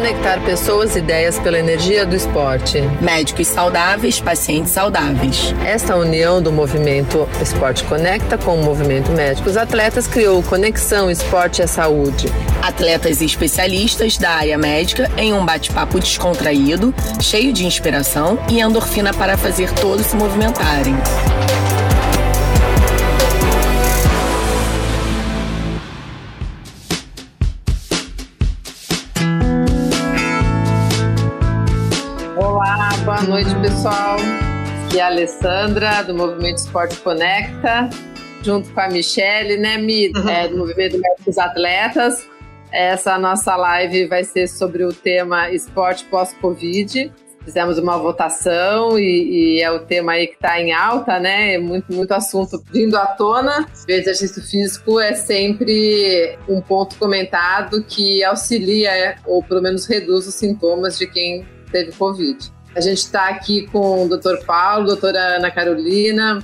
conectar 0.00 0.42
pessoas 0.46 0.96
e 0.96 0.98
ideias 0.98 1.38
pela 1.38 1.58
energia 1.58 2.06
do 2.06 2.16
esporte. 2.16 2.80
Médicos 3.02 3.46
saudáveis, 3.48 4.18
pacientes 4.18 4.72
saudáveis. 4.72 5.54
Esta 5.62 5.94
união 5.94 6.40
do 6.40 6.50
movimento 6.50 7.28
Esporte 7.42 7.84
Conecta 7.84 8.38
com 8.38 8.58
o 8.58 8.64
movimento 8.64 9.12
Médicos 9.12 9.58
Atletas 9.58 10.06
criou 10.06 10.42
Conexão 10.42 11.10
Esporte 11.10 11.60
e 11.60 11.66
Saúde. 11.66 12.28
Atletas 12.62 13.20
e 13.20 13.26
especialistas 13.26 14.16
da 14.16 14.30
área 14.30 14.56
médica 14.56 15.10
em 15.18 15.34
um 15.34 15.44
bate-papo 15.44 16.00
descontraído, 16.00 16.94
cheio 17.20 17.52
de 17.52 17.66
inspiração 17.66 18.38
e 18.48 18.58
endorfina 18.58 19.12
para 19.12 19.36
fazer 19.36 19.70
todos 19.74 20.06
se 20.06 20.16
movimentarem. 20.16 20.96
Boa 33.20 33.42
noite, 33.42 33.54
pessoal. 33.60 34.16
Aqui 34.86 34.98
é 34.98 35.02
a 35.02 35.08
Alessandra, 35.08 36.02
do 36.02 36.14
Movimento 36.14 36.56
Esporte 36.56 36.96
Conecta, 37.00 37.90
junto 38.42 38.72
com 38.72 38.80
a 38.80 38.88
Michelle, 38.88 39.58
né, 39.58 39.76
Mi, 39.76 40.10
uhum. 40.16 40.26
é, 40.26 40.48
do 40.48 40.56
Movimento 40.56 40.98
Médicos 40.98 41.36
Atletas. 41.36 42.26
Essa 42.72 43.18
nossa 43.18 43.54
live 43.56 44.06
vai 44.06 44.24
ser 44.24 44.48
sobre 44.48 44.84
o 44.84 44.92
tema 44.92 45.50
esporte 45.50 46.06
pós-Covid. 46.06 47.12
Fizemos 47.44 47.76
uma 47.76 47.98
votação 47.98 48.98
e, 48.98 49.58
e, 49.58 49.60
é 49.60 49.70
o 49.70 49.80
tema 49.80 50.12
aí 50.12 50.26
que 50.26 50.34
está 50.34 50.58
em 50.58 50.72
alta, 50.72 51.20
né? 51.20 51.54
É 51.54 51.58
muito, 51.58 51.92
muito 51.92 52.12
assunto 52.12 52.62
vindo 52.72 52.96
à 52.96 53.04
tona. 53.04 53.68
O 53.86 53.92
exercício 53.92 54.42
físico 54.42 54.98
é 54.98 55.12
sempre 55.12 56.38
um 56.48 56.62
ponto 56.62 56.96
comentado 56.96 57.84
que 57.84 58.24
auxilia 58.24 59.16
ou 59.26 59.42
pelo 59.42 59.60
menos 59.60 59.84
reduz 59.84 60.26
os 60.26 60.34
sintomas 60.34 60.98
de 60.98 61.06
quem 61.06 61.46
teve 61.70 61.92
Covid. 61.92 62.50
A 62.74 62.80
gente 62.80 62.98
está 62.98 63.28
aqui 63.28 63.66
com 63.66 64.04
o 64.04 64.08
Dr. 64.08 64.44
Paulo, 64.46 64.86
doutora 64.86 65.36
Ana 65.36 65.50
Carolina, 65.50 66.38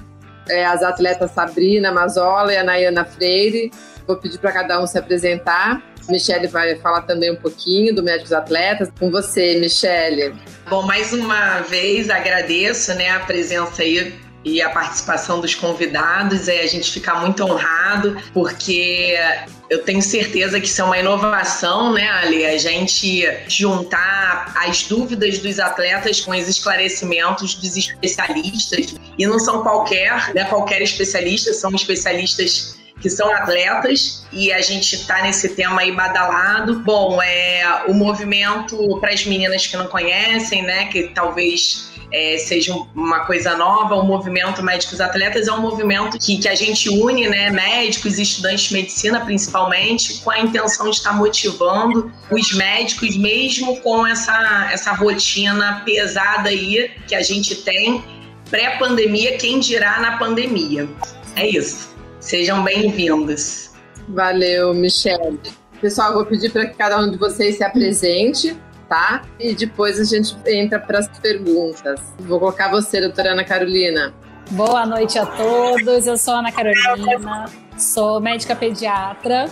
é, 0.49 0.65
as 0.65 0.83
atletas 0.83 1.31
Sabrina 1.31 1.93
Mazola 1.93 2.53
e 2.53 2.57
a 2.57 2.65
Nayana 2.65 3.05
Freire. 3.05 3.71
Vou 4.07 4.17
pedir 4.17 4.39
para 4.39 4.53
cada 4.53 4.81
um 4.81 4.87
se 4.87 4.99
apresentar. 4.99 5.83
Michele 6.09 6.47
vai 6.47 6.77
falar 6.77 7.03
também 7.03 7.33
um 7.33 7.37
pouquinho 7.37 7.95
do 7.95 8.03
Médicos 8.03 8.33
Atletas. 8.33 8.89
Com 8.99 9.11
você, 9.11 9.59
Michele. 9.59 10.35
Bom, 10.69 10.83
mais 10.83 11.13
uma 11.13 11.61
vez 11.61 12.09
agradeço 12.09 12.95
né, 12.95 13.11
a 13.11 13.21
presença 13.21 13.83
aí 13.83 14.15
e 14.47 14.63
a 14.63 14.71
participação 14.71 15.41
dos 15.41 15.55
convidados. 15.55 16.47
É, 16.47 16.61
a 16.61 16.67
gente 16.67 16.93
fica 16.93 17.17
muito 17.17 17.43
honrado, 17.45 18.17
porque 18.33 19.19
eu 19.69 19.83
tenho 19.83 20.01
certeza 20.01 20.61
que 20.61 20.69
isso 20.69 20.81
é 20.81 20.85
uma 20.85 20.99
inovação, 20.99 21.93
né, 21.93 22.09
Ali? 22.09 22.47
A 22.47 22.57
gente 22.57 23.29
juntar 23.49 24.55
as 24.57 24.85
dúvidas 24.85 25.39
dos 25.39 25.59
atletas 25.59 26.21
com 26.21 26.31
os 26.31 26.49
esclarecimentos 26.49 27.57
dos 27.57 27.77
especialistas. 27.77 28.95
E 29.19 29.27
não 29.27 29.41
são 29.41 29.63
qualquer, 29.63 30.33
né, 30.33 30.45
qualquer 30.45 30.81
especialista, 30.81 31.53
são 31.53 31.75
especialistas 31.75 32.77
que 33.01 33.11
são 33.11 33.31
atletas 33.31 34.25
e 34.33 34.51
a 34.53 34.61
gente 34.63 34.95
está 34.95 35.23
nesse 35.23 35.51
tema 35.51 35.83
aí 35.83 35.93
badalado. 35.93 36.81
Bom, 36.81 37.21
é 37.21 37.85
o 37.89 37.93
movimento 37.93 38.99
para 39.01 39.13
as 39.13 39.27
meninas 39.27 39.67
que 39.67 39.77
não 39.77 39.89
conhecem, 39.89 40.63
né, 40.63 40.87
que 40.87 41.09
talvez 41.09 41.96
é, 42.13 42.39
seja 42.39 42.75
uma 42.95 43.21
coisa 43.21 43.57
nova. 43.57 43.95
O 43.95 44.05
movimento 44.05 44.63
Médicos 44.63 45.01
Atletas 45.01 45.49
é 45.49 45.53
um 45.53 45.61
movimento 45.61 46.19
que, 46.19 46.39
que 46.39 46.49
a 46.49 46.55
gente 46.55 46.89
une 46.89 47.29
né, 47.29 47.51
médicos 47.51 48.19
e 48.19 48.23
estudantes 48.23 48.69
de 48.69 48.75
medicina, 48.75 49.21
principalmente, 49.21 50.21
com 50.21 50.31
a 50.31 50.41
intenção 50.41 50.91
de 50.91 50.97
estar 50.97 51.13
motivando 51.13 52.13
os 52.31 52.53
médicos, 52.53 53.17
mesmo 53.17 53.81
com 53.81 54.07
essa, 54.07 54.69
essa 54.73 54.93
rotina 54.93 55.83
pesada 55.85 56.49
aí 56.49 56.91
que 57.07 57.15
a 57.15 57.23
gente 57.23 57.55
tem 57.57 58.05
pré-pandemia, 58.51 59.37
quem 59.39 59.59
dirá 59.59 60.01
na 60.01 60.19
pandemia. 60.19 60.89
É 61.35 61.49
isso. 61.49 61.95
Sejam 62.21 62.63
bem-vindos. 62.63 63.71
Valeu, 64.09 64.73
Michelle. 64.73 65.39
Pessoal, 65.81 66.15
vou 66.15 66.25
pedir 66.25 66.51
para 66.51 66.67
que 66.67 66.75
cada 66.75 66.99
um 66.99 67.11
de 67.11 67.19
vocês 67.19 67.57
se 67.57 67.65
apresente 67.65 68.57
tá? 68.89 69.23
E 69.39 69.55
depois 69.55 69.99
a 70.01 70.05
gente 70.05 70.37
entra 70.47 70.79
para 70.79 70.99
as 70.99 71.09
perguntas. 71.19 72.01
Vou 72.21 72.39
colocar 72.39 72.71
você, 72.71 73.01
doutora 73.01 73.33
Ana 73.33 73.45
Carolina. 73.45 74.15
Boa 74.51 74.87
noite 74.87 75.19
a 75.19 75.27
todos. 75.27 76.07
Eu 76.07 76.17
sou 76.17 76.35
Ana 76.35 76.53
Carolina, 76.53 77.47
sou 77.77 78.21
médica 78.21 78.55
pediatra, 78.55 79.51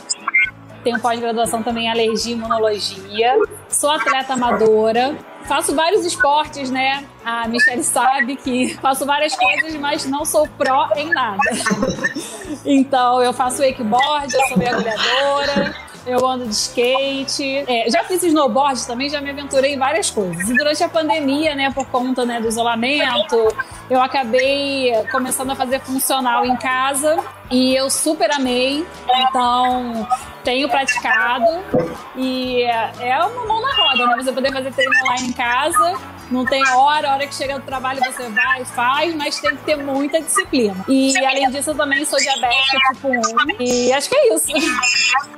tenho 0.85 1.01
pós-graduação 1.01 1.63
também 1.63 1.87
em 1.87 1.91
alergia 1.91 2.33
e 2.33 2.37
imunologia, 2.37 3.37
sou 3.69 3.91
atleta 3.91 4.35
amadora, 4.35 5.17
faço 5.47 5.75
vários 5.75 6.07
esportes, 6.07 6.71
né? 6.71 7.05
A 7.25 7.49
Michelle 7.49 7.83
sabe 7.83 8.37
que 8.37 8.75
faço 8.75 9.05
várias 9.05 9.35
coisas, 9.35 9.75
mas 9.75 10.07
não 10.07 10.25
sou 10.25 10.47
pró 10.47 10.89
em 10.95 11.11
nada. 11.11 11.39
Então, 12.65 13.21
eu 13.21 13.33
faço 13.33 13.63
wakeboard, 13.63 14.33
eu 14.33 14.47
sou 14.49 14.59
mergulhadora, 14.59 15.75
eu 16.07 16.27
ando 16.27 16.47
de 16.47 16.55
skate. 16.55 17.65
É, 17.67 17.91
já 17.91 18.05
fiz 18.05 18.23
snowboard 18.23 18.87
também, 18.87 19.09
já 19.09 19.21
me 19.21 19.31
aventurei 19.31 19.75
em 19.75 19.79
várias 19.79 20.11
coisas. 20.11 20.49
E 20.49 20.55
durante 20.55 20.83
a 20.83 20.89
pandemia, 20.89 21.55
né, 21.55 21.71
por 21.71 21.87
conta 21.87 22.25
né, 22.25 22.41
do 22.41 22.49
isolamento, 22.49 23.37
eu 23.89 24.01
acabei 24.01 24.93
começando 25.11 25.51
a 25.51 25.55
fazer 25.55 25.81
funcional 25.81 26.45
em 26.45 26.57
casa 26.57 27.17
e 27.51 27.75
eu 27.75 27.91
super 27.91 28.31
amei. 28.31 28.87
Então, 29.29 30.07
tenho 30.43 30.69
praticado 30.69 31.47
e 32.17 32.63
é 32.63 33.19
uma 33.25 33.47
mão 33.47 33.61
na 33.61 33.75
roda, 33.75 34.07
né? 34.07 34.23
Você 34.23 34.33
poder 34.33 34.53
fazer 34.53 34.73
treino 34.73 34.93
online 35.03 35.29
em 35.29 35.33
casa 35.33 36.14
não 36.31 36.45
tem 36.45 36.63
hora, 36.71 37.11
a 37.11 37.15
hora 37.15 37.27
que 37.27 37.35
chega 37.35 37.59
do 37.59 37.65
trabalho 37.65 38.01
você 38.01 38.29
vai 38.29 38.65
faz, 38.65 39.15
mas 39.15 39.39
tem 39.41 39.57
que 39.57 39.65
ter 39.65 39.77
muita 39.77 40.21
disciplina. 40.21 40.85
E 40.89 41.17
além 41.25 41.51
disso, 41.51 41.71
eu 41.71 41.75
também 41.75 42.05
sou 42.05 42.19
diabética 42.19 42.79
tipo 42.95 43.09
1. 43.09 43.63
E 43.63 43.93
acho 43.93 44.09
que 44.09 44.17
é 44.17 44.35
isso. 44.35 44.53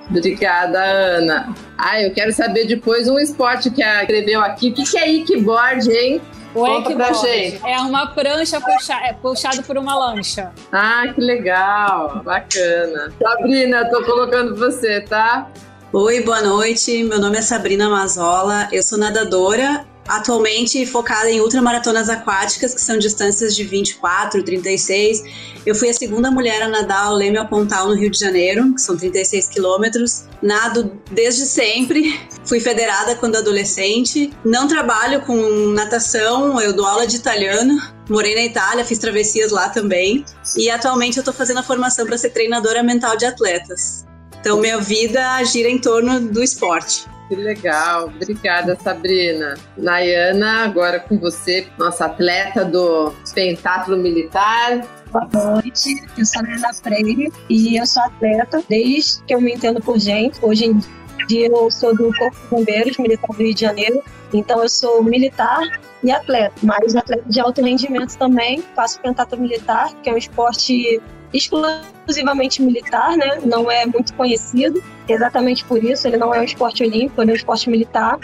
Obrigada, 0.09 0.79
Ana. 0.83 1.55
Ah, 1.77 2.01
eu 2.01 2.15
quero 2.15 2.33
saber 2.33 2.67
depois 2.67 3.09
um 3.09 3.19
esporte 3.19 3.71
que 3.71 3.83
a 3.83 4.03
escreveu 4.03 4.41
aqui. 4.41 4.71
O 4.71 4.75
que, 4.75 4.85
que 4.85 4.99
é 4.99 5.09
ikeboard, 5.09 5.91
hein? 5.91 6.21
Wakeboard 6.55 7.61
é 7.67 7.79
uma 7.81 8.07
prancha 8.07 8.61
puxa, 8.61 8.95
é, 8.95 9.13
puxada 9.13 9.63
por 9.63 9.77
uma 9.77 9.95
lancha. 9.95 10.53
Ah, 10.73 11.05
que 11.15 11.21
legal, 11.21 12.23
bacana. 12.25 13.13
Sabrina, 13.21 13.91
tô 13.91 14.03
colocando 14.05 14.57
você, 14.57 15.03
tá? 15.03 15.51
Oi, 15.93 16.23
boa 16.23 16.41
noite. 16.41 17.03
Meu 17.05 17.21
nome 17.21 17.39
é 17.39 17.43
Sabrina 17.43 17.91
Mazola. 17.91 18.69
Eu 18.73 18.83
sou 18.83 18.99
nadadora 18.99 19.85
atualmente 20.09 20.85
focada 20.87 21.31
em 21.31 21.41
ultramaratonas 21.41 22.09
aquáticas, 22.09 22.75
que 22.75 22.81
são 22.81 22.99
distâncias 22.99 23.55
de 23.55 23.65
24, 23.65 24.43
36. 24.43 25.23
Eu 25.65 25.75
fui 25.75 25.89
a 25.89 25.93
segunda 25.93 26.31
mulher 26.31 26.63
a 26.63 26.69
nadar 26.69 27.11
o 27.11 27.15
Leme 27.15 27.37
ao 27.37 27.49
Pontal 27.49 27.89
no 27.89 27.95
Rio 27.95 28.11
de 28.11 28.19
Janeiro, 28.19 28.73
que 28.75 28.81
são 28.81 28.97
36 28.97 29.49
quilômetros. 29.49 30.25
Nado 30.41 30.93
desde 31.11 31.45
sempre. 31.47 32.19
Fui 32.45 32.61
federada 32.61 33.17
quando 33.17 33.37
adolescente. 33.37 34.33
Não 34.45 34.69
trabalho 34.69 35.23
com 35.23 35.37
natação, 35.75 36.61
eu 36.61 36.73
dou 36.73 36.87
aula 36.87 37.07
de 37.07 37.17
italiano. 37.17 37.81
Morei 38.09 38.35
na 38.35 38.43
Itália, 38.43 38.85
fiz 38.85 38.99
travessias 38.99 39.51
lá 39.51 39.69
também. 39.69 40.25
E 40.57 40.71
atualmente 40.71 41.17
eu 41.17 41.23
estou 41.23 41.35
fazendo 41.35 41.59
a 41.59 41.63
formação 41.63 42.07
para 42.07 42.17
ser 42.17 42.31
treinadora 42.31 42.83
mental 42.83 43.17
de 43.17 43.27
atletas. 43.27 44.07
Então 44.41 44.61
minha 44.61 44.79
vida 44.79 45.43
gira 45.43 45.69
em 45.69 45.79
torno 45.79 46.21
do 46.21 46.43
esporte. 46.43 47.05
Que 47.29 47.35
legal, 47.35 48.07
obrigada 48.07 48.77
Sabrina. 48.77 49.55
Nayana, 49.77 50.65
agora 50.65 51.01
com 51.01 51.19
você, 51.19 51.67
nossa 51.77 52.07
atleta 52.07 52.65
do 52.65 53.13
pentatlo 53.35 53.97
militar. 53.97 54.87
Boa 55.11 55.27
noite, 55.55 56.05
eu 56.17 56.25
sou 56.25 56.41
a 56.41 56.43
Nayana 56.45 56.73
Freire 56.73 57.33
e 57.49 57.77
eu 57.77 57.87
sou 57.87 58.03
atleta 58.05 58.63
desde 58.69 59.23
que 59.25 59.35
eu 59.35 59.41
me 59.41 59.53
entendo 59.53 59.81
por 59.81 59.99
gente. 59.99 60.39
Hoje 60.41 60.67
em 60.67 60.81
dia 61.27 61.49
eu 61.49 61.69
sou 61.71 61.97
do 61.97 62.17
Corpo 62.17 62.37
de 62.37 62.49
Bombeiros 62.49 62.97
Militar 62.99 63.29
do 63.29 63.43
Rio 63.43 63.55
de 63.55 63.61
Janeiro, 63.61 64.03
então 64.33 64.63
eu 64.63 64.69
sou 64.69 65.03
militar 65.03 65.81
e 66.05 66.13
atleta, 66.13 66.55
mas 66.63 66.95
atleta 66.95 67.25
de 67.29 67.41
alto 67.41 67.61
rendimento 67.61 68.17
também. 68.17 68.63
Faço 68.77 69.01
pentatlo 69.01 69.41
militar, 69.41 69.93
que 70.01 70.09
é 70.09 70.13
um 70.13 70.17
esporte 70.17 71.01
exclusivamente 71.37 72.63
militar, 72.63 73.17
né? 73.17 73.39
Não 73.45 73.71
é 73.71 73.87
muito 73.87 74.13
conhecido. 74.15 74.83
Exatamente 75.09 75.65
por 75.65 75.83
isso, 75.83 76.09
ele 76.09 76.17
não 76.17 76.35
é 76.35 76.41
um 76.41 76.43
esporte 76.43 76.83
olímpico, 76.83 77.23
ele 77.23 77.31
é 77.31 77.35
um 77.35 77.37
esporte 77.37 77.71
militar. 77.71 78.19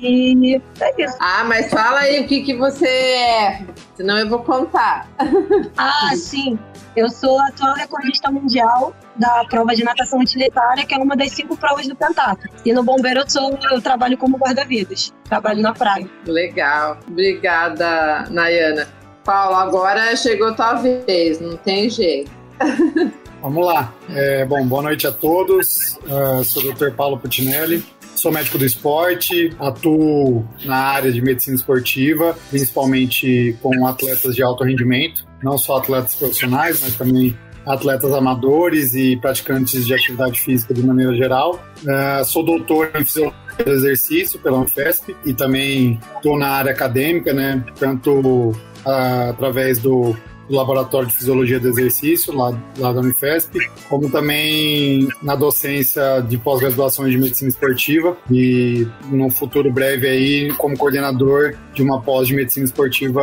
E 0.00 0.60
é 0.80 1.02
isso. 1.02 1.16
Ah, 1.20 1.44
mas 1.44 1.70
fala 1.70 2.00
aí 2.00 2.20
o 2.20 2.26
que, 2.26 2.42
que 2.42 2.54
você 2.54 2.88
é, 2.88 3.64
senão 3.94 4.18
eu 4.18 4.28
vou 4.28 4.40
contar. 4.40 5.08
ah, 5.76 6.10
sim. 6.16 6.58
Eu 6.96 7.10
sou 7.10 7.38
atual 7.38 7.74
recordista 7.74 8.30
mundial 8.30 8.94
da 9.16 9.44
prova 9.50 9.74
de 9.74 9.84
natação 9.84 10.18
utilitária, 10.18 10.86
que 10.86 10.94
é 10.94 10.96
uma 10.96 11.14
das 11.14 11.30
cinco 11.30 11.54
provas 11.56 11.86
do 11.86 11.94
pentatlo. 11.94 12.50
E 12.64 12.72
no 12.72 12.82
bombeiro 12.82 13.20
eu, 13.20 13.30
sou, 13.30 13.56
eu 13.70 13.82
trabalho 13.82 14.16
como 14.16 14.38
guarda-vidas, 14.38 15.12
trabalho 15.24 15.60
na 15.60 15.74
praia. 15.74 16.08
Legal. 16.26 16.98
Obrigada, 17.06 18.24
Nayana. 18.30 18.88
Paulo, 19.24 19.56
agora 19.56 20.16
chegou 20.16 20.54
tua 20.54 20.74
vez, 20.74 21.40
não 21.40 21.56
tem 21.56 21.90
jeito. 21.90 22.30
Vamos 23.42 23.66
lá. 23.66 23.94
É, 24.10 24.44
bom, 24.44 24.66
boa 24.66 24.82
noite 24.82 25.06
a 25.06 25.12
todos. 25.12 25.98
Uh, 26.04 26.42
sou 26.42 26.64
o 26.64 26.72
Dr. 26.72 26.90
Paulo 26.90 27.18
Putinelli, 27.18 27.84
Sou 28.16 28.32
médico 28.32 28.56
do 28.56 28.64
esporte, 28.64 29.54
atuo 29.58 30.42
na 30.64 30.76
área 30.76 31.12
de 31.12 31.20
medicina 31.20 31.54
esportiva, 31.54 32.34
principalmente 32.48 33.54
com 33.60 33.86
atletas 33.86 34.34
de 34.34 34.42
alto 34.42 34.64
rendimento, 34.64 35.26
não 35.42 35.58
só 35.58 35.76
atletas 35.76 36.14
profissionais, 36.14 36.80
mas 36.80 36.96
também 36.96 37.36
atletas 37.66 38.12
amadores 38.14 38.94
e 38.94 39.18
praticantes 39.18 39.86
de 39.86 39.92
atividade 39.92 40.40
física 40.40 40.72
de 40.72 40.82
maneira 40.82 41.14
geral. 41.14 41.62
Uh, 41.82 42.24
sou 42.24 42.42
doutor 42.42 42.90
em 42.94 43.04
fisiologia 43.04 43.36
do 43.62 43.70
exercício 43.70 44.38
pela 44.38 44.58
Unifesp 44.58 45.14
e 45.26 45.34
também 45.34 46.00
estou 46.16 46.38
na 46.38 46.48
área 46.48 46.72
acadêmica, 46.72 47.34
né? 47.34 47.62
Tanto 47.78 48.10
uh, 48.12 49.30
através 49.30 49.78
do 49.78 50.16
do 50.48 50.56
Laboratório 50.56 51.08
de 51.08 51.14
Fisiologia 51.14 51.58
do 51.58 51.68
Exercício, 51.68 52.34
lá, 52.34 52.56
lá 52.78 52.92
da 52.92 53.00
Unifesp, 53.00 53.58
como 53.88 54.10
também 54.10 55.08
na 55.22 55.34
docência 55.34 56.20
de 56.20 56.38
pós-graduação 56.38 57.08
de 57.08 57.18
Medicina 57.18 57.48
Esportiva 57.48 58.16
e 58.30 58.86
no 59.10 59.30
futuro 59.30 59.70
breve 59.70 60.08
aí 60.08 60.52
como 60.54 60.76
coordenador 60.76 61.54
de 61.74 61.82
uma 61.82 62.00
pós 62.00 62.28
de 62.28 62.34
Medicina 62.34 62.64
Esportiva 62.64 63.22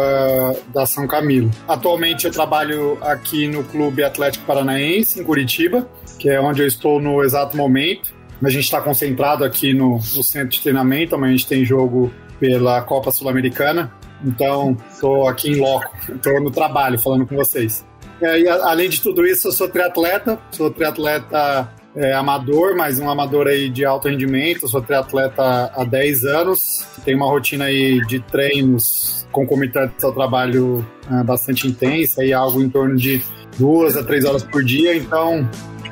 da 0.73 0.85
São 0.85 1.07
Camilo. 1.07 1.49
Atualmente 1.67 2.25
eu 2.25 2.31
trabalho 2.31 2.97
aqui 3.01 3.47
no 3.47 3.63
Clube 3.63 4.03
Atlético 4.03 4.45
Paranaense, 4.45 5.19
em 5.19 5.23
Curitiba, 5.23 5.87
que 6.19 6.29
é 6.29 6.39
onde 6.39 6.61
eu 6.61 6.67
estou 6.67 7.01
no 7.01 7.23
exato 7.23 7.55
momento. 7.55 8.13
A 8.43 8.49
gente 8.49 8.65
está 8.65 8.81
concentrado 8.81 9.45
aqui 9.45 9.73
no, 9.73 9.95
no 9.95 10.23
centro 10.23 10.49
de 10.49 10.61
treinamento, 10.61 11.15
amanhã 11.15 11.33
a 11.33 11.37
gente 11.37 11.47
tem 11.47 11.63
jogo 11.63 12.11
pela 12.39 12.81
Copa 12.81 13.09
Sul-Americana 13.09 13.91
então, 14.23 14.77
estou 14.91 15.27
aqui 15.27 15.51
em 15.51 15.59
loco, 15.59 15.91
estou 16.09 16.41
no 16.41 16.51
trabalho 16.51 16.99
falando 16.99 17.25
com 17.25 17.35
vocês. 17.35 17.85
E, 18.21 18.47
além 18.47 18.89
de 18.89 19.01
tudo 19.01 19.25
isso, 19.25 19.49
eu 19.49 19.51
sou 19.51 19.67
triatleta, 19.67 20.39
sou 20.51 20.71
triatleta 20.71 21.69
é, 21.95 22.13
amador, 22.13 22.75
mas 22.75 22.99
um 22.99 23.09
amador 23.09 23.47
aí 23.47 23.69
de 23.69 23.85
alto 23.85 24.07
rendimento, 24.07 24.67
sou 24.67 24.81
triatleta 24.81 25.71
há 25.75 25.83
10 25.83 26.23
anos, 26.25 26.85
tenho 27.03 27.17
uma 27.17 27.27
rotina 27.27 27.65
aí 27.65 27.99
de 28.07 28.19
treinos 28.19 29.27
concomitantes 29.31 30.03
ao 30.03 30.13
trabalho 30.13 30.85
é, 31.11 31.23
bastante 31.23 31.67
intensa, 31.67 32.21
aí 32.21 32.31
algo 32.31 32.61
em 32.61 32.69
torno 32.69 32.95
de 32.95 33.21
duas 33.57 33.97
a 33.97 34.03
três 34.03 34.25
horas 34.25 34.43
por 34.43 34.63
dia, 34.63 34.95
então 34.95 35.47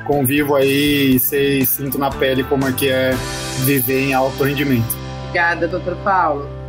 convivo 0.06 0.56
aí 0.56 1.16
e 1.16 1.20
sei, 1.20 1.64
sinto 1.64 1.98
na 1.98 2.10
pele 2.10 2.42
como 2.44 2.66
é 2.66 2.72
que 2.72 2.88
é 2.88 3.12
viver 3.64 4.00
em 4.00 4.14
alto 4.14 4.42
rendimento. 4.42 4.96
Obrigada, 5.24 5.68
doutor 5.68 5.96
Paulo. 6.02 6.61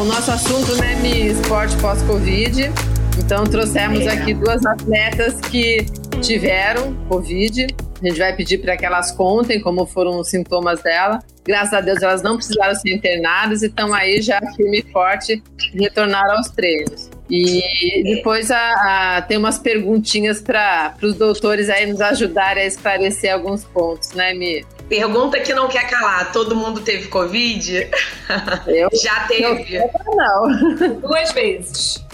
Bom, 0.00 0.06
o 0.06 0.08
nosso 0.08 0.30
assunto, 0.30 0.76
né, 0.76 0.94
Mi, 0.94 1.26
esporte 1.26 1.76
pós-Covid. 1.76 2.72
Então, 3.18 3.44
trouxemos 3.44 4.06
é. 4.06 4.08
aqui 4.08 4.32
duas 4.32 4.64
atletas 4.64 5.38
que 5.42 5.84
tiveram 6.22 6.94
Covid. 7.06 7.66
A 8.02 8.08
gente 8.08 8.18
vai 8.18 8.34
pedir 8.34 8.62
para 8.62 8.78
que 8.78 8.86
elas 8.86 9.12
contem 9.12 9.60
como 9.60 9.84
foram 9.84 10.18
os 10.18 10.30
sintomas 10.30 10.82
dela. 10.82 11.18
Graças 11.44 11.74
a 11.74 11.82
Deus, 11.82 12.00
elas 12.02 12.22
não 12.22 12.36
precisaram 12.36 12.74
ser 12.74 12.94
internadas 12.94 13.62
e 13.62 13.66
estão 13.66 13.92
aí 13.92 14.22
já 14.22 14.40
firme 14.56 14.78
e 14.78 14.90
forte 14.90 15.42
retornar 15.74 16.30
aos 16.30 16.48
treinos. 16.48 17.10
E 17.28 18.02
depois 18.02 18.50
a, 18.50 19.18
a, 19.18 19.22
tem 19.22 19.36
umas 19.36 19.58
perguntinhas 19.58 20.40
para 20.40 20.94
os 21.02 21.14
doutores 21.14 21.68
aí 21.68 21.84
nos 21.84 22.00
ajudarem 22.00 22.62
a 22.62 22.66
esclarecer 22.66 23.34
alguns 23.34 23.64
pontos, 23.64 24.12
né, 24.12 24.32
Mi? 24.32 24.64
Pergunta 24.90 25.38
que 25.38 25.54
não 25.54 25.68
quer 25.68 25.88
calar. 25.88 26.32
Todo 26.32 26.56
mundo 26.56 26.80
teve 26.80 27.06
Covid? 27.06 27.88
Eu? 28.66 28.90
Já 28.92 29.20
teve? 29.28 29.76
Eu, 29.76 29.88
não. 30.16 30.98
Duas 31.00 31.30
vezes. 31.30 32.04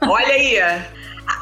Olha 0.00 0.32
aí. 0.32 0.58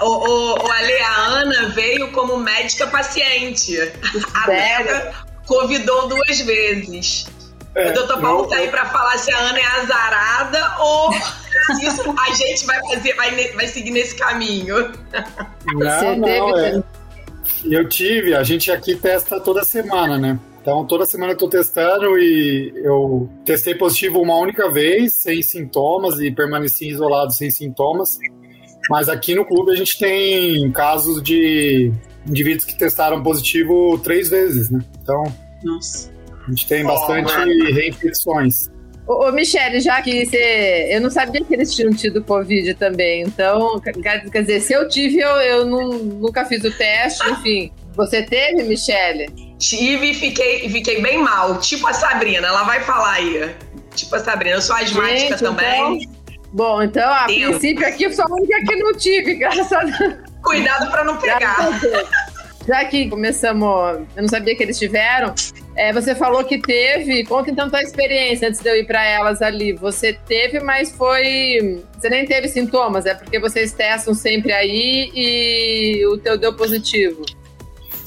O, 0.00 0.06
o, 0.06 0.54
o 0.54 0.72
Ale, 0.72 0.98
a 1.02 1.16
Ana 1.26 1.69
veio 1.69 2.10
como 2.12 2.38
médica 2.38 2.86
paciente. 2.86 3.76
A 4.32 4.46
Bega 4.46 5.12
convidou 5.46 6.08
duas 6.08 6.40
vezes. 6.40 7.26
É, 7.75 7.90
o 7.90 7.94
doutor 7.94 8.20
Paulo 8.20 8.46
tá 8.48 8.56
aí 8.56 8.68
para 8.68 8.86
falar 8.86 9.18
se 9.18 9.30
a 9.30 9.38
Ana 9.38 9.58
é 9.58 9.66
azarada 9.66 10.75
ou 10.78 11.10
isso 11.82 12.14
a 12.18 12.34
gente 12.34 12.64
vai 12.64 12.80
fazer, 12.80 13.14
vai, 13.14 13.52
vai 13.52 13.66
seguir 13.66 13.90
nesse 13.90 14.14
caminho. 14.14 14.90
Não, 15.66 16.16
não, 16.16 16.58
é. 16.58 16.82
Eu 17.64 17.86
tive, 17.88 18.34
a 18.34 18.42
gente 18.42 18.70
aqui 18.70 18.94
testa 18.94 19.38
toda 19.38 19.64
semana, 19.64 20.18
né? 20.18 20.38
Então, 20.62 20.87
toda 20.87 21.05
semana 21.05 21.32
eu 21.32 21.37
tô 21.37 21.49
testando 21.49 22.17
e 22.17 22.73
eu 22.76 23.29
testei 23.44 23.75
positivo 23.75 24.20
uma 24.20 24.37
única 24.37 24.70
vez, 24.70 25.12
sem 25.14 25.43
sintomas, 25.43 26.20
e 26.20 26.31
permaneci 26.31 26.88
isolado 26.88 27.32
sem 27.32 27.50
sintomas. 27.50 28.17
Mas 28.88 29.09
aqui 29.09 29.35
no 29.35 29.44
clube 29.44 29.73
a 29.73 29.75
gente 29.75 29.99
tem 29.99 30.70
casos 30.70 31.20
de 31.20 31.93
indivíduos 32.29 32.64
que 32.64 32.79
testaram 32.79 33.20
positivo 33.25 33.99
três 34.05 34.31
vezes, 34.31 34.70
né? 34.70 34.79
Então, 35.03 35.25
Nossa. 35.64 36.12
a 36.47 36.50
gente 36.50 36.69
tem 36.69 36.85
bastante 36.85 37.32
oh, 37.32 37.73
reinfecções. 37.73 38.69
Ô, 39.05 39.26
ô, 39.26 39.32
Michele, 39.32 39.81
já 39.81 40.00
que 40.00 40.26
você. 40.26 40.91
Eu 40.93 41.00
não 41.00 41.11
sabia 41.11 41.43
que 41.43 41.53
eles 41.53 41.75
tinham 41.75 41.93
tido 41.93 42.23
Covid 42.23 42.75
também. 42.75 43.23
Então, 43.23 43.81
quer 43.81 44.43
dizer, 44.43 44.61
se 44.61 44.73
eu 44.73 44.88
tive, 44.88 45.19
eu, 45.19 45.31
eu 45.41 45.67
não, 45.67 45.88
nunca 45.99 46.44
fiz 46.44 46.62
o 46.62 46.70
teste, 46.70 47.29
enfim. 47.31 47.73
Você 47.97 48.23
teve, 48.23 48.62
Michele? 48.62 49.51
Tive 49.62 50.11
e 50.11 50.14
fiquei, 50.14 50.69
fiquei 50.69 51.00
bem 51.00 51.23
mal. 51.23 51.61
Tipo 51.61 51.87
a 51.87 51.93
Sabrina, 51.93 52.49
ela 52.49 52.64
vai 52.64 52.81
falar 52.81 53.12
aí. 53.12 53.55
Tipo 53.94 54.17
a 54.17 54.19
Sabrina, 54.19 54.56
eu 54.56 54.61
sou 54.61 54.75
asmática 54.75 55.17
Gente, 55.17 55.38
também. 55.38 56.03
Então, 56.03 56.12
bom, 56.53 56.82
então, 56.82 57.09
a 57.09 57.26
Tempo. 57.26 57.50
princípio 57.50 57.87
aqui 57.87 58.03
eu 58.03 58.12
sou 58.12 58.25
a 58.25 58.35
única 58.35 58.61
que 58.67 58.76
não 58.76 58.93
tive, 58.93 59.35
graças 59.38 59.73
a 59.73 59.85
Deus. 59.85 60.14
Cuidado 60.43 60.91
para 60.91 61.05
não 61.05 61.17
pegar. 61.17 61.81
Já 62.67 62.85
que 62.87 63.09
começamos, 63.09 64.00
eu 64.17 64.23
não 64.23 64.29
sabia 64.29 64.56
que 64.56 64.64
eles 64.64 64.76
tiveram. 64.76 65.32
É, 65.76 65.93
você 65.93 66.12
falou 66.12 66.43
que 66.43 66.59
teve. 66.59 67.25
Conta 67.25 67.50
então 67.50 67.70
tua 67.70 67.82
experiência 67.82 68.49
antes 68.49 68.61
de 68.61 68.69
eu 68.69 68.76
ir 68.76 68.85
para 68.85 69.06
elas 69.06 69.41
ali. 69.41 69.73
Você 69.75 70.12
teve, 70.12 70.59
mas 70.59 70.91
foi. 70.91 71.85
Você 71.97 72.11
nem 72.11 72.26
teve 72.26 72.49
sintomas, 72.49 73.06
é 73.06 73.14
porque 73.14 73.38
vocês 73.38 73.73
testam 73.73 74.12
sempre 74.12 74.53
aí 74.53 75.11
e 75.14 76.06
o 76.06 76.19
teu 76.19 76.37
deu 76.37 76.53
positivo. 76.53 77.25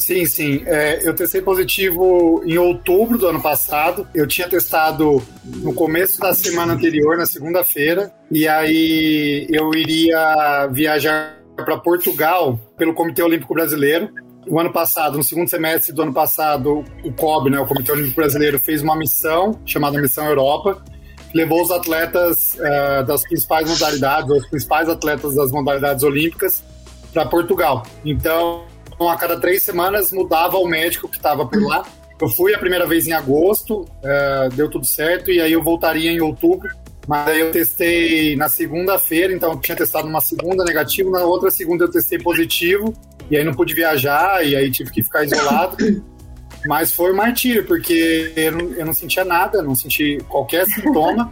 Sim, 0.06 0.24
sim. 0.28 0.62
É, 0.68 1.00
eu 1.02 1.16
testei 1.16 1.42
positivo 1.42 2.44
em 2.46 2.60
outubro 2.60 3.18
do 3.18 3.25
ano 3.28 3.42
passado. 3.42 4.07
Eu 4.13 4.28
tinha 4.28 4.48
testado 4.48 5.19
no 5.44 5.74
começo 5.74 6.19
da 6.19 6.31
semana 6.31 6.74
anterior, 6.74 7.18
na 7.18 7.25
segunda-feira, 7.25 8.13
e 8.30 8.48
aí 8.48 9.48
eu 9.50 9.74
iria 9.74 10.68
viajar 10.71 11.40
para 11.56 11.80
Portugal 11.80 12.59
pelo 12.78 12.94
Comitê 12.94 13.24
Olímpico 13.24 13.56
Brasileiro. 13.56 14.12
O 14.47 14.59
ano 14.59 14.71
passado, 14.71 15.18
no 15.18 15.24
segundo 15.24 15.50
semestre 15.50 15.92
do 15.92 16.04
ano 16.04 16.14
passado, 16.14 16.85
o 17.04 17.12
COB, 17.12 17.50
né, 17.50 17.59
o 17.59 17.66
Comitê 17.66 17.92
Olímpico 17.92 18.18
Brasileiro, 18.18 18.59
fez 18.59 18.83
uma 18.83 18.95
missão 18.95 19.59
chamada 19.66 20.00
Missão 20.00 20.28
Europa, 20.28 20.85
levou 21.33 21.64
os 21.64 21.71
atletas 21.71 22.54
uh, 22.54 23.04
das 23.07 23.24
principais 23.24 23.68
modalidades, 23.68 24.30
os 24.30 24.47
principais 24.52 24.88
atletas 24.88 25.33
das 25.33 25.52
modalidades 25.52 26.04
olímpicas, 26.04 26.64
para 27.12 27.26
Portugal. 27.26 27.81
Então, 28.06 28.66
então, 28.95 29.09
a 29.09 29.18
cada 29.18 29.37
três 29.40 29.61
semanas 29.61 30.11
mudava 30.11 30.57
o 30.57 30.66
médico 30.66 31.07
que 31.07 31.18
estava 31.18 31.45
por 31.45 31.61
lá. 31.61 31.85
Eu 32.19 32.30
fui 32.30 32.56
a 32.56 32.57
primeira 32.57 32.87
vez 32.87 33.07
em 33.07 33.11
agosto, 33.11 33.85
é, 34.02 34.49
deu 34.54 34.69
tudo 34.69 34.85
certo, 34.85 35.30
e 35.30 35.42
aí 35.42 35.52
eu 35.52 35.61
voltaria 35.61 36.09
em 36.09 36.21
outubro. 36.21 36.69
Mas 37.07 37.28
aí 37.28 37.42
eu 37.42 37.52
testei 37.52 38.35
na 38.35 38.49
segunda-feira, 38.49 39.33
então 39.33 39.52
eu 39.52 39.59
tinha 39.59 39.75
testado 39.75 40.07
uma 40.07 40.21
segunda 40.21 40.64
negativo, 40.64 41.11
na 41.11 41.19
outra 41.19 41.52
segunda 41.52 41.83
eu 41.83 41.92
testei 41.92 42.18
positivo, 42.18 42.94
e 43.30 43.37
aí 43.37 43.44
não 43.44 43.54
pude 43.54 43.75
viajar, 43.75 44.44
e 44.45 44.56
aí 44.56 44.71
tive 44.71 44.92
que 44.92 45.04
ficar 45.04 45.23
isolado. 45.23 45.78
Mas 46.66 46.92
foi 46.92 47.11
um 47.11 47.16
martírio, 47.16 47.64
porque 47.66 48.33
eu 48.35 48.52
não, 48.54 48.71
eu 48.71 48.85
não 48.87 48.94
sentia 48.94 49.23
nada, 49.23 49.61
não 49.61 49.75
senti 49.75 50.18
qualquer 50.28 50.66
sintoma, 50.66 51.31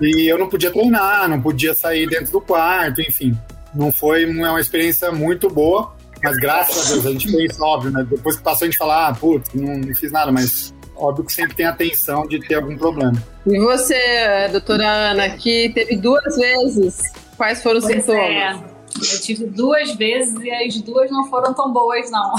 e 0.00 0.30
eu 0.30 0.38
não 0.38 0.48
podia 0.48 0.70
treinar, 0.70 1.28
não 1.28 1.40
podia 1.40 1.74
sair 1.74 2.06
dentro 2.06 2.30
do 2.30 2.40
quarto, 2.40 3.00
enfim. 3.00 3.36
Não 3.74 3.90
foi 3.90 4.24
uma 4.24 4.60
experiência 4.60 5.10
muito 5.10 5.48
boa, 5.48 5.96
mas 6.22 6.36
graças 6.38 6.90
a 6.90 6.94
Deus, 6.94 7.06
a 7.06 7.10
gente 7.10 7.32
pensa, 7.32 7.64
óbvio, 7.64 7.90
né? 7.90 8.06
Depois 8.08 8.36
que 8.36 8.42
passou, 8.42 8.66
a 8.66 8.70
gente 8.70 8.78
fala, 8.78 9.08
ah, 9.08 9.14
putz, 9.14 9.52
não, 9.54 9.78
não 9.78 9.94
fiz 9.94 10.12
nada, 10.12 10.30
mas 10.30 10.72
óbvio 10.96 11.24
que 11.24 11.32
sempre 11.32 11.56
tem 11.56 11.66
atenção 11.66 12.26
de 12.26 12.38
ter 12.46 12.54
algum 12.54 12.76
problema. 12.76 13.14
E 13.46 13.58
você, 13.58 14.48
doutora 14.50 14.88
Ana, 14.88 15.30
que 15.30 15.70
teve 15.70 15.96
duas 15.96 16.36
vezes, 16.36 16.98
quais 17.36 17.62
foram 17.62 17.78
os 17.78 17.84
pois 17.84 17.96
sintomas? 17.96 18.22
É. 18.22 18.72
Eu 18.94 19.20
tive 19.20 19.46
duas 19.46 19.94
vezes 19.94 20.38
e 20.40 20.50
as 20.50 20.80
duas 20.82 21.10
não 21.10 21.24
foram 21.28 21.52
tão 21.54 21.72
boas, 21.72 22.10
não. 22.10 22.34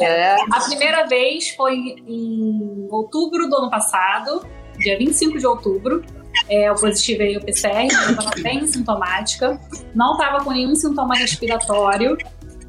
É. 0.00 0.36
A 0.52 0.60
primeira 0.60 1.06
vez 1.06 1.48
foi 1.50 1.74
em 2.06 2.86
outubro 2.90 3.48
do 3.48 3.56
ano 3.56 3.70
passado, 3.70 4.46
dia 4.78 4.98
25 4.98 5.38
de 5.38 5.46
outubro. 5.46 6.04
É, 6.48 6.68
eu 6.68 6.74
positivei 6.74 7.36
o 7.36 7.44
PCR, 7.44 7.88
eu 7.90 8.10
estava 8.10 8.30
bem 8.42 8.66
sintomática, 8.66 9.58
não 9.94 10.12
estava 10.12 10.44
com 10.44 10.50
nenhum 10.50 10.74
sintoma 10.74 11.14
respiratório, 11.16 12.16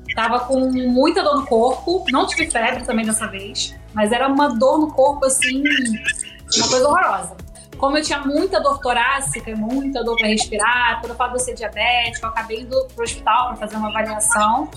estava 0.08 0.40
com 0.40 0.70
muita 0.72 1.22
dor 1.24 1.36
no 1.36 1.46
corpo, 1.46 2.06
não 2.10 2.26
tive 2.26 2.50
febre 2.50 2.86
também 2.86 3.06
dessa 3.06 3.28
vez, 3.28 3.76
mas 3.94 4.12
era 4.12 4.28
uma 4.28 4.56
dor 4.56 4.80
no 4.80 4.92
corpo 4.92 5.26
assim, 5.26 5.62
uma 6.58 6.68
coisa 6.70 6.88
horrorosa. 6.88 7.36
como 7.78 7.98
eu 7.98 8.02
tinha 8.02 8.20
muita 8.20 8.62
dor 8.62 8.80
torácica, 8.80 9.54
muita 9.56 10.04
dor 10.04 10.16
para 10.18 10.28
respirar, 10.28 11.02
pelo 11.02 11.16
fato 11.16 11.34
de 11.34 11.44
ser 11.44 11.54
diabética, 11.54 12.26
eu 12.26 12.30
acabei 12.30 12.62
indo 12.62 12.88
pro 12.96 13.04
hospital 13.04 13.48
para 13.48 13.58
fazer 13.58 13.76
uma 13.76 13.90
avaliação. 13.90 14.70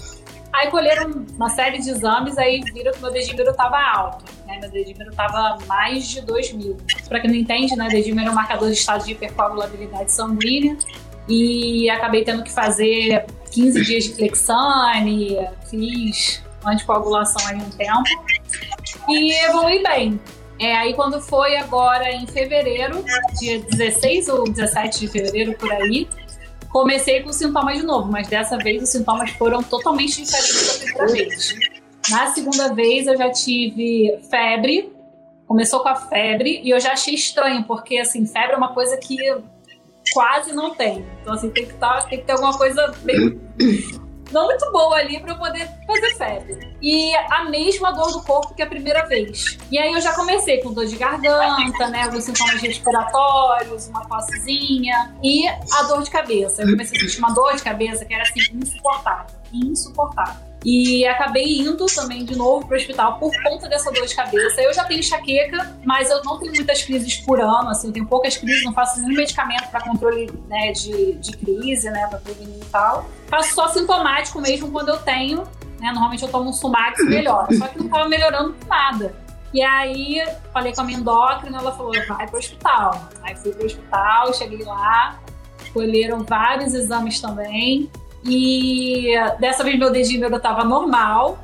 Aí 0.52 0.70
colheram 0.70 1.24
uma 1.36 1.50
série 1.50 1.78
de 1.78 1.90
exames, 1.90 2.36
aí 2.36 2.60
viram 2.72 2.92
que 2.92 3.00
meu 3.00 3.12
dedímero 3.12 3.50
estava 3.50 3.76
alto, 3.78 4.24
né? 4.48 4.58
Meu 4.60 4.70
dedímero 4.70 5.10
estava 5.10 5.58
mais 5.66 6.08
de 6.08 6.22
2 6.22 6.52
mil. 6.54 6.76
Para 7.06 7.20
quem 7.20 7.30
não 7.30 7.36
entende, 7.36 7.76
né? 7.76 7.88
Dedímero 7.88 8.28
é 8.28 8.30
um 8.30 8.34
marcador 8.34 8.68
de 8.68 8.74
estado 8.74 9.04
de 9.04 9.12
hipercoagulabilidade 9.12 10.10
sanguínea. 10.10 10.76
E 11.28 11.88
acabei 11.90 12.24
tendo 12.24 12.42
que 12.42 12.50
fazer 12.50 13.26
15 13.52 13.84
dias 13.84 14.04
de 14.04 14.10
Clexane, 14.14 15.36
fiz 15.68 16.42
anticoagulação 16.64 17.46
aí 17.46 17.56
um 17.56 17.70
tempo. 17.70 18.02
E 19.08 19.34
evolui 19.44 19.82
bem. 19.82 20.18
É, 20.58 20.74
aí 20.76 20.94
quando 20.94 21.20
foi 21.20 21.56
agora 21.56 22.10
em 22.10 22.26
fevereiro, 22.26 23.04
dia 23.38 23.60
16 23.60 24.28
ou 24.28 24.44
17 24.50 25.00
de 25.00 25.08
fevereiro, 25.08 25.52
por 25.52 25.70
aí, 25.70 26.08
comecei 26.70 27.22
com 27.22 27.32
sintomas 27.32 27.78
de 27.78 27.84
novo, 27.84 28.10
mas 28.10 28.26
dessa 28.26 28.56
vez 28.56 28.82
os 28.82 28.88
sintomas 28.88 29.30
foram 29.32 29.62
totalmente 29.62 30.22
diferentes 30.22 30.66
da 30.66 30.84
primeira 30.84 31.12
vez. 31.12 31.77
Na 32.10 32.28
segunda 32.32 32.74
vez 32.74 33.06
eu 33.06 33.16
já 33.16 33.30
tive 33.30 34.18
febre, 34.30 34.92
começou 35.46 35.80
com 35.80 35.88
a 35.88 35.96
febre, 35.96 36.60
e 36.62 36.70
eu 36.70 36.80
já 36.80 36.92
achei 36.92 37.14
estranho, 37.14 37.64
porque 37.64 37.98
assim, 37.98 38.26
febre 38.26 38.52
é 38.52 38.56
uma 38.56 38.74
coisa 38.74 38.96
que 38.96 39.16
quase 40.12 40.52
não 40.52 40.74
tem. 40.74 41.04
Então 41.20 41.34
assim, 41.34 41.50
tem 41.50 41.66
que, 41.66 41.74
tá, 41.74 42.02
tem 42.02 42.18
que 42.18 42.24
ter 42.24 42.32
alguma 42.32 42.56
coisa 42.56 42.94
bem 43.02 43.40
não 44.32 44.46
muito 44.46 44.70
boa 44.70 44.96
ali 44.96 45.18
para 45.20 45.32
eu 45.32 45.38
poder 45.38 45.68
fazer 45.86 46.14
febre. 46.16 46.76
E 46.80 47.14
a 47.16 47.44
mesma 47.44 47.92
dor 47.92 48.12
do 48.12 48.22
corpo 48.22 48.54
que 48.54 48.62
a 48.62 48.66
primeira 48.66 49.06
vez. 49.06 49.58
E 49.70 49.78
aí 49.78 49.92
eu 49.92 50.00
já 50.00 50.14
comecei 50.14 50.62
com 50.62 50.72
dor 50.72 50.86
de 50.86 50.96
garganta, 50.96 51.88
né? 51.88 52.04
Alguns 52.04 52.24
sintomas 52.24 52.60
respiratórios, 52.60 53.88
uma 53.88 54.06
tossezinha 54.06 55.14
e 55.22 55.46
a 55.48 55.82
dor 55.84 56.02
de 56.02 56.10
cabeça. 56.10 56.62
Eu 56.62 56.70
comecei 56.70 56.98
a 56.98 57.00
sentir 57.00 57.18
uma 57.18 57.32
dor 57.32 57.56
de 57.56 57.62
cabeça 57.62 58.04
que 58.04 58.14
era 58.14 58.22
assim, 58.22 58.40
insuportável. 58.54 59.36
Insuportável. 59.52 60.47
E 60.64 61.06
acabei 61.06 61.60
indo 61.60 61.86
também 61.86 62.24
de 62.24 62.36
novo 62.36 62.66
para 62.66 62.74
o 62.74 62.78
hospital 62.78 63.18
por 63.18 63.32
conta 63.42 63.68
dessa 63.68 63.90
dor 63.92 64.06
de 64.06 64.14
cabeça. 64.14 64.60
Eu 64.60 64.74
já 64.74 64.84
tenho 64.84 65.00
enxaqueca, 65.00 65.78
mas 65.84 66.10
eu 66.10 66.22
não 66.24 66.38
tenho 66.38 66.52
muitas 66.52 66.82
crises 66.82 67.16
por 67.18 67.40
ano, 67.40 67.68
assim, 67.70 67.88
eu 67.88 67.92
tenho 67.92 68.06
poucas 68.06 68.36
crises, 68.36 68.64
não 68.64 68.72
faço 68.72 69.00
nenhum 69.00 69.14
medicamento 69.14 69.68
para 69.70 69.80
controle 69.82 70.30
né, 70.48 70.72
de, 70.72 71.14
de 71.14 71.36
crise, 71.36 71.90
né, 71.90 72.06
para 72.08 72.18
prevenir 72.18 72.60
e 72.60 72.64
tal. 72.66 73.08
Faço 73.28 73.54
só 73.54 73.68
sintomático 73.68 74.40
mesmo 74.40 74.70
quando 74.70 74.88
eu 74.88 74.98
tenho, 74.98 75.44
né, 75.78 75.92
normalmente 75.92 76.24
eu 76.24 76.28
tomo 76.28 76.50
um 76.50 76.52
Sumax 76.52 76.98
e 77.00 77.04
melhora, 77.04 77.54
só 77.56 77.68
que 77.68 77.78
não 77.78 77.86
estava 77.86 78.08
melhorando 78.08 78.56
nada. 78.66 79.14
E 79.52 79.62
aí, 79.62 80.22
falei 80.52 80.74
com 80.74 80.82
a 80.82 80.84
minha 80.84 80.98
endócrina, 80.98 81.58
ela 81.58 81.72
falou, 81.72 81.92
vai 82.06 82.26
para 82.26 82.34
o 82.34 82.38
hospital. 82.38 83.08
Aí 83.22 83.34
fui 83.36 83.52
para 83.52 83.62
o 83.62 83.66
hospital, 83.66 84.34
cheguei 84.34 84.62
lá, 84.62 85.18
colheram 85.72 86.22
vários 86.22 86.74
exames 86.74 87.20
também. 87.20 87.90
E 88.28 89.14
dessa 89.40 89.64
vez 89.64 89.78
meu 89.78 89.90
dedímero 89.90 90.36
estava 90.36 90.62
normal, 90.62 91.38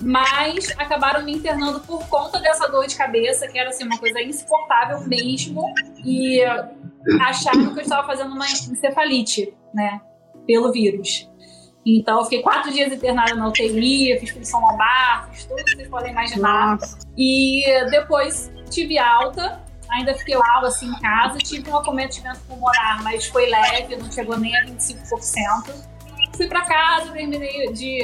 mas 0.00 0.70
acabaram 0.76 1.24
me 1.24 1.32
internando 1.32 1.78
por 1.80 2.06
conta 2.08 2.40
dessa 2.40 2.66
dor 2.66 2.86
de 2.86 2.96
cabeça, 2.96 3.46
que 3.46 3.58
era 3.58 3.70
assim, 3.70 3.84
uma 3.84 3.98
coisa 3.98 4.20
insuportável 4.20 5.00
mesmo, 5.06 5.64
e 6.04 6.42
acharam 7.20 7.72
que 7.72 7.78
eu 7.78 7.82
estava 7.82 8.06
fazendo 8.06 8.34
uma 8.34 8.46
encefalite, 8.46 9.54
né, 9.72 10.00
pelo 10.46 10.72
vírus. 10.72 11.30
Então, 11.86 12.18
eu 12.18 12.24
fiquei 12.24 12.42
quatro 12.42 12.72
dias 12.72 12.92
internada 12.92 13.34
na 13.34 13.46
UTI, 13.46 14.18
fiz 14.18 14.30
função 14.30 14.60
lombar, 14.60 15.28
fiz 15.30 15.44
tudo 15.44 15.62
que 15.62 15.76
vocês 15.76 15.88
podem 15.88 16.12
imaginar. 16.12 16.78
E 17.16 17.62
depois 17.90 18.50
tive 18.70 18.98
alta, 18.98 19.60
ainda 19.90 20.14
fiquei 20.14 20.34
lá, 20.34 20.60
assim, 20.64 20.88
em 20.88 20.98
casa, 20.98 21.38
tive 21.38 21.70
um 21.70 21.76
acometimento 21.76 22.40
pulmonar, 22.48 23.02
mas 23.04 23.26
foi 23.26 23.46
leve, 23.46 23.96
não 23.96 24.10
chegou 24.10 24.38
nem 24.38 24.56
a 24.56 24.64
25% 24.64 25.93
fui 26.34 26.46
para 26.46 26.62
casa, 26.62 27.12
terminei 27.12 27.72
de, 27.72 28.00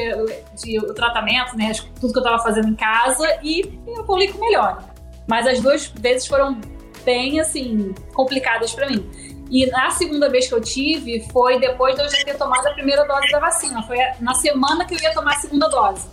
de, 0.56 0.78
o 0.78 0.94
tratamento, 0.94 1.56
né? 1.56 1.72
Tudo 2.00 2.12
que 2.12 2.18
eu 2.18 2.22
tava 2.22 2.42
fazendo 2.42 2.68
em 2.68 2.75
casa 2.75 3.26
e 3.42 3.78
eu 3.87 4.04
com 4.04 4.16
melhor. 4.16 4.84
Mas 5.26 5.46
as 5.46 5.60
duas 5.60 5.87
vezes 5.87 6.26
foram 6.26 6.60
bem, 7.04 7.40
assim, 7.40 7.94
complicadas 8.12 8.72
para 8.72 8.88
mim. 8.88 9.08
E 9.50 9.66
na 9.66 9.90
segunda 9.90 10.28
vez 10.28 10.46
que 10.46 10.54
eu 10.54 10.60
tive 10.60 11.26
foi 11.32 11.58
depois 11.58 11.96
de 11.96 12.02
eu 12.02 12.08
já 12.08 12.25
ter 12.25 12.37
tomado 12.37 12.66
a 12.66 12.72
primeira 12.72 13.04
dose 13.04 13.30
da 13.30 13.40
vacina. 13.40 13.82
Foi 13.82 13.96
na 14.20 14.34
semana 14.34 14.84
que 14.84 14.94
eu 14.94 15.00
ia 15.00 15.12
tomar 15.12 15.34
a 15.34 15.38
segunda 15.38 15.68
dose. 15.68 16.06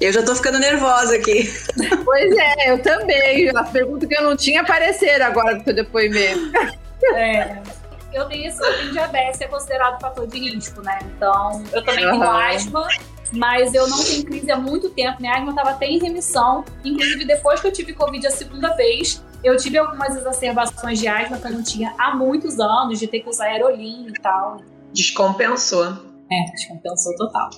Eu 0.00 0.12
já 0.12 0.22
tô 0.22 0.34
ficando 0.34 0.58
nervosa 0.58 1.16
aqui. 1.16 1.50
Pois 2.04 2.36
é, 2.36 2.72
eu 2.72 2.82
também. 2.82 3.50
As 3.54 3.70
perguntas 3.70 4.08
que 4.08 4.16
eu 4.16 4.22
não 4.22 4.34
tinha 4.34 4.62
apareceram 4.62 5.26
agora 5.26 5.56
do 5.56 5.64
seu 5.64 5.74
depoimento. 5.74 6.50
É 7.14 7.62
eu 8.12 8.26
tenho, 8.26 8.48
esse, 8.48 8.62
eu 8.62 8.78
tenho 8.78 8.92
diabetes, 8.92 9.40
é 9.40 9.48
considerado 9.48 10.00
fator 10.00 10.26
de 10.26 10.38
risco, 10.38 10.80
né? 10.82 10.98
Então, 11.04 11.62
eu 11.72 11.84
também 11.84 12.06
uhum. 12.06 12.12
tenho 12.12 12.30
asma, 12.30 12.88
mas 13.32 13.74
eu 13.74 13.86
não 13.88 14.02
tenho 14.02 14.24
crise 14.24 14.50
há 14.50 14.56
muito 14.56 14.90
tempo. 14.90 15.20
Minha 15.20 15.36
asma 15.36 15.50
estava 15.50 15.70
até 15.70 15.86
em 15.86 15.98
remissão. 15.98 16.64
Inclusive, 16.84 17.24
depois 17.24 17.60
que 17.60 17.66
eu 17.66 17.72
tive 17.72 17.92
Covid 17.92 18.26
a 18.26 18.30
segunda 18.30 18.74
vez, 18.74 19.22
eu 19.44 19.56
tive 19.56 19.78
algumas 19.78 20.16
exacerbações 20.16 20.98
de 20.98 21.06
asma 21.06 21.38
que 21.38 21.46
eu 21.46 21.52
não 21.52 21.62
tinha 21.62 21.94
há 21.98 22.14
muitos 22.14 22.58
anos, 22.58 22.98
de 22.98 23.06
ter 23.06 23.20
que 23.20 23.28
usar 23.28 23.46
aerolim 23.46 24.08
e 24.08 24.12
tal. 24.20 24.58
Descompensou. 24.92 25.86
É, 26.30 26.50
descompensou 26.52 27.14
total. 27.16 27.50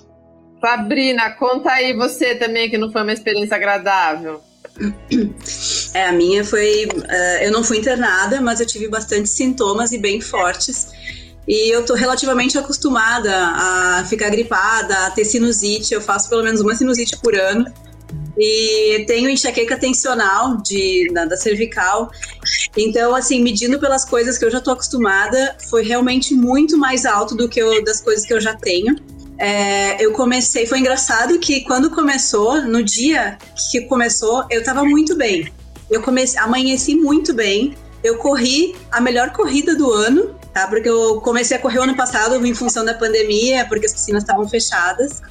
Sabrina, 0.61 1.31
conta 1.31 1.73
aí 1.73 1.95
você 1.95 2.35
também 2.35 2.69
que 2.69 2.77
não 2.77 2.93
foi 2.93 3.03
uma 3.03 3.13
experiência 3.13 3.57
agradável. 3.57 4.43
É, 5.93 6.07
a 6.07 6.13
minha 6.13 6.45
foi. 6.45 6.87
Uh, 6.87 7.43
eu 7.43 7.51
não 7.51 7.65
fui 7.65 7.79
internada, 7.79 8.41
mas 8.41 8.61
eu 8.61 8.67
tive 8.67 8.89
bastante 8.89 9.29
sintomas 9.29 9.91
e 9.91 9.99
bem 9.99 10.21
fortes. 10.21 10.89
E 11.49 11.75
eu 11.75 11.85
tô 11.85 11.95
relativamente 11.95 12.57
acostumada 12.57 13.35
a 13.35 14.07
ficar 14.09 14.31
gripada, 14.31 15.07
a 15.07 15.11
ter 15.11 15.25
sinusite. 15.25 15.93
Eu 15.93 16.01
faço 16.01 16.29
pelo 16.29 16.45
menos 16.45 16.61
uma 16.61 16.75
sinusite 16.77 17.19
por 17.19 17.35
ano. 17.35 17.65
E 18.39 19.05
tenho 19.07 19.29
enxaqueca 19.29 19.77
tensional 19.77 20.59
de, 20.59 21.11
da, 21.13 21.25
da 21.25 21.37
cervical. 21.37 22.11
Então, 22.77 23.15
assim, 23.15 23.43
medindo 23.43 23.79
pelas 23.81 24.05
coisas 24.05 24.39
que 24.39 24.45
eu 24.45 24.51
já 24.51 24.61
tô 24.61 24.71
acostumada, 24.71 25.57
foi 25.69 25.83
realmente 25.83 26.35
muito 26.35 26.79
mais 26.79 27.05
alto 27.05 27.35
do 27.35 27.49
que 27.49 27.61
eu, 27.61 27.83
das 27.85 28.01
coisas 28.01 28.25
que 28.25 28.33
eu 28.33 28.41
já 28.41 28.55
tenho. 28.55 28.97
É, 29.41 29.97
eu 30.05 30.13
comecei, 30.13 30.67
foi 30.67 30.81
engraçado 30.81 31.39
que 31.39 31.63
quando 31.63 31.89
começou, 31.89 32.61
no 32.61 32.83
dia 32.83 33.39
que 33.71 33.81
começou, 33.81 34.45
eu 34.51 34.63
tava 34.63 34.85
muito 34.85 35.17
bem. 35.17 35.51
Eu 35.91 36.03
comecei, 36.03 36.39
amanheci 36.39 36.95
muito 36.95 37.33
bem. 37.33 37.75
Eu 38.05 38.19
corri 38.19 38.77
a 38.93 39.01
melhor 39.01 39.33
corrida 39.33 39.75
do 39.75 39.91
ano, 39.91 40.39
tá? 40.53 40.67
Porque 40.67 40.91
eu 40.91 41.23
comecei 41.23 41.57
a 41.57 41.61
correr 41.61 41.79
ano 41.79 41.97
passado 41.97 42.45
em 42.47 42.53
função 42.53 42.85
da 42.85 42.93
pandemia, 42.93 43.65
porque 43.65 43.87
as 43.87 43.95
piscinas 43.95 44.23
estavam 44.23 44.47
fechadas. 44.47 45.23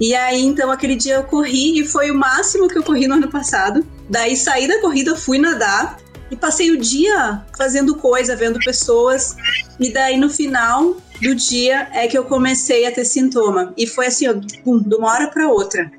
E 0.00 0.14
aí, 0.14 0.42
então, 0.42 0.70
aquele 0.70 0.96
dia 0.96 1.16
eu 1.16 1.24
corri 1.24 1.80
e 1.80 1.86
foi 1.86 2.10
o 2.10 2.14
máximo 2.14 2.66
que 2.66 2.78
eu 2.78 2.82
corri 2.82 3.06
no 3.06 3.16
ano 3.16 3.28
passado. 3.28 3.86
Daí 4.08 4.38
saí 4.38 4.66
da 4.66 4.80
corrida, 4.80 5.14
fui 5.16 5.38
nadar 5.38 5.98
e 6.30 6.36
passei 6.36 6.70
o 6.70 6.78
dia 6.78 7.42
fazendo 7.58 7.94
coisa, 7.96 8.34
vendo 8.34 8.58
pessoas. 8.58 9.36
E 9.78 9.92
daí 9.92 10.16
no 10.16 10.30
final 10.30 10.96
do 11.20 11.34
dia 11.34 11.88
é 11.92 12.06
que 12.06 12.16
eu 12.16 12.24
comecei 12.24 12.86
a 12.86 12.92
ter 12.92 13.04
sintoma. 13.04 13.72
E 13.76 13.86
foi 13.86 14.06
assim, 14.06 14.28
ó, 14.28 14.34
pum, 14.62 14.78
de 14.78 14.94
uma 14.94 15.12
hora 15.12 15.28
para 15.28 15.48
outra. 15.48 15.90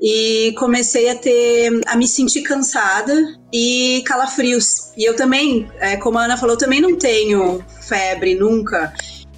E 0.00 0.54
comecei 0.56 1.08
a 1.10 1.16
ter, 1.16 1.80
a 1.86 1.96
me 1.96 2.06
sentir 2.06 2.42
cansada 2.42 3.14
e 3.52 4.02
calafrios. 4.06 4.92
E 4.96 5.04
eu 5.04 5.16
também, 5.16 5.68
é, 5.80 5.96
como 5.96 6.18
a 6.18 6.24
Ana 6.24 6.36
falou, 6.36 6.56
também 6.56 6.80
não 6.80 6.96
tenho 6.96 7.64
febre 7.80 8.34
nunca. 8.34 8.92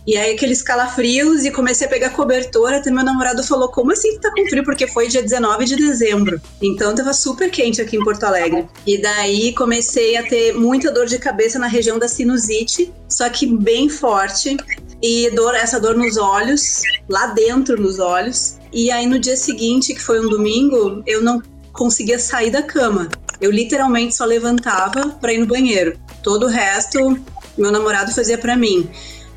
E 0.06 0.16
aí 0.16 0.34
aqueles 0.34 0.62
calafrios 0.62 1.44
e 1.44 1.50
comecei 1.50 1.86
a 1.86 1.90
pegar 1.90 2.10
cobertor, 2.10 2.72
até 2.72 2.90
meu 2.90 3.04
namorado 3.04 3.44
falou, 3.44 3.68
como 3.68 3.92
assim 3.92 4.12
que 4.14 4.20
tá 4.20 4.30
com 4.30 4.46
frio? 4.48 4.64
Porque 4.64 4.86
foi 4.86 5.08
dia 5.08 5.22
19 5.22 5.64
de 5.66 5.76
dezembro. 5.76 6.40
Então 6.60 6.94
tava 6.94 7.12
super 7.12 7.50
quente 7.50 7.80
aqui 7.80 7.96
em 7.96 8.04
Porto 8.04 8.24
Alegre. 8.24 8.66
E 8.86 9.00
daí 9.00 9.54
comecei 9.54 10.16
a 10.16 10.22
ter 10.22 10.54
muita 10.54 10.90
dor 10.90 11.06
de 11.06 11.18
cabeça 11.18 11.58
na 11.58 11.66
região 11.66 11.98
da 11.98 12.08
sinusite, 12.08 12.92
só 13.08 13.28
que 13.28 13.46
bem 13.46 13.88
forte. 13.88 14.56
E 15.02 15.30
dor, 15.30 15.54
essa 15.54 15.80
dor 15.80 15.96
nos 15.96 16.16
olhos, 16.16 16.82
lá 17.08 17.28
dentro 17.28 17.80
nos 17.80 17.98
olhos. 17.98 18.58
E 18.72 18.90
aí 18.90 19.06
no 19.06 19.18
dia 19.18 19.36
seguinte, 19.36 19.94
que 19.94 20.02
foi 20.02 20.20
um 20.20 20.28
domingo, 20.28 21.02
eu 21.06 21.22
não 21.22 21.42
conseguia 21.72 22.18
sair 22.18 22.50
da 22.50 22.62
cama. 22.62 23.08
Eu 23.40 23.50
literalmente 23.50 24.14
só 24.14 24.24
levantava 24.24 25.08
para 25.20 25.32
ir 25.32 25.38
no 25.38 25.46
banheiro. 25.46 25.98
Todo 26.22 26.46
o 26.46 26.48
resto, 26.48 27.18
meu 27.56 27.72
namorado 27.72 28.14
fazia 28.14 28.36
para 28.36 28.56
mim. 28.56 28.88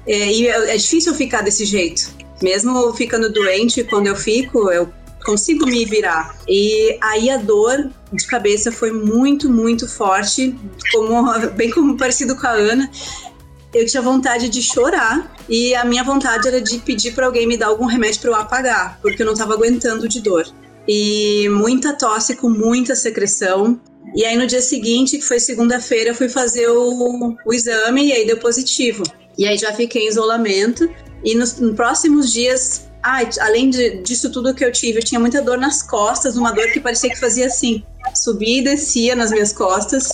É, 0.06 0.32
e 0.32 0.48
é, 0.48 0.74
é 0.74 0.78
difícil 0.78 1.14
ficar 1.14 1.42
desse 1.42 1.66
jeito. 1.66 2.12
Mesmo 2.42 2.94
ficando 2.94 3.32
doente, 3.32 3.84
quando 3.86 4.08
eu 4.08 4.16
fico, 4.16 4.70
eu 4.70 4.90
consigo 5.24 5.66
me 5.66 5.86
virar. 5.86 6.36
E 6.48 6.98
aí 7.02 7.30
a 7.30 7.38
dor 7.38 7.90
de 8.12 8.28
cabeça 8.28 8.72
foi 8.72 8.92
muito, 8.92 9.50
muito 9.50 9.88
forte, 9.88 10.56
como 10.92 11.24
bem 11.56 11.72
como 11.72 11.98
parecido 11.98 12.36
com 12.36 12.46
a 12.46 12.52
Ana. 12.52 12.92
Eu 13.74 13.86
tinha 13.86 14.02
vontade 14.02 14.50
de 14.50 14.62
chorar 14.62 15.36
e 15.50 15.74
a 15.74 15.84
minha 15.84 16.04
vontade 16.04 16.48
era 16.48 16.62
de 16.62 16.78
pedir 16.80 17.14
para 17.14 17.26
alguém 17.26 17.48
me 17.48 17.58
dar 17.58 17.68
algum 17.68 17.86
remédio 17.86 18.22
para 18.22 18.30
eu 18.30 18.36
apagar, 18.36 19.00
porque 19.02 19.22
eu 19.22 19.26
não 19.26 19.34
estava 19.34 19.54
aguentando 19.54 20.08
de 20.08 20.22
dor. 20.22 20.46
E 20.88 21.48
muita 21.50 21.94
tosse 21.94 22.36
com 22.36 22.50
muita 22.50 22.96
secreção, 22.96 23.80
E 24.16 24.24
aí 24.26 24.38
no 24.38 24.46
dia 24.46 24.62
seguinte, 24.62 25.18
que 25.18 25.24
foi 25.24 25.40
segunda-feira, 25.40 26.12
eu 26.12 26.16
fui 26.16 26.30
fazer 26.30 26.68
o, 26.68 27.36
o 27.46 27.54
exame 27.54 28.10
e 28.10 28.12
aí 28.12 28.28
deu 28.28 28.38
positivo. 28.38 29.04
E 29.38 29.48
aí 29.48 29.58
já 29.58 29.74
fiquei 29.74 30.04
em 30.04 30.08
isolamento. 30.08 30.88
E 31.24 31.34
nos, 31.36 31.58
nos 31.58 31.76
próximos 31.76 32.32
dias, 32.32 32.88
ai, 33.02 33.28
além 33.40 33.70
de, 33.70 34.02
disso 34.02 34.32
tudo 34.32 34.54
que 34.54 34.64
eu 34.64 34.72
tive, 34.72 35.00
eu 35.00 35.04
tinha 35.04 35.20
muita 35.20 35.42
dor 35.42 35.58
nas 35.58 35.82
costas, 35.82 36.38
uma 36.38 36.52
dor 36.52 36.72
que 36.72 36.80
parecia 36.80 37.10
que 37.10 37.20
fazia 37.20 37.48
assim, 37.48 37.84
subia 38.14 38.60
e 38.60 38.64
descia 38.64 39.16
nas 39.16 39.32
minhas 39.32 39.52
costas. 39.52 40.10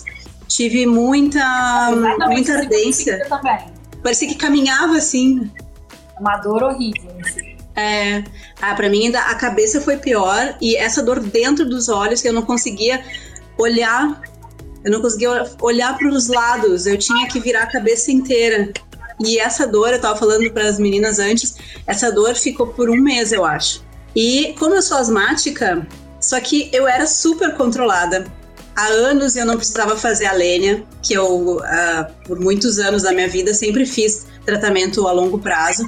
Tive 0.49 0.85
muita, 0.85 1.91
muita 2.27 2.53
ardência. 2.57 3.21
Parecia 4.03 4.27
que 4.27 4.35
caminhava 4.35 4.97
assim. 4.97 5.49
Uma 6.19 6.37
dor 6.37 6.63
horrível. 6.63 7.11
Assim. 7.21 7.55
É, 7.75 8.23
ah, 8.61 8.75
para 8.75 8.89
mim 8.89 9.05
ainda 9.05 9.21
a 9.21 9.35
cabeça 9.35 9.79
foi 9.79 9.95
pior 9.95 10.57
e 10.59 10.75
essa 10.75 11.01
dor 11.01 11.21
dentro 11.21 11.63
dos 11.69 11.87
olhos 11.87 12.21
que 12.21 12.27
eu 12.27 12.33
não 12.33 12.41
conseguia 12.41 13.01
olhar, 13.57 14.21
eu 14.83 14.91
não 14.91 15.01
conseguia 15.01 15.45
olhar 15.61 15.97
para 15.97 16.09
os 16.09 16.27
lados, 16.27 16.85
eu 16.85 16.97
tinha 16.97 17.27
que 17.27 17.39
virar 17.39 17.63
a 17.63 17.67
cabeça 17.67 18.11
inteira. 18.11 18.73
E 19.23 19.37
essa 19.37 19.67
dor, 19.67 19.93
eu 19.93 20.01
tava 20.01 20.17
falando 20.17 20.49
para 20.51 20.67
as 20.67 20.79
meninas 20.79 21.19
antes, 21.19 21.55
essa 21.85 22.11
dor 22.11 22.35
ficou 22.35 22.67
por 22.67 22.89
um 22.89 22.95
mês, 22.95 23.31
eu 23.31 23.45
acho. 23.45 23.83
E 24.15 24.55
como 24.57 24.75
eu 24.75 24.81
sou 24.81 24.97
asmática, 24.97 25.85
só 26.19 26.39
que 26.39 26.69
eu 26.73 26.87
era 26.87 27.05
super 27.05 27.55
controlada. 27.55 28.25
Há 28.79 28.87
anos 28.87 29.35
eu 29.35 29.45
não 29.45 29.57
precisava 29.57 29.97
fazer 29.97 30.25
a 30.25 30.31
lenha, 30.31 30.85
que 31.03 31.13
eu, 31.13 31.57
uh, 31.57 31.61
por 32.25 32.39
muitos 32.39 32.79
anos 32.79 33.03
da 33.03 33.11
minha 33.11 33.27
vida, 33.27 33.53
sempre 33.53 33.85
fiz 33.85 34.25
tratamento 34.45 35.05
a 35.05 35.11
longo 35.11 35.37
prazo. 35.37 35.85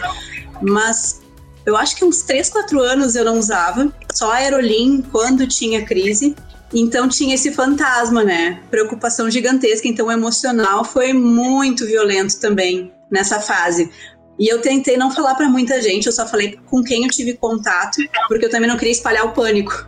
Mas 0.61 1.21
eu 1.65 1.77
acho 1.77 1.95
que 1.95 2.03
uns 2.03 2.21
3, 2.23 2.49
4 2.49 2.81
anos 2.81 3.15
eu 3.15 3.23
não 3.23 3.39
usava, 3.39 3.89
só 4.13 4.33
aerolim 4.33 5.01
quando 5.09 5.47
tinha 5.47 5.85
crise. 5.85 6.35
Então 6.73 7.07
tinha 7.07 7.33
esse 7.33 7.53
fantasma, 7.53 8.25
né? 8.25 8.59
Preocupação 8.69 9.31
gigantesca. 9.31 9.87
Então 9.87 10.07
o 10.07 10.11
emocional 10.11 10.83
foi 10.83 11.13
muito 11.13 11.85
violento 11.85 12.41
também 12.41 12.91
nessa 13.09 13.39
fase. 13.39 13.89
E 14.37 14.51
eu 14.51 14.59
tentei 14.59 14.97
não 14.97 15.11
falar 15.11 15.35
para 15.35 15.47
muita 15.47 15.81
gente, 15.81 16.07
eu 16.07 16.11
só 16.11 16.27
falei 16.27 16.59
com 16.65 16.83
quem 16.83 17.05
eu 17.05 17.09
tive 17.09 17.35
contato, 17.35 18.01
porque 18.27 18.45
eu 18.47 18.49
também 18.49 18.67
não 18.67 18.77
queria 18.77 18.91
espalhar 18.91 19.25
o 19.25 19.31
pânico. 19.31 19.85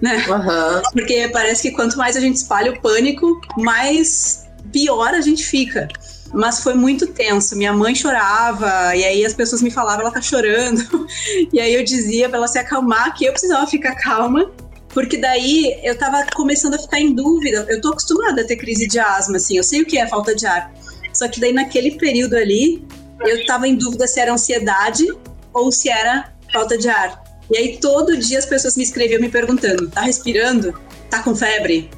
Né? 0.00 0.24
Uhum. 0.28 0.82
Porque 0.92 1.28
parece 1.32 1.62
que 1.62 1.70
quanto 1.74 1.96
mais 1.96 2.16
a 2.16 2.20
gente 2.20 2.36
espalha 2.36 2.72
o 2.72 2.80
pânico, 2.80 3.40
mais 3.56 4.46
pior 4.72 5.14
a 5.14 5.20
gente 5.20 5.44
fica. 5.44 5.88
Mas 6.34 6.60
foi 6.62 6.74
muito 6.74 7.06
tenso. 7.06 7.56
Minha 7.56 7.72
mãe 7.72 7.94
chorava, 7.94 8.94
e 8.94 9.04
aí 9.04 9.24
as 9.24 9.32
pessoas 9.32 9.62
me 9.62 9.70
falavam, 9.70 10.02
ela 10.02 10.10
tá 10.10 10.20
chorando. 10.20 11.06
E 11.52 11.60
aí 11.60 11.74
eu 11.74 11.84
dizia 11.84 12.28
para 12.28 12.38
ela 12.38 12.48
se 12.48 12.58
acalmar, 12.58 13.14
que 13.14 13.24
eu 13.24 13.32
precisava 13.32 13.66
ficar 13.66 13.94
calma 13.94 14.50
porque 14.96 15.18
daí 15.18 15.78
eu 15.82 15.98
tava 15.98 16.24
começando 16.34 16.72
a 16.72 16.78
ficar 16.78 16.98
em 16.98 17.14
dúvida. 17.14 17.66
Eu 17.68 17.82
tô 17.82 17.90
acostumada 17.90 18.40
a 18.40 18.46
ter 18.46 18.56
crise 18.56 18.86
de 18.86 18.98
asma, 18.98 19.36
assim, 19.36 19.58
eu 19.58 19.62
sei 19.62 19.82
o 19.82 19.84
que 19.84 19.98
é 19.98 20.06
falta 20.06 20.34
de 20.34 20.46
ar. 20.46 20.72
Só 21.12 21.28
que 21.28 21.38
daí 21.38 21.52
naquele 21.52 21.98
período 21.98 22.34
ali, 22.34 22.82
eu 23.20 23.44
tava 23.44 23.68
em 23.68 23.76
dúvida 23.76 24.06
se 24.06 24.18
era 24.18 24.32
ansiedade 24.32 25.04
ou 25.52 25.70
se 25.70 25.90
era 25.90 26.32
falta 26.50 26.78
de 26.78 26.88
ar. 26.88 27.22
E 27.50 27.56
aí 27.56 27.78
todo 27.78 28.16
dia 28.16 28.38
as 28.38 28.46
pessoas 28.46 28.76
me 28.76 28.82
escreviam 28.82 29.20
me 29.20 29.28
perguntando: 29.28 29.88
tá 29.90 30.02
respirando? 30.02 30.78
Tá 31.10 31.22
com 31.22 31.34
febre? 31.34 31.90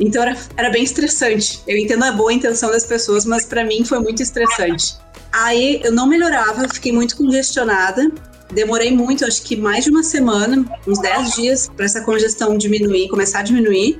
Então 0.00 0.22
era, 0.22 0.36
era 0.56 0.70
bem 0.70 0.82
estressante. 0.82 1.60
Eu 1.66 1.76
entendo 1.76 2.04
a 2.04 2.12
boa 2.12 2.32
intenção 2.32 2.70
das 2.70 2.84
pessoas, 2.84 3.24
mas 3.24 3.44
para 3.44 3.64
mim 3.64 3.84
foi 3.84 4.00
muito 4.00 4.22
estressante. 4.22 4.96
Aí 5.32 5.80
eu 5.84 5.92
não 5.92 6.06
melhorava, 6.06 6.68
fiquei 6.68 6.92
muito 6.92 7.16
congestionada 7.16 8.10
Demorei 8.54 8.94
muito, 8.94 9.24
acho 9.24 9.42
que 9.42 9.56
mais 9.56 9.84
de 9.84 9.90
uma 9.90 10.02
semana, 10.02 10.64
uns 10.86 11.00
10 11.00 11.34
dias, 11.34 11.68
para 11.68 11.84
essa 11.84 12.02
congestão 12.02 12.56
diminuir, 12.56 13.08
começar 13.08 13.40
a 13.40 13.42
diminuir. 13.42 13.98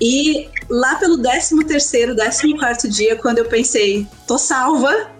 E 0.00 0.48
lá 0.70 0.94
pelo 0.96 1.20
13 1.20 1.64
terceiro, 1.64 2.14
14 2.14 2.56
quarto 2.58 2.88
dia, 2.88 3.16
quando 3.16 3.38
eu 3.38 3.46
pensei, 3.46 4.06
tô 4.26 4.38
salva, 4.38 5.10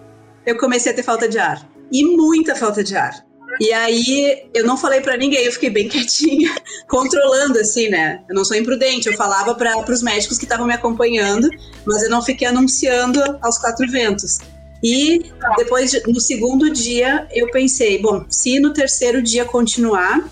eu 0.45 0.57
comecei 0.59 0.93
a 0.93 0.95
ter 0.95 1.03
falta 1.03 1.29
de 1.29 1.39
ar. 1.39 1.69
E 1.91 2.05
muita 2.05 2.55
falta 2.55 2.85
de 2.85 2.95
ar. 2.95 3.26
E 3.61 3.73
aí 3.73 4.49
eu 4.55 4.67
não 4.67 4.77
falei 4.77 5.01
para 5.01 5.17
ninguém, 5.17 5.45
eu 5.45 5.53
fiquei 5.53 5.71
bem 5.71 5.89
quietinha, 5.89 6.55
controlando 6.89 7.59
assim, 7.59 7.89
né? 7.89 8.23
Eu 8.29 8.35
não 8.35 8.45
sou 8.45 8.57
imprudente, 8.57 9.09
eu 9.09 9.17
falava 9.17 9.55
para 9.55 9.91
os 9.91 10.03
médicos 10.03 10.39
que 10.39 10.45
estavam 10.45 10.67
me 10.67 10.75
acompanhando, 10.75 11.49
mas 11.85 12.03
eu 12.03 12.11
não 12.11 12.23
fiquei 12.23 12.47
anunciando 12.47 13.21
aos 13.43 13.59
quatro 13.59 13.91
ventos. 13.91 14.39
E 14.83 15.33
depois, 15.57 15.93
no 16.07 16.21
segundo 16.21 16.71
dia, 16.71 17.27
eu 17.33 17.51
pensei, 17.51 18.01
bom, 18.01 18.25
se 18.29 18.61
no 18.61 18.73
terceiro 18.73 19.23
dia 19.23 19.45
continuar, 19.45 20.29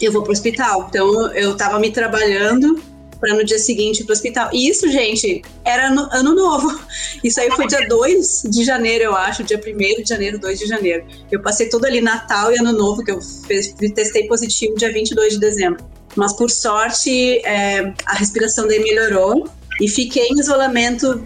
eu 0.00 0.12
vou 0.12 0.22
para 0.22 0.30
o 0.30 0.32
hospital. 0.32 0.86
Então, 0.88 1.32
eu 1.32 1.52
estava 1.52 1.78
me 1.78 1.90
trabalhando 1.90 2.80
para 3.20 3.34
no 3.34 3.44
dia 3.44 3.58
seguinte 3.58 4.00
ir 4.00 4.04
para 4.04 4.12
o 4.12 4.16
hospital. 4.16 4.50
E 4.52 4.68
isso, 4.68 4.90
gente, 4.90 5.42
era 5.64 5.90
no, 5.90 6.08
ano 6.12 6.34
novo. 6.34 6.80
Isso 7.22 7.40
aí 7.40 7.50
foi 7.50 7.66
dia 7.66 7.86
2 7.86 8.44
de 8.48 8.64
janeiro, 8.64 9.04
eu 9.04 9.14
acho, 9.14 9.44
dia 9.44 9.60
1 9.64 10.02
de 10.02 10.08
janeiro, 10.08 10.38
2 10.38 10.58
de 10.58 10.66
janeiro. 10.66 11.04
Eu 11.30 11.42
passei 11.42 11.68
todo 11.68 11.84
ali 11.84 12.00
Natal 12.00 12.52
e 12.52 12.58
Ano 12.58 12.72
Novo, 12.72 13.04
que 13.04 13.10
eu 13.10 13.20
fez, 13.46 13.74
testei 13.94 14.26
positivo 14.26 14.74
dia 14.76 14.92
22 14.92 15.34
de 15.34 15.40
dezembro. 15.40 15.84
Mas 16.16 16.32
por 16.32 16.50
sorte, 16.50 17.38
é, 17.44 17.92
a 18.06 18.14
respiração 18.14 18.66
daí 18.66 18.80
melhorou 18.80 19.48
e 19.80 19.88
fiquei 19.88 20.28
em 20.28 20.38
isolamento 20.38 21.24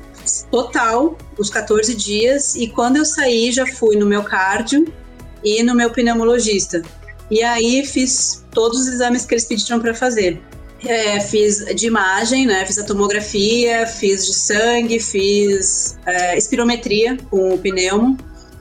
total 0.50 1.16
os 1.38 1.50
14 1.50 1.94
dias 1.94 2.54
e 2.54 2.68
quando 2.68 2.96
eu 2.96 3.04
saí 3.04 3.52
já 3.52 3.66
fui 3.66 3.96
no 3.96 4.06
meu 4.06 4.22
cardio 4.22 4.86
e 5.42 5.62
no 5.62 5.74
meu 5.74 5.90
pneumologista. 5.90 6.82
E 7.30 7.42
aí 7.42 7.84
fiz 7.84 8.44
todos 8.50 8.80
os 8.80 8.88
exames 8.88 9.24
que 9.24 9.34
eles 9.34 9.44
pediram 9.44 9.80
para 9.80 9.94
fazer. 9.94 10.40
É, 10.86 11.20
fiz 11.20 11.64
de 11.74 11.86
imagem, 11.86 12.46
né? 12.46 12.64
Fiz 12.66 12.78
a 12.78 12.84
tomografia, 12.84 13.86
fiz 13.86 14.26
de 14.26 14.34
sangue, 14.34 15.00
fiz 15.00 15.96
é, 16.06 16.36
espirometria 16.36 17.16
com 17.30 17.54
o 17.54 17.58
pneumo. 17.58 18.16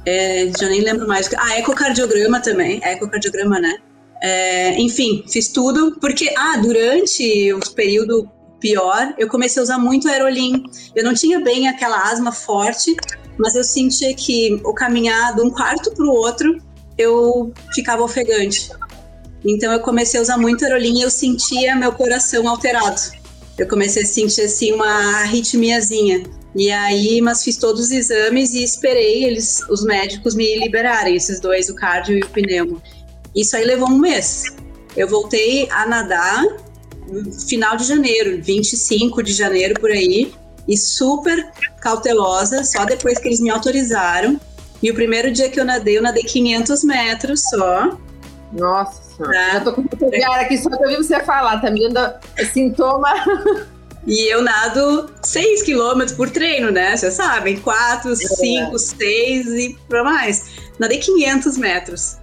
É, 0.05 0.51
já 0.59 0.67
nem 0.69 0.81
lembro 0.81 1.07
mais. 1.07 1.29
Ah, 1.37 1.59
ecocardiograma 1.59 2.39
também. 2.39 2.81
Ecocardiograma, 2.83 3.59
né? 3.59 3.77
É, 4.21 4.79
enfim, 4.79 5.23
fiz 5.27 5.49
tudo 5.49 5.97
porque, 5.99 6.33
ah, 6.37 6.57
durante 6.57 7.53
o 7.53 7.59
período 7.71 8.29
pior, 8.59 9.13
eu 9.17 9.27
comecei 9.27 9.59
a 9.59 9.63
usar 9.63 9.77
muito 9.77 10.07
aerolim. 10.07 10.63
Eu 10.95 11.03
não 11.03 11.13
tinha 11.13 11.41
bem 11.41 11.67
aquela 11.67 12.09
asma 12.09 12.31
forte, 12.31 12.95
mas 13.37 13.55
eu 13.55 13.63
sentia 13.63 14.13
que 14.13 14.61
o 14.63 14.73
caminhar 14.73 15.35
de 15.35 15.41
um 15.41 15.49
quarto 15.49 15.91
para 15.93 16.05
o 16.05 16.09
outro, 16.09 16.57
eu 16.97 17.51
ficava 17.73 18.01
ofegante. 18.01 18.69
Então 19.45 19.71
eu 19.71 19.79
comecei 19.79 20.19
a 20.19 20.23
usar 20.23 20.37
muito 20.37 20.63
aerolim 20.63 20.99
e 20.99 21.01
eu 21.01 21.09
sentia 21.09 21.75
meu 21.75 21.91
coração 21.91 22.47
alterado. 22.47 23.01
Eu 23.57 23.67
comecei 23.67 24.03
a 24.03 24.05
sentir 24.05 24.41
assim 24.41 24.71
uma 24.71 25.21
arritmiazinha. 25.21 26.23
E 26.55 26.71
aí, 26.71 27.19
mas 27.21 27.43
fiz 27.43 27.57
todos 27.57 27.85
os 27.85 27.91
exames 27.91 28.53
e 28.53 28.63
esperei 28.63 29.23
eles, 29.23 29.61
os 29.69 29.83
médicos 29.83 30.35
me 30.35 30.59
liberarem, 30.59 31.15
esses 31.15 31.39
dois, 31.39 31.67
o 31.67 31.75
cardio 31.75 32.17
e 32.17 32.21
o 32.21 32.29
pneumo. 32.29 32.81
Isso 33.35 33.55
aí 33.57 33.65
levou 33.65 33.89
um 33.89 33.97
mês. 33.97 34.43
Eu 34.95 35.07
voltei 35.07 35.67
a 35.71 35.87
nadar 35.87 36.43
final 37.47 37.75
de 37.75 37.85
janeiro, 37.85 38.41
25 38.41 39.23
de 39.23 39.33
janeiro 39.33 39.79
por 39.79 39.91
aí, 39.91 40.33
e 40.67 40.77
super 40.77 41.51
cautelosa, 41.81 42.63
só 42.63 42.85
depois 42.85 43.19
que 43.19 43.27
eles 43.27 43.39
me 43.39 43.49
autorizaram. 43.49 44.39
E 44.81 44.91
o 44.91 44.93
primeiro 44.93 45.31
dia 45.31 45.49
que 45.49 45.59
eu 45.59 45.65
nadei, 45.65 45.97
eu 45.97 46.01
nadei 46.01 46.23
500 46.23 46.83
metros 46.83 47.41
só. 47.49 47.97
Nossa, 48.51 49.02
tá? 49.17 49.55
eu 49.55 49.63
tô 49.63 49.73
com 49.73 49.81
muito 49.81 50.05
aqui 50.39 50.57
só 50.57 50.69
pra 50.69 50.79
ouvir 50.79 50.97
você 50.97 51.19
falar, 51.21 51.59
tá 51.59 51.69
me 51.69 51.87
dando 51.89 52.13
sintoma. 52.51 53.13
E 54.05 54.33
eu 54.33 54.41
nado 54.41 55.09
6 55.23 55.63
quilômetros 55.63 56.15
por 56.15 56.29
treino, 56.29 56.69
né? 56.69 56.95
Vocês 56.95 57.13
sabem, 57.13 57.57
4, 57.59 58.13
5, 58.15 58.77
6 58.77 59.47
e 59.47 59.77
pra 59.87 60.03
mais. 60.03 60.57
Nadei 60.77 60.97
500 60.97 61.57
metros. 61.57 62.17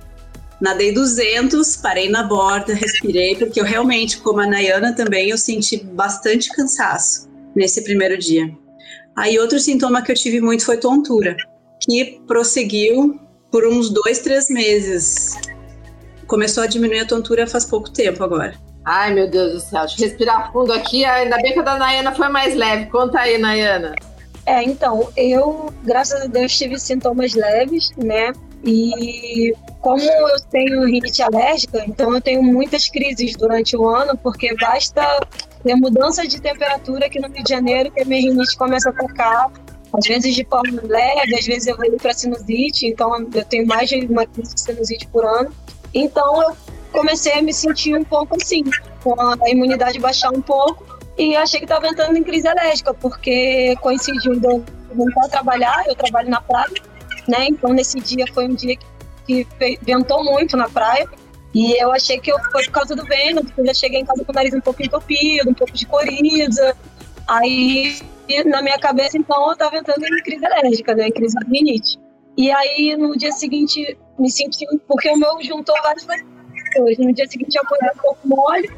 Nadei 0.60 0.92
200, 0.92 1.76
parei 1.76 2.10
na 2.10 2.22
borda, 2.22 2.74
respirei, 2.74 3.34
porque 3.34 3.58
eu 3.58 3.64
realmente, 3.64 4.18
como 4.18 4.40
a 4.40 4.46
Nayana 4.46 4.94
também, 4.94 5.30
eu 5.30 5.38
senti 5.38 5.78
bastante 5.78 6.50
cansaço 6.50 7.30
nesse 7.56 7.82
primeiro 7.82 8.18
dia. 8.18 8.54
Aí 9.16 9.38
outro 9.38 9.58
sintoma 9.58 10.02
que 10.02 10.12
eu 10.12 10.16
tive 10.16 10.38
muito 10.40 10.66
foi 10.66 10.76
tontura, 10.76 11.34
que 11.82 12.20
prosseguiu 12.26 13.18
por 13.50 13.66
uns 13.66 13.88
dois, 13.88 14.18
três 14.18 14.50
meses. 14.50 15.32
Começou 16.30 16.62
a 16.62 16.68
diminuir 16.68 17.00
a 17.00 17.04
tontura 17.04 17.44
faz 17.44 17.64
pouco 17.64 17.90
tempo 17.90 18.22
agora. 18.22 18.54
Ai, 18.84 19.12
meu 19.12 19.28
Deus 19.28 19.52
do 19.52 19.58
céu. 19.58 19.80
Deixa 19.80 20.00
eu 20.00 20.08
respirar 20.08 20.52
fundo 20.52 20.72
aqui. 20.72 21.04
Ainda 21.04 21.36
bem 21.38 21.52
que 21.52 21.58
a 21.58 21.62
da 21.62 21.76
Nayana 21.76 22.14
foi 22.14 22.28
mais 22.28 22.54
leve. 22.54 22.86
Conta 22.86 23.18
aí, 23.18 23.36
Nayana. 23.36 23.96
É, 24.46 24.62
então, 24.62 25.10
eu, 25.16 25.72
graças 25.82 26.22
a 26.22 26.26
Deus, 26.26 26.56
tive 26.56 26.78
sintomas 26.78 27.34
leves, 27.34 27.90
né? 27.96 28.32
E 28.62 29.52
como 29.80 30.00
eu 30.04 30.40
tenho 30.52 30.84
rinite 30.84 31.20
alérgica, 31.20 31.82
então 31.84 32.14
eu 32.14 32.20
tenho 32.20 32.44
muitas 32.44 32.88
crises 32.88 33.34
durante 33.34 33.76
o 33.76 33.88
ano, 33.88 34.16
porque 34.16 34.54
basta 34.54 35.02
ter 35.64 35.74
mudança 35.74 36.28
de 36.28 36.40
temperatura 36.40 37.06
aqui 37.06 37.18
no 37.18 37.26
Rio 37.26 37.42
de 37.42 37.50
Janeiro 37.50 37.90
que 37.90 38.02
a 38.02 38.04
minha 38.04 38.30
rinite 38.30 38.56
começa 38.56 38.90
a 38.90 38.92
tocar. 38.92 39.50
Às 39.92 40.06
vezes 40.06 40.32
de 40.32 40.44
forma 40.44 40.80
leve, 40.84 41.34
às 41.34 41.44
vezes 41.44 41.66
eu 41.66 41.76
vou 41.76 41.90
para 41.96 42.14
sinusite, 42.14 42.86
então 42.86 43.26
eu 43.34 43.44
tenho 43.46 43.66
mais 43.66 43.88
de 43.88 44.06
uma 44.06 44.24
crise 44.24 44.54
de 44.54 44.60
sinusite 44.60 45.08
por 45.08 45.24
ano. 45.24 45.52
Então 45.94 46.42
eu 46.42 46.56
comecei 46.92 47.32
a 47.34 47.42
me 47.42 47.52
sentir 47.52 47.96
um 47.96 48.04
pouco 48.04 48.36
assim, 48.40 48.64
com 49.02 49.14
a 49.20 49.50
imunidade 49.50 49.98
baixar 49.98 50.30
um 50.30 50.40
pouco 50.40 50.84
e 51.18 51.36
achei 51.36 51.60
que 51.60 51.66
estava 51.66 51.86
entrando 51.86 52.16
em 52.16 52.22
crise 52.22 52.48
alérgica, 52.48 52.94
porque 52.94 53.76
coincidiu 53.80 54.38
de 54.38 54.46
eu 54.46 54.64
voltar 54.94 55.26
a 55.26 55.28
trabalhar, 55.28 55.84
eu 55.86 55.94
trabalho 55.94 56.30
na 56.30 56.40
praia, 56.40 56.82
né? 57.28 57.46
Então 57.48 57.72
nesse 57.72 58.00
dia 58.00 58.24
foi 58.32 58.46
um 58.46 58.54
dia 58.54 58.76
que, 59.26 59.46
ventou 59.82 60.24
muito 60.24 60.56
na 60.56 60.68
praia. 60.68 61.08
E 61.52 61.82
eu 61.82 61.92
achei 61.92 62.18
que 62.20 62.30
eu, 62.30 62.38
foi 62.52 62.64
por 62.64 62.72
causa 62.72 62.94
do 62.94 63.04
vento, 63.04 63.44
porque 63.44 63.60
eu 63.60 63.66
já 63.66 63.74
cheguei 63.74 64.00
em 64.00 64.04
casa 64.04 64.24
com 64.24 64.30
o 64.30 64.34
nariz 64.34 64.54
um 64.54 64.60
pouco 64.60 64.82
entupido, 64.82 65.50
um 65.50 65.54
pouco 65.54 65.72
de 65.72 65.84
coriza. 65.84 66.76
Aí, 67.26 68.00
na 68.46 68.62
minha 68.62 68.78
cabeça, 68.78 69.18
então, 69.18 69.46
eu 69.46 69.52
estava 69.52 69.76
entrando 69.76 70.04
em 70.04 70.22
crise 70.22 70.46
alérgica, 70.46 70.94
né? 70.94 71.08
Em 71.08 71.12
crise 71.12 71.36
de 71.36 71.50
rinite. 71.50 71.98
E 72.36 72.50
aí, 72.52 72.96
no 72.96 73.16
dia 73.16 73.32
seguinte, 73.32 73.98
me 74.20 74.30
senti... 74.30 74.66
Porque 74.86 75.10
o 75.10 75.16
meu 75.16 75.42
juntou 75.42 75.74
várias 75.82 76.04
coisas. 76.04 76.24
No 76.98 77.12
dia 77.12 77.26
seguinte, 77.26 77.56
eu 77.56 77.62
acordei 77.62 77.90
um 77.90 78.00
pouco 78.00 78.28
mole, 78.28 78.70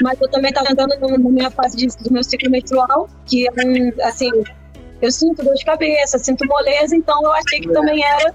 mas 0.00 0.20
eu 0.20 0.30
também 0.30 0.48
estava 0.48 0.70
entrando 0.70 0.98
na 0.98 1.18
minha 1.18 1.50
fase 1.50 1.76
de, 1.76 1.86
do 1.86 2.12
meu 2.12 2.24
ciclo 2.24 2.50
menstrual, 2.50 3.08
que 3.26 3.46
é 3.46 3.50
um, 3.50 3.92
assim, 4.02 4.30
eu 5.02 5.12
sinto 5.12 5.44
dor 5.44 5.54
de 5.54 5.64
cabeça, 5.64 6.18
sinto 6.18 6.46
moleza, 6.46 6.96
então 6.96 7.22
eu 7.22 7.32
achei 7.32 7.60
que 7.60 7.70
também 7.70 8.02
era 8.02 8.34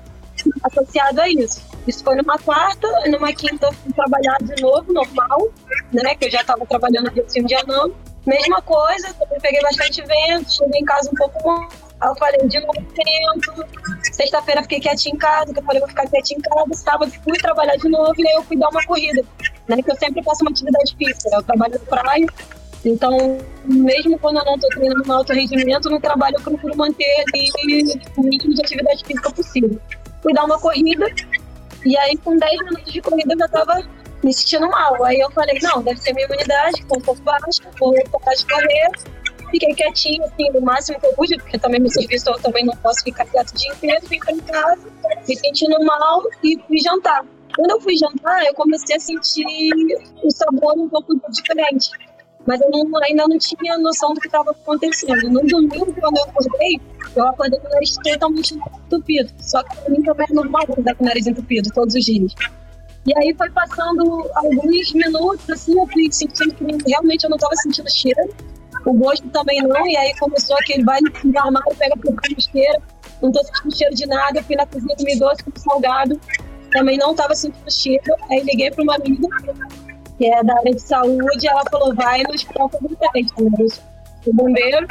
associado 0.63 1.21
a 1.21 1.29
isso. 1.29 1.61
Isso 1.87 2.03
foi 2.03 2.15
numa 2.15 2.37
quarta, 2.37 2.87
numa 3.09 3.33
quinta 3.33 3.67
eu 3.67 3.73
fui 3.73 3.91
trabalhar 3.93 4.37
de 4.41 4.61
novo, 4.61 4.93
normal, 4.93 5.49
né? 5.91 6.13
Que 6.15 6.25
eu 6.25 6.31
já 6.31 6.41
estava 6.41 6.65
trabalhando 6.65 7.09
dia 7.11 7.25
sim, 7.27 7.43
dia 7.43 7.63
não. 7.65 7.91
Mesma 8.25 8.61
coisa, 8.61 9.11
também 9.13 9.39
peguei 9.39 9.61
bastante 9.61 10.03
vento, 10.03 10.53
cheguei 10.53 10.81
em 10.81 10.85
casa 10.85 11.09
um 11.09 11.15
pouco. 11.15 11.67
Aí 12.01 12.09
eu 12.09 12.15
falei, 12.15 12.47
de 12.47 12.59
novo 12.59 12.73
vento. 12.73 13.65
Sexta-feira 14.13 14.61
fiquei 14.63 14.79
quietinha 14.79 15.15
em 15.15 15.17
casa, 15.17 15.53
que 15.53 15.59
eu 15.59 15.63
falei, 15.63 15.79
vou 15.79 15.89
ficar 15.89 16.07
quietinha 16.07 16.37
em 16.37 16.41
casa. 16.41 16.73
Sábado 16.73 17.11
fui 17.23 17.37
trabalhar 17.37 17.75
de 17.75 17.89
novo 17.89 18.13
e 18.17 18.27
aí 18.27 18.35
eu 18.35 18.43
fui 18.43 18.57
dar 18.57 18.69
uma 18.69 18.83
corrida, 18.85 19.23
né? 19.67 19.81
Que 19.81 19.91
eu 19.91 19.95
sempre 19.97 20.23
faço 20.23 20.41
uma 20.43 20.51
atividade 20.51 20.95
física, 20.95 21.29
né? 21.29 21.37
Eu 21.37 21.43
trabalho 21.43 21.73
no 21.73 21.85
praia, 21.85 22.25
então, 22.85 23.37
mesmo 23.65 24.17
quando 24.19 24.37
eu 24.37 24.45
não 24.45 24.55
estou 24.55 24.69
treinando 24.69 25.03
no 25.05 25.13
alto 25.13 25.33
rendimento, 25.33 25.89
no 25.89 25.99
trabalho 25.99 26.35
eu 26.37 26.41
procuro 26.41 26.77
manter 26.77 27.25
ali 27.27 27.83
o 28.15 28.21
mínimo 28.21 28.53
de 28.53 28.61
atividade 28.61 29.03
física 29.03 29.31
possível. 29.31 29.79
Fui 30.21 30.33
dar 30.33 30.45
uma 30.45 30.59
corrida, 30.59 31.05
e 31.85 31.97
aí 31.97 32.17
com 32.17 32.37
10 32.37 32.59
minutos 32.63 32.93
de 32.93 33.01
corrida 33.01 33.33
eu 33.33 33.39
já 33.39 33.45
estava 33.45 33.83
me 34.23 34.33
sentindo 34.33 34.69
mal. 34.69 35.03
Aí 35.03 35.19
eu 35.19 35.29
falei, 35.31 35.59
não, 35.61 35.81
deve 35.83 35.99
ser 35.99 36.13
minha 36.13 36.25
imunidade, 36.25 36.73
que 36.75 36.83
está 36.83 36.97
um 36.97 37.01
pouco 37.01 37.21
baixa, 37.21 37.63
vou 37.77 37.93
de 37.93 38.03
correr. 38.03 38.91
Fiquei 39.51 39.73
quietinha, 39.73 40.25
assim, 40.25 40.49
no 40.51 40.61
máximo 40.61 40.99
que 40.99 41.07
eu 41.07 41.13
pude, 41.13 41.37
porque 41.37 41.57
também 41.57 41.79
no 41.79 41.89
serviço 41.89 42.29
eu 42.29 42.39
também 42.39 42.65
não 42.65 42.75
posso 42.77 43.03
ficar 43.03 43.25
quieto 43.25 43.49
o 43.51 43.55
dia 43.55 43.71
inteiro. 43.71 44.07
Vim 44.07 44.19
para 44.19 44.35
casa, 44.37 44.87
me 45.27 45.35
sentindo 45.35 45.83
mal 45.85 46.23
e 46.43 46.57
fui 46.67 46.79
jantar. 46.79 47.25
Quando 47.55 47.71
eu 47.71 47.81
fui 47.81 47.95
jantar, 47.95 48.45
eu 48.45 48.53
comecei 48.53 48.95
a 48.95 48.99
sentir 48.99 49.45
o 50.23 50.31
sabor 50.31 50.77
um 50.77 50.87
pouco 50.87 51.15
diferente 51.31 51.89
mas 52.49 52.59
eu 52.61 52.69
não, 52.71 52.89
ainda 53.03 53.27
não 53.27 53.37
tinha 53.37 53.77
noção 53.77 54.13
do 54.13 54.19
que 54.19 54.27
estava 54.27 54.49
acontecendo. 54.49 55.29
No 55.29 55.41
domingo, 55.45 55.93
quando 55.99 56.17
eu 56.17 56.23
acordei, 56.23 56.79
eu 57.15 57.27
acordei 57.27 57.59
com 57.59 57.67
o 57.67 57.69
nariz 57.69 57.95
totalmente 57.95 58.55
entupido. 58.55 59.31
Só 59.39 59.61
que 59.61 59.75
para 59.77 59.89
mim 59.89 60.01
também 60.01 60.25
é 60.29 60.33
normal 60.33 60.63
acordar 60.63 60.95
com 60.95 61.03
o 61.03 61.07
nariz 61.07 61.27
entupido 61.27 61.69
todos 61.73 61.93
os 61.93 62.03
dias. 62.03 62.33
E 63.05 63.17
aí 63.17 63.35
foi 63.35 63.49
passando 63.51 64.27
alguns 64.35 64.93
minutos, 64.93 65.49
assim, 65.49 65.79
eu 65.79 65.87
fui 65.87 66.11
sentindo 66.11 66.53
que 66.55 66.89
realmente 66.89 67.23
eu 67.23 67.29
não 67.29 67.37
estava 67.37 67.55
sentindo 67.57 67.89
cheiro. 67.91 68.33
O 68.89 68.93
gosto 68.95 69.29
também 69.29 69.61
não, 69.61 69.87
e 69.87 69.95
aí 69.95 70.15
começou 70.17 70.57
aquele 70.57 70.83
vai 70.83 70.99
no 70.99 71.39
armário, 71.39 71.75
pega 71.77 71.95
por 71.95 72.15
cheiro, 72.39 72.81
não 73.21 73.29
estou 73.29 73.45
sentindo 73.45 73.77
cheiro 73.77 73.95
de 73.95 74.07
nada, 74.07 74.39
eu 74.39 74.43
fui 74.43 74.55
na 74.55 74.65
cozinha 74.65 74.95
comi 74.95 75.19
doce 75.19 75.43
com 75.43 75.51
salgado, 75.59 76.19
também 76.71 76.97
não 76.97 77.11
estava 77.11 77.35
sentindo 77.35 77.71
cheiro. 77.71 78.15
Aí 78.31 78.41
liguei 78.41 78.71
para 78.71 78.83
uma 78.83 78.95
amiga 78.95 79.27
que 80.17 80.25
é 80.25 80.43
da 80.43 80.57
área 80.57 80.73
de 80.73 80.81
saúde, 80.81 81.47
ela 81.47 81.61
falou, 81.69 81.93
vai 81.93 82.23
no 82.23 82.33
hospital 82.33 82.67
teste, 83.13 83.43
né? 83.43 83.67
O 84.25 84.33
bombeiro. 84.33 84.87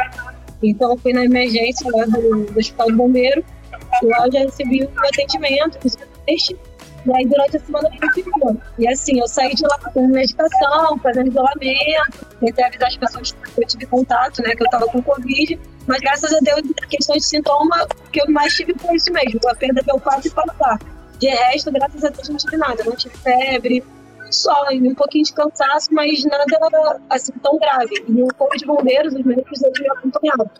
Então, 0.62 0.96
fui 0.96 1.12
na 1.12 1.24
emergência 1.24 1.90
lá 1.92 2.04
do, 2.04 2.46
do 2.46 2.58
hospital 2.58 2.86
do 2.92 2.96
bombeiro. 2.96 3.44
E 4.00 4.06
lá 4.06 4.26
eu 4.26 4.32
já 4.32 4.38
recebi 4.40 4.84
o 4.84 5.06
atendimento, 5.06 5.76
fiz 5.80 5.94
o 5.94 5.98
teste. 6.24 6.56
E 7.08 7.16
aí, 7.16 7.26
durante 7.26 7.56
a 7.56 7.60
semana, 7.60 7.88
eu 8.02 8.12
ficou. 8.12 8.56
E 8.78 8.86
assim, 8.86 9.18
eu 9.18 9.26
saí 9.26 9.54
de 9.54 9.62
lá 9.62 9.78
com 9.78 10.06
medicação, 10.08 10.98
fazendo 10.98 11.28
isolamento. 11.28 12.26
Tentei 12.38 12.64
avisar 12.64 12.88
as 12.88 12.96
pessoas 12.96 13.32
que 13.32 13.62
eu 13.62 13.66
tive 13.66 13.86
contato, 13.86 14.42
né? 14.42 14.54
Que 14.54 14.62
eu 14.62 14.68
tava 14.68 14.86
com 14.86 15.02
Covid. 15.02 15.58
Mas, 15.86 16.00
graças 16.00 16.32
a 16.34 16.38
Deus, 16.40 16.60
questões 16.90 17.22
de 17.22 17.28
sintoma, 17.28 17.86
que 18.12 18.20
eu 18.20 18.30
mais 18.30 18.54
tive 18.54 18.74
foi 18.78 18.96
isso 18.96 19.10
mesmo. 19.10 19.40
A 19.48 19.54
perda 19.54 19.82
de 19.82 19.90
olfato 19.90 20.28
e 20.28 20.30
paladar. 20.30 20.78
De 21.18 21.28
resto, 21.28 21.72
graças 21.72 22.04
a 22.04 22.10
Deus, 22.10 22.28
não 22.28 22.36
tive 22.36 22.56
nada. 22.58 22.84
Não 22.84 22.94
tive 22.94 23.16
febre, 23.16 23.82
só, 24.30 24.66
um 24.70 24.94
pouquinho 24.94 25.24
de 25.24 25.32
cansaço, 25.32 25.88
mas 25.92 26.22
nada 26.24 27.00
assim 27.08 27.32
tão 27.42 27.58
grave. 27.58 28.04
E 28.06 28.22
o 28.22 28.28
corpo 28.34 28.56
de 28.56 28.66
bombeiros, 28.66 29.14
os 29.14 29.24
médicos, 29.24 29.62
eles 29.62 29.80
me 29.80 29.90
acompanhavam. 29.90 30.50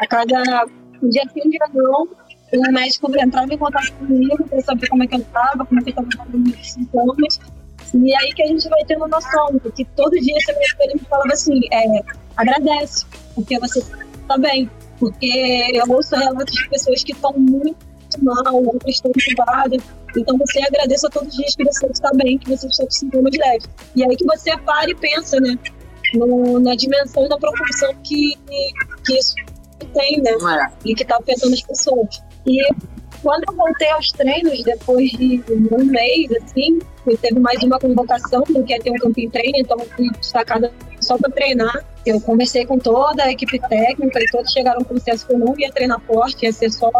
A 0.00 0.06
cada 0.06 0.66
um 1.02 1.08
dia 1.08 1.22
sim, 1.32 1.48
dia 1.50 1.66
não, 1.72 2.08
o 2.52 2.72
médico 2.72 3.10
entrava 3.18 3.52
em 3.52 3.58
contato 3.58 3.92
comigo 3.94 4.48
para 4.48 4.60
saber 4.62 4.88
como 4.88 5.02
é 5.02 5.06
que 5.06 5.16
eu 5.16 5.20
estava, 5.20 5.66
como 5.66 5.80
é 5.80 5.84
que 5.84 5.90
eu 5.90 6.04
estava 6.04 6.30
com 6.30 6.38
os 6.38 6.72
sintomas. 6.72 7.40
E 7.94 8.14
aí 8.16 8.34
que 8.34 8.42
a 8.42 8.46
gente 8.46 8.68
vai 8.68 8.84
tendo 8.84 9.06
noção, 9.08 9.58
porque 9.62 9.84
todo 9.96 10.10
dia 10.12 10.36
esse 10.36 10.52
médico 10.52 10.82
ele 10.82 10.94
me 10.94 11.00
falava 11.00 11.32
assim, 11.32 11.60
é, 11.72 12.02
agradece, 12.36 13.06
porque 13.34 13.58
você 13.58 13.80
está 13.80 14.38
bem. 14.38 14.70
Porque 14.98 15.70
eu 15.74 15.84
ouço 15.94 16.16
relatos 16.16 16.54
de 16.54 16.68
pessoas 16.68 17.04
que 17.04 17.12
estão 17.12 17.32
muito 17.32 17.76
mal, 18.22 18.54
outras 18.54 18.96
estão 18.96 19.12
então 20.16 20.38
você 20.38 20.60
agradeça 20.60 21.08
todos 21.10 21.28
os 21.28 21.36
dias 21.36 21.54
que 21.54 21.64
você 21.64 21.86
está 21.86 22.10
bem, 22.14 22.38
que 22.38 22.48
você 22.48 22.66
está 22.66 22.84
com 22.84 22.90
sintomas 22.90 23.32
leves. 23.36 23.68
E 23.94 24.04
aí 24.04 24.16
que 24.16 24.24
você 24.24 24.56
para 24.58 24.90
e 24.90 24.94
pensa, 24.94 25.38
né? 25.40 25.58
No, 26.14 26.58
na 26.58 26.74
dimensão 26.74 27.26
e 27.26 27.28
na 27.28 27.36
proporção 27.36 27.94
que, 28.02 28.34
que 29.04 29.18
isso 29.18 29.34
tem, 29.92 30.20
né? 30.22 30.30
É. 30.30 30.88
E 30.88 30.94
que 30.94 31.02
está 31.02 31.16
afetando 31.18 31.52
as 31.52 31.62
pessoas. 31.62 32.22
E 32.48 32.66
quando 33.22 33.44
eu 33.48 33.54
voltei 33.54 33.90
aos 33.90 34.10
treinos, 34.12 34.62
depois 34.62 35.10
de 35.10 35.42
um 35.70 35.84
mês, 35.84 36.30
assim, 36.42 36.78
teve 37.20 37.38
mais 37.38 37.62
uma 37.62 37.78
convocação, 37.78 38.42
que 38.42 38.72
ia 38.72 38.80
ter 38.80 38.90
um 38.90 38.98
camping 38.98 39.28
treino, 39.28 39.58
então 39.58 39.78
fui 39.96 40.08
destacada 40.10 40.72
só 41.00 41.18
para 41.18 41.30
treinar. 41.30 41.84
Eu 42.06 42.20
conversei 42.20 42.64
com 42.64 42.78
toda 42.78 43.24
a 43.24 43.30
equipe 43.30 43.58
técnica 43.68 44.18
e 44.20 44.30
todos 44.30 44.50
chegaram 44.50 44.82
com 44.82 44.94
o 44.94 44.98
consenso 44.98 45.26
que 45.26 45.34
eu 45.34 45.38
não 45.38 45.54
ia 45.58 45.70
treinar 45.70 46.00
forte, 46.00 46.46
ia 46.46 46.52
ser 46.52 46.70
só 46.70 46.90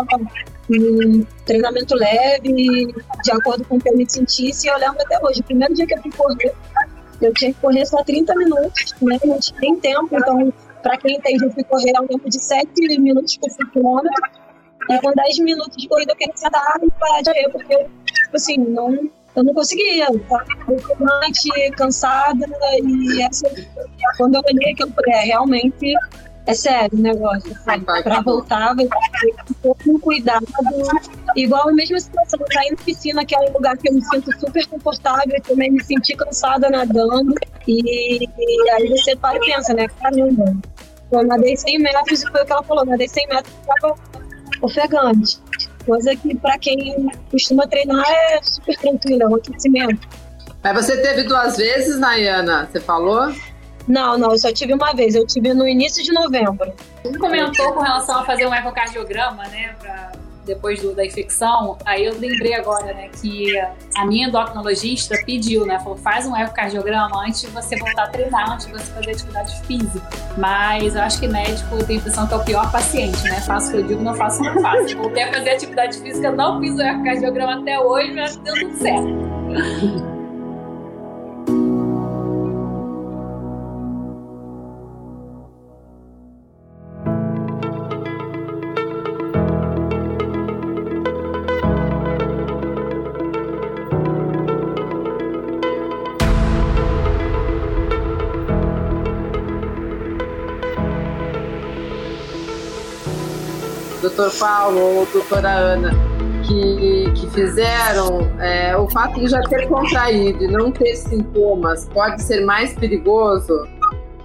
um 0.71 1.25
treinamento 1.47 1.95
leve, 1.95 2.93
de 3.23 3.33
acordo 3.33 3.65
com 3.65 3.77
o 3.77 3.81
que 3.81 3.89
eu 3.89 3.97
me 3.97 4.09
sentisse. 4.09 4.67
E 4.67 4.71
eu 4.71 4.79
lembro 4.79 5.01
até 5.01 5.19
hoje, 5.25 5.41
o 5.41 5.45
primeiro 5.45 5.73
dia 5.73 5.87
que 5.87 5.95
eu 5.95 6.03
fui 6.03 6.13
correr, 6.13 6.53
eu 7.23 7.33
tinha 7.33 7.55
que 7.55 7.61
correr 7.61 7.87
só 7.87 8.03
30 8.03 8.35
minutos, 8.35 8.95
né? 9.01 9.19
não 9.25 9.39
tinha 9.39 9.61
nem 9.61 9.77
tempo, 9.77 10.09
então, 10.13 10.53
para 10.83 10.97
quem 10.99 11.17
entende, 11.17 11.45
eu 11.45 11.51
fui 11.53 11.65
correr 11.65 11.97
a 11.97 12.03
um 12.03 12.07
tempo 12.07 12.29
de 12.29 12.39
7 12.39 12.69
minutos 12.99 13.39
por 13.39 13.71
quilômetro 13.71 14.48
e 14.89 14.99
com 15.01 15.13
10 15.13 15.39
minutos 15.41 15.77
de 15.77 15.89
corrida 15.89 16.13
eu 16.13 16.17
queria 16.17 16.37
sentar 16.37 16.79
e 16.83 16.91
parar 16.93 17.23
de 17.23 17.33
correr, 17.33 17.49
porque, 17.51 17.77
tipo 17.77 18.37
assim, 18.37 18.57
não, 18.57 19.11
eu 19.37 19.45
não 19.45 19.55
conseguia. 19.55 20.09
Eu 20.11 21.73
cansada, 21.77 22.47
e 22.83 23.23
essa, 23.23 23.49
quando 24.17 24.37
eu 24.37 24.43
olhei 24.47 24.73
aquilo, 24.73 24.89
eu 24.89 24.95
falei, 24.95 25.15
é, 25.15 25.25
realmente 25.25 25.95
é 26.47 26.55
sério 26.55 26.99
o 26.99 27.03
negócio. 27.03 27.53
Assim, 27.53 27.85
para 27.85 28.21
voltar, 28.23 28.75
vai 28.75 28.87
ter 28.87 29.75
com 29.85 29.99
cuidado. 30.01 30.47
Igual 31.37 31.69
a 31.69 31.73
mesma 31.73 32.01
situação, 32.01 32.41
cair 32.51 32.71
na 32.71 32.77
piscina, 32.79 33.25
que 33.25 33.37
é 33.37 33.39
um 33.41 33.53
lugar 33.53 33.77
que 33.77 33.89
eu 33.89 33.95
me 33.95 34.03
sinto 34.03 34.33
super 34.41 34.67
confortável, 34.67 35.35
eu 35.37 35.43
também 35.43 35.71
me 35.71 35.85
senti 35.85 36.17
cansada 36.17 36.71
nadando. 36.71 37.35
E, 37.67 38.25
e 38.25 38.71
aí 38.71 38.89
você 38.89 39.15
para 39.15 39.37
e 39.37 39.41
pensa, 39.41 39.75
né? 39.75 39.87
Caramba, 40.01 40.57
eu 41.13 41.23
nadei 41.23 41.57
100 41.57 41.79
metros 41.81 42.23
e 42.23 42.31
foi 42.31 42.43
o 42.43 42.47
que 42.47 42.53
ela 42.53 42.63
falou, 42.63 42.85
nadei 42.87 43.09
100 43.09 43.29
metros 43.29 43.55
estava 43.61 43.95
ofegante. 44.61 45.39
Coisa 45.85 46.15
que 46.17 46.37
para 46.37 46.59
quem 46.59 47.11
costuma 47.31 47.67
treinar 47.67 48.05
é 48.07 48.41
super 48.43 48.77
tranquilo, 48.77 49.23
é 49.23 49.27
um 49.27 49.35
aquecimento. 49.37 50.09
Mas 50.63 50.87
você 50.87 51.01
teve 51.01 51.23
duas 51.23 51.57
vezes, 51.57 51.99
Nayana, 51.99 52.69
você 52.71 52.81
falou? 52.81 53.33
Não, 53.87 54.19
não, 54.19 54.33
eu 54.33 54.39
só 54.39 54.53
tive 54.53 54.75
uma 54.75 54.93
vez. 54.93 55.15
Eu 55.15 55.27
tive 55.27 55.55
no 55.55 55.67
início 55.67 56.03
de 56.05 56.13
novembro. 56.13 56.73
Você 57.03 57.19
comentou 57.19 57.73
com 57.73 57.81
relação 57.81 58.19
a 58.21 58.25
fazer 58.25 58.47
um 58.47 58.55
ecocardiograma, 58.55 59.45
né, 59.49 59.75
pra 59.81 60.13
depois 60.49 60.83
do, 60.83 60.95
da 60.95 61.05
infecção, 61.05 61.79
aí 61.85 62.05
eu 62.05 62.19
lembrei 62.19 62.55
agora, 62.55 62.93
né, 62.93 63.09
que 63.21 63.57
a 63.97 64.05
minha 64.05 64.27
endocrinologista 64.27 65.17
pediu, 65.25 65.65
né, 65.65 65.79
falou, 65.79 65.97
faz 65.97 66.27
um 66.27 66.37
ecocardiograma 66.37 67.25
antes 67.25 67.43
de 67.43 67.47
você 67.49 67.77
voltar 67.77 68.05
a 68.05 68.09
treinar, 68.09 68.53
antes 68.53 68.67
de 68.67 68.73
você 68.73 68.91
fazer 68.93 69.11
atividade 69.13 69.61
física. 69.63 70.09
Mas 70.37 70.97
eu 70.97 71.03
acho 71.03 71.21
que 71.21 71.29
médico 71.29 71.85
tem 71.85 71.97
a 71.97 71.99
impressão 72.01 72.27
que 72.27 72.35
é 72.35 72.37
o 72.37 72.45
pior 72.45 72.73
paciente, 72.73 73.23
né, 73.25 73.41
faço 73.43 73.69
o 73.69 73.71
que 73.73 73.77
eu 73.77 73.83
digo, 73.85 74.03
não 74.03 74.15
faço 74.15 74.41
o 74.41 74.43
que 74.43 74.59
eu 74.59 74.63
faço. 74.63 74.97
Voltei 74.97 75.23
a 75.23 75.33
fazer 75.33 75.51
atividade 75.51 75.99
física, 75.99 76.33
não 76.33 76.61
fiz 76.61 76.75
o 76.75 76.83
ecocardiograma 76.83 77.61
até 77.61 77.79
hoje, 77.79 78.13
mas 78.15 78.37
deu 78.39 78.55
tudo 78.55 78.77
certo. 78.77 80.18
Doutor 104.19 104.37
Paulo 104.37 104.81
ou 104.81 105.07
doutora 105.07 105.49
Ana, 105.49 105.91
que, 106.45 107.13
que 107.13 107.31
fizeram, 107.31 108.29
é, 108.41 108.77
o 108.77 108.89
fato 108.91 109.21
de 109.21 109.29
já 109.29 109.41
ter 109.43 109.69
contraído 109.69 110.43
e 110.43 110.49
não 110.49 110.73
ter 110.73 110.97
sintomas 110.97 111.89
pode 111.95 112.21
ser 112.23 112.45
mais 112.45 112.75
perigoso 112.75 113.69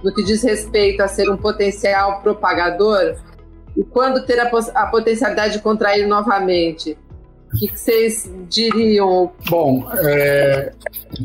no 0.02 0.12
que 0.12 0.24
diz 0.24 0.42
respeito 0.42 1.00
a 1.00 1.06
ser 1.06 1.30
um 1.30 1.36
potencial 1.36 2.20
propagador? 2.22 3.14
E 3.76 3.84
quando 3.84 4.26
ter 4.26 4.40
a, 4.40 4.50
a 4.74 4.86
potencialidade 4.86 5.54
de 5.54 5.58
contrair 5.60 6.08
novamente? 6.08 6.98
O 7.52 7.56
que, 7.56 7.68
que 7.68 7.78
vocês 7.78 8.28
diriam? 8.50 9.30
Bom, 9.48 9.88
é, 10.02 10.72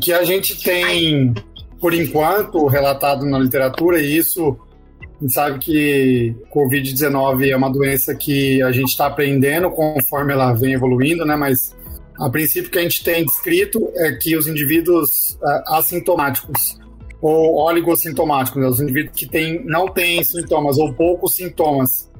que 0.00 0.12
a 0.12 0.22
gente 0.22 0.62
tem, 0.62 1.34
por 1.80 1.92
enquanto, 1.92 2.64
relatado 2.68 3.26
na 3.26 3.36
literatura, 3.36 4.00
e 4.00 4.16
isso 4.16 4.56
a 5.20 5.22
gente 5.22 5.34
sabe 5.34 5.58
que 5.58 6.34
Covid-19 6.50 7.50
é 7.50 7.54
uma 7.54 7.70
doença 7.70 8.14
que 8.14 8.62
a 8.62 8.72
gente 8.72 8.88
está 8.88 9.06
aprendendo 9.06 9.70
conforme 9.70 10.32
ela 10.32 10.54
vem 10.54 10.72
evoluindo, 10.72 11.26
né? 11.26 11.36
Mas 11.36 11.76
a 12.18 12.30
princípio 12.30 12.70
que 12.70 12.78
a 12.78 12.82
gente 12.82 13.04
tem 13.04 13.24
descrito 13.26 13.92
é 13.96 14.12
que 14.12 14.34
os 14.34 14.46
indivíduos 14.46 15.38
uh, 15.42 15.74
assintomáticos 15.74 16.78
ou 17.20 17.56
oligossintomáticos, 17.56 18.62
né? 18.62 18.66
os 18.66 18.80
indivíduos 18.80 19.14
que 19.14 19.28
tem, 19.28 19.62
não 19.66 19.88
têm 19.88 20.24
sintomas 20.24 20.78
ou 20.78 20.94
poucos 20.94 21.34
sintomas, 21.34 22.10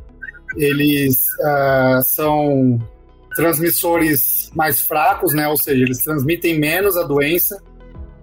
eles 0.58 1.26
uh, 1.40 2.02
são 2.02 2.78
transmissores 3.34 4.50
mais 4.54 4.78
fracos, 4.78 5.32
né? 5.32 5.48
Ou 5.48 5.56
seja, 5.56 5.82
eles 5.82 6.04
transmitem 6.04 6.58
menos 6.58 6.98
a 6.98 7.02
doença. 7.04 7.62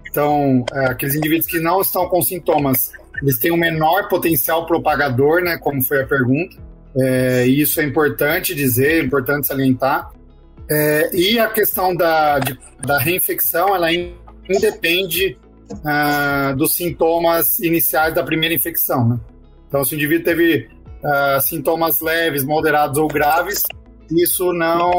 Então, 0.08 0.60
uh, 0.72 0.90
aqueles 0.90 1.16
indivíduos 1.16 1.48
que 1.48 1.60
não 1.60 1.82
estão 1.82 2.08
com 2.08 2.22
sintomas 2.22 2.92
eles 3.22 3.38
têm 3.40 3.52
um 3.52 3.58
menor 3.58 4.08
potencial 4.08 4.66
propagador, 4.66 5.42
né, 5.42 5.58
como 5.58 5.82
foi 5.84 6.02
a 6.02 6.08
pergunta. 6.08 6.58
É, 6.96 7.46
isso 7.46 7.80
é 7.80 7.84
importante 7.84 8.56
dizer, 8.56 9.02
é 9.02 9.04
importante 9.04 9.48
salientar. 9.48 10.12
É, 10.70 11.16
e 11.16 11.40
a 11.40 11.48
questão 11.48 11.96
da, 11.96 12.40
de, 12.40 12.58
da 12.86 12.98
reinfecção, 12.98 13.76
ela 13.76 13.92
independe 13.92 15.38
uh, 15.72 16.56
dos 16.56 16.76
sintomas 16.76 17.60
iniciais 17.60 18.14
da 18.14 18.24
primeira 18.24 18.54
infecção. 18.56 19.08
Né? 19.08 19.20
Então, 19.68 19.84
se 19.84 19.94
o 19.94 19.96
indivíduo 19.96 20.26
teve 20.26 20.70
uh, 21.04 21.42
sintomas 21.42 22.02
leves, 22.02 22.44
moderados 22.44 22.98
ou 22.98 23.08
graves, 23.08 23.64
isso 24.12 24.54
não 24.54 24.92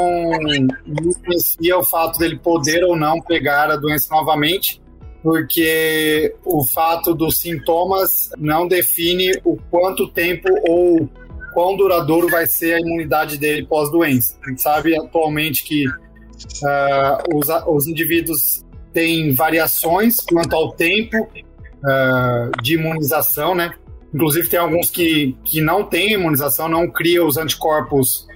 influencia 0.87 1.79
o 1.79 1.83
fato 1.83 2.19
dele 2.19 2.39
poder 2.39 2.85
ou 2.85 2.95
não 2.95 3.21
pegar 3.21 3.71
a 3.71 3.77
doença 3.77 4.09
novamente, 4.11 4.83
porque 5.23 6.35
o 6.45 6.65
fato 6.65 7.15
dos 7.15 7.39
sintomas 7.39 8.31
não 8.39 8.69
define 8.69 9.33
o 9.45 9.57
quanto 9.71 10.09
tempo 10.09 10.49
ou 10.69 11.09
quão 11.53 11.77
duradouro 11.77 12.29
vai 12.29 12.47
ser 12.47 12.75
a 12.75 12.81
imunidade 12.81 13.37
dele 13.37 13.67
pós-doença. 13.67 14.39
A 14.45 14.49
gente 14.49 14.63
sabe 14.63 14.97
atualmente 14.97 15.65
que 15.65 15.87
uh, 15.89 17.37
os, 17.37 17.49
os 17.67 17.87
indivíduos 17.89 18.65
têm 18.93 19.35
variações 19.35 20.21
quanto 20.21 20.55
ao 20.55 20.73
tempo 20.73 21.17
uh, 21.23 22.63
de 22.63 22.75
imunização, 22.75 23.55
né? 23.55 23.75
Inclusive 24.15 24.49
tem 24.49 24.59
alguns 24.59 24.91
que, 24.91 25.37
que 25.45 25.61
não 25.61 25.85
têm 25.85 26.13
imunização, 26.13 26.69
não 26.69 26.91
criam 26.91 27.27
os 27.27 27.37
anticorpos 27.37 28.27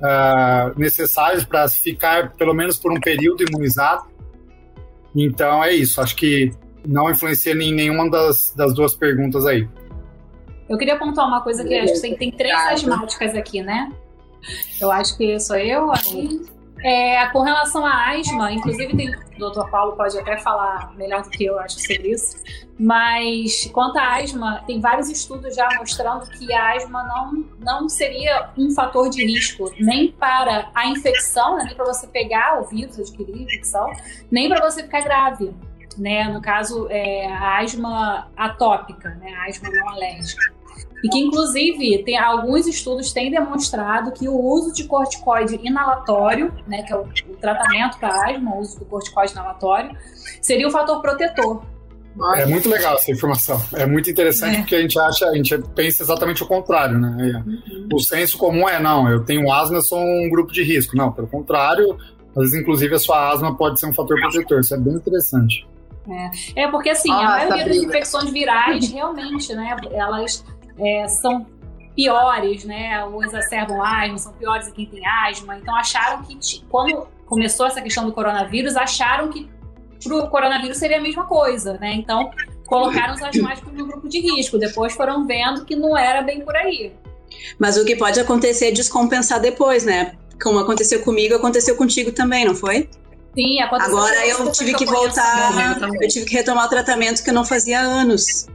uh, 0.00 0.78
necessários 0.78 1.44
para 1.44 1.68
ficar 1.68 2.32
pelo 2.34 2.54
menos 2.54 2.76
por 2.78 2.92
um 2.92 3.00
período 3.00 3.42
imunizado. 3.42 4.04
Então 5.16 5.64
é 5.64 5.72
isso, 5.72 6.00
acho 6.00 6.14
que 6.14 6.52
não 6.86 7.10
influencia 7.10 7.52
em 7.52 7.72
nenhuma 7.72 8.10
das, 8.10 8.52
das 8.54 8.74
duas 8.74 8.94
perguntas 8.94 9.46
aí. 9.46 9.66
Eu 10.68 10.76
queria 10.76 10.98
pontuar 10.98 11.26
uma 11.26 11.40
coisa 11.42 11.64
que 11.64 11.74
acho 11.74 11.94
que 11.94 12.00
tem, 12.00 12.16
tem 12.16 12.30
três 12.30 12.54
asmáticas 12.54 13.34
aqui, 13.34 13.62
né? 13.62 13.90
Eu 14.80 14.90
acho 14.90 15.16
que 15.16 15.38
sou 15.40 15.56
eu, 15.56 15.90
aí 15.90 16.40
é, 16.86 17.26
com 17.30 17.40
relação 17.40 17.84
à 17.84 18.12
asma, 18.12 18.52
inclusive 18.52 18.96
tem, 18.96 19.10
o 19.10 19.38
doutor 19.40 19.68
Paulo 19.70 19.96
pode 19.96 20.16
até 20.16 20.36
falar 20.36 20.94
melhor 20.94 21.20
do 21.24 21.30
que 21.30 21.44
eu 21.44 21.58
acho 21.58 21.80
sobre 21.80 22.12
isso, 22.12 22.36
mas 22.78 23.68
quanto 23.72 23.98
à 23.98 24.18
asma, 24.18 24.62
tem 24.68 24.80
vários 24.80 25.10
estudos 25.10 25.56
já 25.56 25.68
mostrando 25.80 26.30
que 26.30 26.52
a 26.52 26.76
asma 26.76 27.02
não, 27.02 27.44
não 27.58 27.88
seria 27.88 28.50
um 28.56 28.70
fator 28.70 29.10
de 29.10 29.26
risco 29.26 29.68
nem 29.80 30.12
para 30.12 30.70
a 30.72 30.86
infecção, 30.86 31.56
né, 31.56 31.64
nem 31.64 31.74
para 31.74 31.86
você 31.86 32.06
pegar 32.06 32.60
o 32.60 32.68
vírus, 32.68 33.00
adquirir 33.00 33.42
infecção, 33.42 33.90
nem 34.30 34.48
para 34.48 34.60
você 34.60 34.84
ficar 34.84 35.00
grave. 35.00 35.52
Né? 35.98 36.24
No 36.28 36.40
caso, 36.40 36.86
é, 36.88 37.26
a 37.26 37.58
asma 37.58 38.30
atópica, 38.36 39.08
né? 39.16 39.34
a 39.34 39.46
asma 39.46 39.70
não 39.70 39.88
alérgica. 39.88 40.55
E 41.06 41.08
que, 41.08 41.18
inclusive, 41.18 42.02
tem, 42.04 42.18
alguns 42.18 42.66
estudos 42.66 43.12
têm 43.12 43.30
demonstrado 43.30 44.12
que 44.12 44.28
o 44.28 44.34
uso 44.34 44.72
de 44.72 44.84
corticoide 44.84 45.60
inalatório, 45.62 46.52
né, 46.66 46.82
que 46.82 46.92
é 46.92 46.96
o, 46.96 47.02
o 47.02 47.36
tratamento 47.40 47.98
para 47.98 48.08
asma, 48.28 48.56
o 48.56 48.60
uso 48.60 48.78
do 48.78 48.84
corticoide 48.84 49.32
inalatório, 49.32 49.96
seria 50.42 50.66
um 50.66 50.70
fator 50.70 51.00
protetor. 51.00 51.62
É 52.36 52.46
muito 52.46 52.68
legal 52.68 52.94
essa 52.94 53.10
informação. 53.12 53.62
É 53.74 53.84
muito 53.84 54.10
interessante 54.10 54.56
é. 54.56 54.58
porque 54.60 54.74
a 54.74 54.80
gente 54.80 54.98
acha, 54.98 55.26
a 55.26 55.34
gente 55.34 55.58
pensa 55.74 56.02
exatamente 56.02 56.42
o 56.42 56.46
contrário, 56.46 56.98
né? 56.98 57.42
Uhum. 57.46 57.88
O 57.92 58.00
senso 58.00 58.38
comum 58.38 58.66
é 58.66 58.80
não, 58.80 59.08
eu 59.08 59.22
tenho 59.22 59.52
asma, 59.52 59.80
sou 59.82 60.00
um 60.00 60.28
grupo 60.30 60.50
de 60.50 60.62
risco. 60.62 60.96
Não, 60.96 61.12
pelo 61.12 61.26
contrário, 61.26 61.98
às 62.34 62.44
vezes, 62.44 62.58
inclusive, 62.58 62.94
a 62.94 62.98
sua 62.98 63.30
asma 63.30 63.54
pode 63.54 63.78
ser 63.78 63.86
um 63.86 63.92
fator 63.92 64.18
protetor. 64.18 64.60
Isso 64.60 64.74
é 64.74 64.78
bem 64.78 64.94
interessante. 64.94 65.66
É, 66.08 66.62
é 66.62 66.70
porque 66.70 66.90
assim, 66.90 67.10
ah, 67.10 67.16
a 67.16 67.48
maioria 67.48 67.66
das 67.66 67.76
infecções 67.76 68.30
virais 68.30 68.90
realmente, 68.90 69.52
né, 69.54 69.76
elas 69.92 70.44
é, 70.78 71.06
são 71.08 71.46
piores, 71.94 72.64
né? 72.64 73.04
Ou 73.04 73.24
exacerbam 73.24 73.82
asma, 73.82 74.18
são 74.18 74.32
piores 74.34 74.68
a 74.68 74.70
quem 74.70 74.86
tem 74.86 75.06
asma. 75.06 75.56
Então 75.56 75.74
acharam 75.74 76.22
que 76.22 76.64
quando 76.68 77.08
começou 77.24 77.66
essa 77.66 77.80
questão 77.80 78.04
do 78.04 78.12
coronavírus, 78.12 78.76
acharam 78.76 79.30
que 79.30 79.48
pro 80.04 80.28
coronavírus 80.28 80.76
seria 80.76 80.98
a 80.98 81.00
mesma 81.00 81.24
coisa, 81.24 81.78
né? 81.78 81.94
Então 81.94 82.30
colocaram 82.66 83.14
os 83.14 83.22
asmáticos 83.22 83.72
no 83.72 83.86
grupo 83.86 84.08
de 84.08 84.20
risco. 84.20 84.58
Depois 84.58 84.92
foram 84.92 85.26
vendo 85.26 85.64
que 85.64 85.74
não 85.74 85.96
era 85.96 86.22
bem 86.22 86.42
por 86.42 86.54
aí. 86.54 86.92
Mas 87.58 87.76
o 87.76 87.84
que 87.84 87.96
pode 87.96 88.20
acontecer 88.20 88.68
é 88.68 88.70
descompensar 88.70 89.40
depois, 89.40 89.84
né? 89.84 90.12
Como 90.40 90.58
aconteceu 90.58 91.02
comigo, 91.02 91.34
aconteceu 91.34 91.76
contigo 91.76 92.12
também, 92.12 92.44
não 92.44 92.54
foi? 92.54 92.88
Sim, 93.34 93.60
aconteceu. 93.60 93.96
Agora 93.96 94.26
eu 94.26 94.52
tive 94.52 94.74
que 94.74 94.84
voltar, 94.84 95.80
eu 96.00 96.08
tive 96.08 96.26
que 96.26 96.34
retomar 96.34 96.66
o 96.66 96.68
tratamento 96.68 97.22
que 97.22 97.30
eu 97.30 97.34
não 97.34 97.44
fazia 97.44 97.80
há 97.80 97.82
anos. 97.82 98.46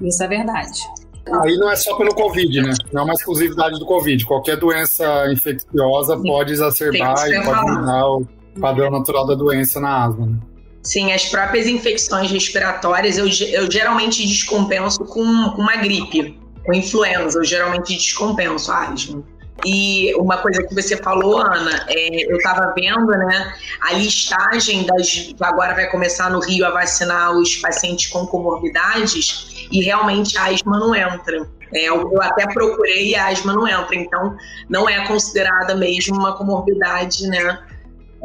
Isso 0.00 0.22
é 0.22 0.28
verdade. 0.28 0.80
Aí 1.26 1.56
não 1.56 1.70
é 1.70 1.76
só 1.76 1.96
pelo 1.96 2.14
Covid, 2.14 2.62
né? 2.62 2.72
Não 2.92 3.02
é 3.02 3.04
uma 3.04 3.14
exclusividade 3.14 3.78
do 3.78 3.84
Covid. 3.84 4.24
Qualquer 4.24 4.56
doença 4.56 5.30
infecciosa 5.32 6.16
pode 6.16 6.52
exacerbar 6.52 7.28
e 7.28 7.44
pode 7.44 7.70
mudar 7.70 8.06
o 8.06 8.26
padrão 8.60 8.90
natural 8.90 9.26
da 9.26 9.34
doença 9.34 9.80
na 9.80 10.06
asma. 10.06 10.26
Né? 10.26 10.38
Sim, 10.82 11.12
as 11.12 11.26
próprias 11.26 11.66
infecções 11.66 12.30
respiratórias 12.30 13.18
eu, 13.18 13.26
eu 13.26 13.70
geralmente 13.70 14.26
descompenso 14.26 15.04
com, 15.04 15.50
com 15.50 15.62
uma 15.62 15.76
gripe, 15.76 16.38
com 16.64 16.72
influenza. 16.72 17.38
Eu 17.38 17.44
geralmente 17.44 17.94
descompenso 17.94 18.72
a 18.72 18.88
asma. 18.88 19.22
E 19.64 20.14
uma 20.16 20.38
coisa 20.38 20.62
que 20.62 20.74
você 20.74 20.96
falou, 20.96 21.38
Ana, 21.38 21.84
é, 21.88 22.32
eu 22.32 22.36
estava 22.36 22.72
vendo, 22.74 23.06
né, 23.06 23.54
a 23.80 23.92
listagem 23.94 24.86
das. 24.86 25.34
Agora 25.40 25.74
vai 25.74 25.90
começar 25.90 26.30
no 26.30 26.40
Rio 26.40 26.66
a 26.66 26.70
vacinar 26.70 27.32
os 27.32 27.56
pacientes 27.56 28.06
com 28.06 28.26
comorbidades 28.26 29.66
e 29.70 29.82
realmente 29.82 30.36
a 30.38 30.46
asma 30.46 30.78
não 30.78 30.94
entra. 30.94 31.46
É, 31.72 31.88
eu 31.88 32.20
até 32.20 32.46
procurei 32.52 33.10
e 33.10 33.14
a 33.14 33.28
asma 33.28 33.52
não 33.52 33.66
entra, 33.66 33.94
então 33.94 34.36
não 34.68 34.88
é 34.88 35.06
considerada 35.06 35.74
mesmo 35.76 36.16
uma 36.16 36.36
comorbidade, 36.36 37.26
né, 37.28 37.60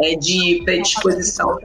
é, 0.02 0.16
de 0.16 0.62
predisposição 0.64 1.58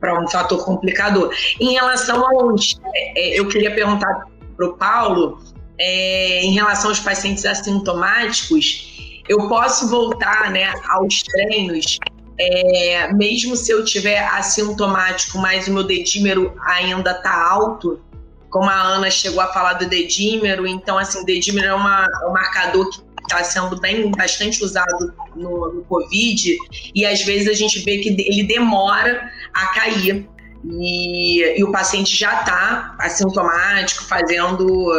para 0.00 0.20
um 0.20 0.28
fator 0.28 0.64
complicador. 0.64 1.32
Em 1.60 1.72
relação 1.72 2.24
ao. 2.24 2.54
É, 2.94 3.36
é, 3.36 3.40
eu 3.40 3.48
queria 3.48 3.74
perguntar 3.74 4.26
para 4.56 4.66
o 4.66 4.72
Paulo 4.74 5.38
é, 5.78 6.42
em 6.42 6.52
relação 6.52 6.90
aos 6.90 7.00
pacientes 7.00 7.44
assintomáticos, 7.44 9.22
eu 9.28 9.48
posso 9.48 9.88
voltar 9.88 10.50
né, 10.50 10.72
aos 10.88 11.22
treinos, 11.22 11.98
é, 12.38 13.12
mesmo 13.12 13.56
se 13.56 13.72
eu 13.72 13.84
tiver 13.84 14.18
assintomático, 14.18 15.38
mas 15.38 15.68
o 15.68 15.72
meu 15.72 15.84
dedímero 15.84 16.54
ainda 16.64 17.10
está 17.12 17.50
alto, 17.50 18.00
como 18.48 18.68
a 18.70 18.80
Ana 18.80 19.10
chegou 19.10 19.40
a 19.40 19.48
falar 19.48 19.74
do 19.74 19.86
dedímero, 19.86 20.66
então, 20.66 20.96
assim, 20.96 21.24
dedímero 21.24 21.66
é, 21.66 21.74
uma, 21.74 22.06
é 22.22 22.26
um 22.26 22.32
marcador 22.32 22.88
que 22.90 23.02
está 23.22 23.44
sendo 23.44 23.78
bem 23.78 24.10
bastante 24.12 24.64
usado 24.64 25.12
no, 25.36 25.74
no, 25.74 25.84
Covid, 25.84 26.56
e 26.94 27.04
às 27.04 27.22
vezes 27.22 27.48
a 27.48 27.52
gente 27.52 27.80
vê 27.80 27.98
que 27.98 28.08
ele 28.08 28.44
demora 28.44 29.30
a 29.52 29.66
cair. 29.66 30.26
E, 30.64 31.60
e 31.60 31.62
o 31.62 31.70
paciente 31.70 32.16
já 32.16 32.40
está 32.40 32.96
assintomático, 32.98 34.02
fazendo 34.04 34.92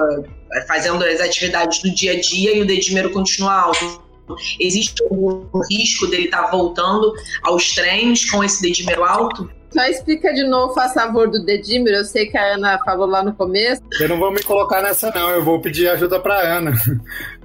fazendo 0.67 1.03
as 1.03 1.19
atividades 1.21 1.81
do 1.81 1.93
dia 1.93 2.13
a 2.13 2.19
dia 2.19 2.55
e 2.55 2.61
o 2.61 2.65
dedímero 2.65 3.11
continua 3.11 3.53
alto. 3.53 4.03
Existe 4.59 5.03
algum 5.03 5.43
risco 5.69 6.07
dele 6.07 6.25
estar 6.25 6.43
tá 6.43 6.51
voltando 6.51 7.13
aos 7.43 7.73
treinos 7.73 8.29
com 8.29 8.43
esse 8.43 8.61
dedímero 8.61 9.03
alto? 9.03 9.49
Só 9.71 9.83
explica 9.83 10.33
de 10.33 10.43
novo, 10.47 10.73
faz 10.73 10.93
favor, 10.93 11.29
do 11.29 11.43
dedímero. 11.45 11.97
Eu 11.97 12.03
sei 12.03 12.25
que 12.25 12.37
a 12.37 12.55
Ana 12.55 12.79
falou 12.83 13.07
lá 13.07 13.23
no 13.23 13.33
começo. 13.33 13.81
Eu 13.99 14.09
não 14.09 14.17
vou 14.17 14.31
me 14.31 14.41
colocar 14.41 14.81
nessa, 14.81 15.11
não. 15.11 15.29
Eu 15.29 15.43
vou 15.43 15.61
pedir 15.61 15.87
ajuda 15.89 16.19
para 16.19 16.57
Ana. 16.57 16.71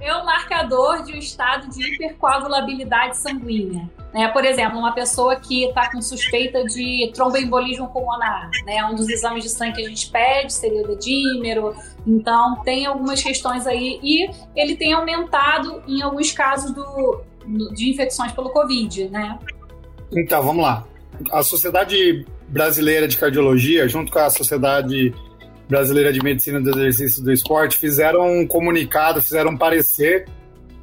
É 0.01 0.13
o 0.15 0.25
marcador 0.25 1.03
de 1.03 1.13
um 1.13 1.17
estado 1.17 1.69
de 1.69 1.93
hipercoagulabilidade 1.93 3.17
sanguínea. 3.17 3.87
Né? 4.15 4.29
Por 4.29 4.45
exemplo, 4.45 4.79
uma 4.79 4.93
pessoa 4.93 5.35
que 5.35 5.65
está 5.65 5.91
com 5.91 6.01
suspeita 6.01 6.63
de 6.63 7.11
tromboembolismo 7.13 7.89
pulmonar, 7.89 8.49
né? 8.65 8.83
um 8.85 8.95
dos 8.95 9.09
exames 9.09 9.43
de 9.43 9.49
sangue 9.49 9.73
que 9.73 9.85
a 9.85 9.89
gente 9.89 10.09
pede 10.09 10.53
seria 10.53 10.81
o 10.83 10.87
dedímero. 10.87 11.75
Então, 12.07 12.61
tem 12.63 12.85
algumas 12.85 13.21
questões 13.21 13.67
aí. 13.67 13.99
E 14.01 14.31
ele 14.55 14.77
tem 14.77 14.93
aumentado 14.93 15.83
em 15.85 16.01
alguns 16.01 16.31
casos 16.31 16.71
do, 16.73 17.21
de 17.73 17.91
infecções 17.91 18.31
pelo 18.31 18.49
Covid, 18.51 19.09
né? 19.09 19.37
Então, 20.11 20.41
vamos 20.41 20.63
lá 20.63 20.85
a 21.31 21.43
Sociedade 21.43 22.25
Brasileira 22.47 23.07
de 23.07 23.17
Cardiologia, 23.17 23.87
junto 23.87 24.11
com 24.11 24.19
a 24.19 24.29
Sociedade 24.29 25.13
Brasileira 25.67 26.13
de 26.13 26.21
Medicina 26.21 26.61
do 26.61 26.69
Exercício 26.69 27.23
do 27.23 27.31
Esporte, 27.31 27.77
fizeram 27.77 28.39
um 28.39 28.47
comunicado, 28.47 29.21
fizeram 29.21 29.51
um 29.51 29.57
parecer 29.57 30.27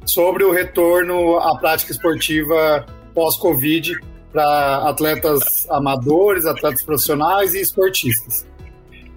sobre 0.05 0.43
o 0.43 0.51
retorno 0.51 1.37
à 1.37 1.57
prática 1.57 1.91
esportiva 1.91 2.85
pós-Covid 3.13 3.93
para 4.31 4.89
atletas 4.89 5.69
amadores, 5.69 6.45
atletas 6.45 6.83
profissionais 6.83 7.53
e 7.53 7.61
esportistas. 7.61 8.45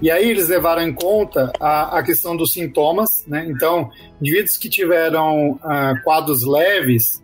E 0.00 0.10
aí 0.10 0.28
eles 0.28 0.48
levaram 0.48 0.82
em 0.82 0.92
conta 0.92 1.50
a, 1.58 1.98
a 1.98 2.02
questão 2.02 2.36
dos 2.36 2.52
sintomas, 2.52 3.24
né? 3.26 3.46
Então, 3.48 3.90
indivíduos 4.20 4.58
que 4.58 4.68
tiveram 4.68 5.52
uh, 5.52 6.02
quadros 6.04 6.44
leves, 6.44 7.22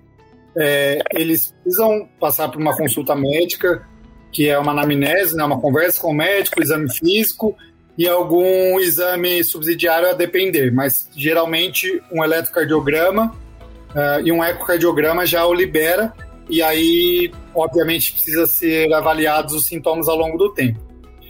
é, 0.57 1.03
eles 1.13 1.55
precisam 1.63 2.09
passar 2.19 2.49
por 2.49 2.61
uma 2.61 2.75
consulta 2.75 3.15
médica, 3.15 3.87
que 4.31 4.49
é 4.49 4.59
uma 4.59 4.73
anamnese, 4.73 5.37
né, 5.37 5.45
uma 5.45 5.61
conversa 5.61 6.01
com 6.01 6.09
o 6.09 6.15
médico, 6.15 6.63
exame 6.63 6.91
físico 6.91 7.55
e 7.97 8.09
algum 8.09 8.81
exame 8.81 9.45
subsidiário 9.45 10.09
a 10.09 10.15
depender, 10.15 10.73
mas 10.73 11.09
geralmente 11.15 12.03
um 12.11 12.25
eletrocardiograma 12.25 13.35
uh, 13.91 14.27
e 14.27 14.33
um 14.33 14.43
ecocardiograma 14.43 15.27
já 15.27 15.45
o 15.47 15.53
libera, 15.53 16.13
e 16.53 16.61
aí, 16.61 17.33
obviamente, 17.55 18.13
precisa 18.13 18.47
ser 18.47 18.93
avaliados 18.93 19.55
os 19.55 19.65
sintomas 19.65 20.07
ao 20.07 20.19
longo 20.19 20.37
do 20.37 20.53
tempo. 20.53 20.79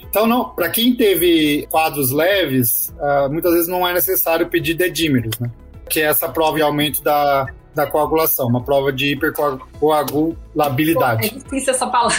Então, 0.08 0.50
para 0.50 0.68
quem 0.68 0.96
teve 0.96 1.64
quadros 1.70 2.10
leves, 2.10 2.92
uh, 2.98 3.30
muitas 3.30 3.52
vezes 3.52 3.68
não 3.68 3.86
é 3.86 3.94
necessário 3.94 4.48
pedir 4.48 4.74
dedímeros, 4.74 5.38
né? 5.38 5.48
Que 5.88 6.00
é 6.00 6.06
essa 6.06 6.28
prova 6.28 6.58
e 6.58 6.62
aumento 6.62 7.04
da, 7.04 7.46
da 7.72 7.86
coagulação, 7.86 8.48
uma 8.48 8.64
prova 8.64 8.92
de 8.92 9.12
hipercoagulabilidade. 9.12 11.30
Pô, 11.30 11.36
é 11.36 11.38
difícil 11.38 11.72
essa 11.72 11.86
palavra. 11.86 12.18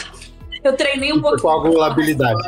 Eu 0.63 0.73
treinei 0.77 1.11
um 1.11 1.19
pouco. 1.19 1.35
Hipercoagulabilidade. 1.35 2.41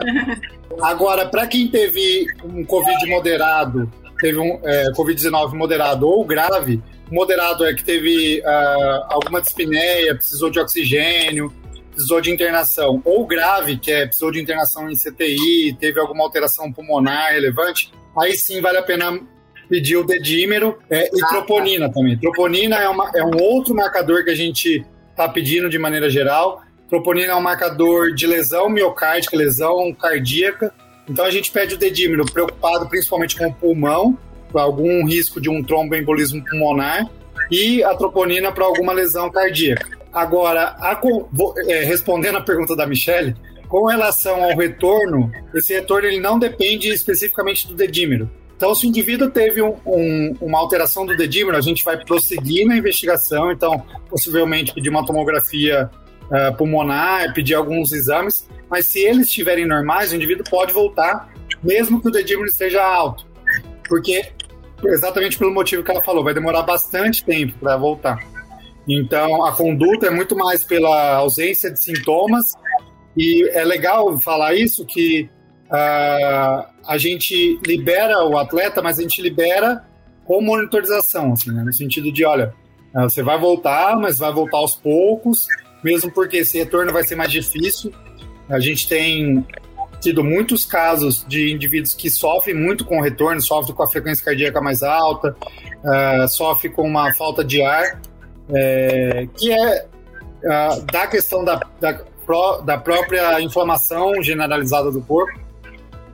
Agora, 0.82 1.28
para 1.28 1.46
quem 1.48 1.68
teve 1.68 2.28
um 2.46 2.64
Covid 2.64 3.10
moderado, 3.10 3.92
teve 4.22 4.40
um 4.40 4.58
é, 4.64 4.90
Covid-19 4.94 5.54
moderado 5.54 6.08
ou 6.08 6.24
grave, 6.24 6.82
moderado 7.12 7.66
é 7.66 7.74
que 7.74 7.84
teve 7.84 8.42
uh, 8.42 9.06
alguma 9.10 9.42
dispneia, 9.42 10.16
precisou 10.16 10.50
de 10.50 10.60
oxigênio, 10.60 11.54
precisou 11.92 12.20
de 12.20 12.32
internação, 12.32 13.02
ou 13.06 13.26
grave, 13.26 13.78
que 13.78 13.92
é 13.92 14.06
precisou 14.06 14.32
de 14.32 14.42
internação 14.42 14.90
em 14.90 14.96
CTI, 14.96 15.76
teve 15.80 16.00
alguma 16.00 16.24
alteração 16.24 16.72
pulmonar 16.72 17.32
relevante, 17.32 17.92
aí 18.18 18.36
sim 18.38 18.62
vale 18.62 18.78
a 18.78 18.84
pena 18.84 19.20
pediu 19.70 20.06
dedímero 20.06 20.78
é, 20.90 21.06
e 21.06 21.24
ah, 21.24 21.28
troponina 21.28 21.88
tá. 21.88 21.94
também. 21.94 22.18
Troponina 22.18 22.78
é, 22.78 22.90
uma, 22.90 23.12
é 23.16 23.24
um 23.24 23.42
outro 23.42 23.74
marcador 23.74 24.24
que 24.24 24.30
a 24.30 24.36
gente 24.36 24.86
está 25.10 25.28
pedindo 25.28 25.70
de 25.70 25.80
maneira 25.80 26.10
geral. 26.10 26.62
Troponina 26.90 27.34
é 27.34 27.36
um 27.36 27.42
marcador 27.42 28.14
de 28.14 28.28
lesão 28.28 28.70
miocárdica, 28.70 29.36
lesão 29.36 29.94
cardíaca. 29.94 30.74
Então 31.10 31.26
a 31.26 31.32
gente 31.32 31.52
pede 31.52 31.76
o 31.76 31.78
dedímero, 31.78 32.26
preocupado 32.26 32.88
principalmente 32.88 33.36
com 33.36 33.48
o 33.48 33.54
pulmão, 33.54 34.18
algum 34.62 35.06
risco 35.06 35.40
de 35.40 35.50
um 35.50 35.64
tromboembolismo 35.64 36.44
pulmonar, 36.46 37.10
e 37.52 37.84
a 37.84 37.96
troponina 37.96 38.52
para 38.52 38.66
alguma 38.66 38.94
lesão 38.94 39.30
cardíaca. 39.30 39.98
Agora, 40.12 40.76
a, 40.80 41.00
é, 41.68 41.84
respondendo 41.84 42.38
a 42.38 42.42
pergunta 42.42 42.76
da 42.76 42.88
Michelle, 42.88 43.36
com 43.68 43.86
relação 43.86 44.44
ao 44.44 44.58
retorno, 44.58 45.32
esse 45.54 45.74
retorno 45.74 46.08
ele 46.08 46.20
não 46.20 46.40
depende 46.40 46.90
especificamente 46.90 47.68
do 47.68 47.76
dedímero. 47.76 48.30
Então, 48.56 48.74
se 48.74 48.86
o 48.86 48.88
indivíduo 48.88 49.30
teve 49.30 49.62
um, 49.62 49.76
um, 49.86 50.34
uma 50.40 50.60
alteração 50.60 51.06
do 51.06 51.16
dedímero, 51.16 51.58
a 51.58 51.62
gente 51.62 51.84
vai 51.84 51.98
prosseguir 52.04 52.66
na 52.66 52.78
investigação. 52.78 53.52
Então, 53.52 53.84
possivelmente 54.10 54.74
pedir 54.74 54.90
uma 54.90 55.06
tomografia 55.06 55.90
uh, 56.24 56.56
pulmonar, 56.56 57.34
pedir 57.34 57.54
alguns 57.54 57.92
exames. 57.92 58.48
Mas 58.70 58.86
se 58.86 59.00
eles 59.00 59.28
estiverem 59.28 59.66
normais, 59.66 60.12
o 60.12 60.16
indivíduo 60.16 60.46
pode 60.50 60.72
voltar, 60.72 61.30
mesmo 61.62 62.02
que 62.02 62.08
o 62.08 62.12
dedímero 62.12 62.48
esteja 62.48 62.82
alto. 62.82 63.26
Porque, 63.90 64.32
exatamente 64.88 65.38
pelo 65.38 65.54
motivo 65.54 65.84
que 65.84 65.92
ela 65.92 66.04
falou, 66.04 66.24
vai 66.24 66.34
demorar 66.34 66.64
bastante 66.64 67.24
tempo 67.24 67.58
para 67.60 67.78
voltar. 67.78 68.20
Então, 68.88 69.44
a 69.46 69.52
conduta 69.52 70.08
é 70.08 70.10
muito 70.10 70.36
mais 70.36 70.64
pela 70.64 71.16
ausência 71.16 71.72
de 71.72 71.84
sintomas. 71.84 72.54
E 73.18 73.50
é 73.54 73.64
legal 73.64 74.20
falar 74.20 74.54
isso, 74.54 74.86
que 74.86 75.30
uh, 75.68 76.68
a 76.86 76.98
gente 76.98 77.60
libera 77.66 78.24
o 78.26 78.38
atleta, 78.38 78.82
mas 78.82 79.00
a 79.00 79.02
gente 79.02 79.22
libera 79.22 79.86
com 80.26 80.42
monitorização, 80.42 81.34
assim, 81.34 81.52
né? 81.52 81.64
no 81.64 81.74
sentido 81.74 82.12
de, 82.12 82.26
olha, 82.26 82.54
uh, 82.96 83.04
você 83.04 83.24
vai 83.24 83.40
voltar, 83.40 83.98
mas 83.98 84.20
vai 84.20 84.34
voltar 84.34 84.58
aos 84.58 84.76
poucos, 84.76 85.48
mesmo 85.84 86.12
porque 86.12 86.38
esse 86.38 86.58
retorno 86.58 86.92
vai 86.92 87.04
ser 87.04 87.16
mais 87.16 87.32
difícil. 87.32 87.92
A 88.50 88.60
gente 88.60 88.88
tem 88.88 89.46
tido 90.06 90.24
muitos 90.24 90.66
casos 90.66 91.26
de 91.28 91.52
indivíduos 91.52 91.96
que 91.96 92.12
sofrem 92.12 92.56
muito 92.56 92.86
com 92.86 93.00
o 93.00 93.02
retorno, 93.02 93.42
sofrem 93.42 93.76
com 93.76 93.82
a 93.82 93.88
frequência 93.88 94.24
cardíaca 94.24 94.62
mais 94.62 94.84
alta, 94.84 95.36
uh, 95.84 96.28
sofrem 96.28 96.72
com 96.72 96.84
uma 96.84 97.12
falta 97.14 97.44
de 97.44 97.60
ar, 97.64 98.00
é, 98.54 99.28
que 99.36 99.52
é 99.52 99.86
uh, 100.44 100.86
da 100.92 101.08
questão 101.08 101.44
da, 101.44 101.60
da, 101.82 102.00
da 102.64 102.78
própria 102.78 103.42
inflamação 103.42 104.22
generalizada 104.22 104.92
do 104.92 105.02
corpo, 105.02 105.40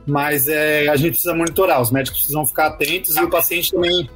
mas 0.06 0.48
é, 0.48 0.88
a 0.88 0.96
gente 0.96 1.10
precisa 1.10 1.34
monitorar, 1.34 1.82
os 1.82 1.90
médicos 1.90 2.20
precisam 2.20 2.46
ficar 2.46 2.68
atentos 2.68 3.14
e 3.14 3.20
o 3.22 3.28
paciente 3.28 3.72
também 3.72 4.08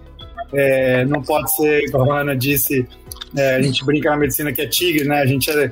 é, 0.55 1.05
não 1.05 1.21
pode 1.21 1.55
ser, 1.55 1.91
como 1.91 2.11
a 2.12 2.21
Ana 2.23 2.35
disse, 2.35 2.89
é, 3.37 3.57
a 3.57 3.62
gente 3.62 3.85
brinca 3.85 4.09
na 4.09 4.17
medicina 4.17 4.53
que 4.55 4.62
é 4.62 4.67
tigre, 4.67 5.07
né? 5.07 5.21
A 5.21 5.27
gente, 5.27 5.51
é, 5.51 5.71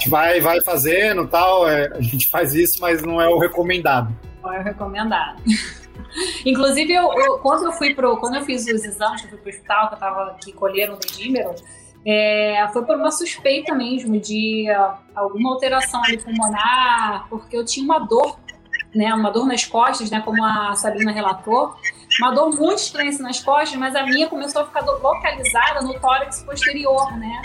gente 0.00 0.08
vai, 0.08 0.40
vai 0.40 0.60
fazendo 0.62 1.28
tal, 1.28 1.68
é, 1.68 1.92
a 1.94 2.00
gente 2.00 2.28
faz 2.28 2.54
isso, 2.54 2.80
mas 2.80 3.02
não 3.02 3.20
é 3.20 3.28
o 3.28 3.38
recomendado. 3.38 4.16
Não 4.42 4.52
é 4.52 4.60
o 4.60 4.62
recomendado. 4.62 5.42
Inclusive, 6.44 6.92
eu, 6.92 7.12
eu, 7.12 7.38
quando 7.38 7.66
eu 7.66 7.72
fui 7.72 7.94
pro, 7.94 8.16
quando 8.16 8.36
eu 8.36 8.42
fiz 8.42 8.62
os 8.62 8.82
exames, 8.84 9.20
que 9.20 9.26
eu 9.26 9.30
fui 9.30 9.38
pro 9.38 9.50
hospital, 9.50 9.88
que 9.88 9.94
eu 9.94 9.98
tava 9.98 10.36
que 10.42 10.52
colheram 10.52 10.94
o 10.94 10.96
dedímero, 10.96 11.54
é, 12.04 12.66
foi 12.72 12.82
por 12.86 12.96
uma 12.96 13.10
suspeita 13.10 13.74
mesmo 13.74 14.18
de 14.18 14.66
uh, 14.70 14.94
alguma 15.14 15.52
alteração 15.52 16.00
pulmonar, 16.24 17.26
porque 17.28 17.54
eu 17.54 17.64
tinha 17.64 17.84
uma 17.84 17.98
dor 17.98 18.38
né, 18.94 19.14
uma 19.14 19.30
dor 19.30 19.46
nas 19.46 19.64
costas, 19.64 20.10
né, 20.10 20.20
como 20.20 20.44
a 20.44 20.74
Sabrina 20.74 21.12
relatou, 21.12 21.74
uma 22.20 22.32
dor 22.32 22.50
muito 22.50 22.78
estranha 22.78 23.16
nas 23.20 23.40
costas, 23.40 23.78
mas 23.78 23.94
a 23.94 24.04
minha 24.04 24.28
começou 24.28 24.62
a 24.62 24.66
ficar 24.66 24.80
localizada 24.80 25.80
no 25.82 25.94
tórax 26.00 26.42
posterior, 26.42 27.16
né? 27.16 27.40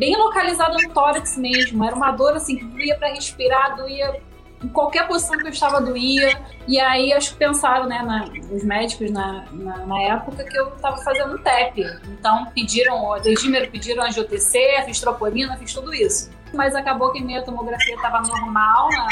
Bem 0.00 0.16
localizada 0.16 0.78
no 0.78 0.94
tórax 0.94 1.36
mesmo. 1.36 1.84
Era 1.84 1.94
uma 1.94 2.10
dor 2.10 2.32
assim 2.32 2.56
que 2.56 2.64
doía 2.64 2.96
para 2.96 3.08
respirar, 3.08 3.76
doía 3.76 4.18
em 4.64 4.68
qualquer 4.68 5.06
posição 5.06 5.36
que 5.36 5.44
eu 5.44 5.50
estava 5.50 5.78
doía. 5.78 6.40
E 6.66 6.80
aí 6.80 7.12
acho 7.12 7.32
que 7.32 7.38
pensaram, 7.38 7.86
né, 7.86 8.00
na, 8.00 8.24
os 8.50 8.64
médicos 8.64 9.10
na, 9.10 9.44
na, 9.52 9.76
na, 9.84 10.02
época 10.04 10.42
que 10.44 10.58
eu 10.58 10.68
estava 10.68 10.96
fazendo 11.04 11.38
TEP. 11.40 11.82
Então 12.18 12.46
pediram 12.54 13.04
o 13.10 13.18
desdímero, 13.18 13.70
pediram 13.70 14.02
angiotensina, 14.02 14.84
fiz 14.86 14.98
troponina, 14.98 15.54
fiz 15.58 15.74
tudo 15.74 15.92
isso 15.92 16.30
mas 16.52 16.74
acabou 16.74 17.12
que 17.12 17.22
minha 17.22 17.42
tomografia 17.42 17.94
estava 17.94 18.22
normal 18.22 18.88
na, 18.90 19.06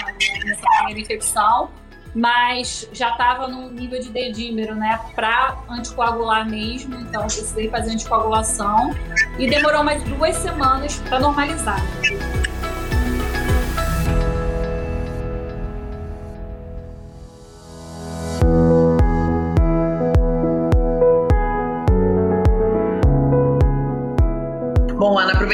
nessa 0.45 0.67
primeira 0.77 1.01
infecção, 1.01 1.71
mas 2.15 2.89
já 2.93 3.11
estava 3.11 3.47
no 3.47 3.71
nível 3.71 4.01
de 4.01 4.09
dedímero, 4.11 4.75
né, 4.75 4.99
para 5.15 5.57
anticoagular 5.69 6.49
mesmo, 6.49 6.95
então 6.97 7.23
precisei 7.23 7.69
fazer 7.69 7.93
anticoagulação 7.93 8.95
e 9.39 9.49
demorou 9.49 9.85
mais 9.85 10.03
duas 10.05 10.37
semanas 10.37 10.97
para 11.09 11.21
normalizar. 11.21 11.81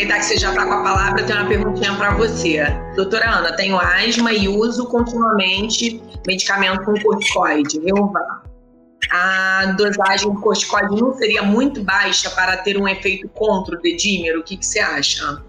Aproveitar 0.04 0.18
que 0.18 0.24
você 0.24 0.36
já 0.36 0.50
está 0.50 0.66
com 0.66 0.72
a 0.72 0.82
palavra, 0.82 1.20
eu 1.20 1.26
tenho 1.26 1.38
uma 1.40 1.48
perguntinha 1.48 1.94
para 1.96 2.14
você. 2.14 2.64
Doutora 2.94 3.38
Ana, 3.38 3.52
tenho 3.56 3.78
asma 3.78 4.32
e 4.32 4.48
uso 4.48 4.86
continuamente 4.86 6.02
medicamento 6.26 6.84
com 6.84 7.00
corticoide, 7.00 7.80
Reovar. 7.80 8.42
A 9.10 9.74
dosagem 9.76 10.32
do 10.32 10.40
corticoide 10.40 11.00
não 11.00 11.14
seria 11.14 11.42
muito 11.42 11.82
baixa 11.82 12.30
para 12.30 12.56
ter 12.58 12.76
um 12.78 12.88
efeito 12.88 13.28
contra 13.28 13.76
o 13.76 13.80
dedímero? 13.80 14.40
O 14.40 14.42
que, 14.42 14.56
que 14.56 14.64
você 14.64 14.80
acha? 14.80 15.42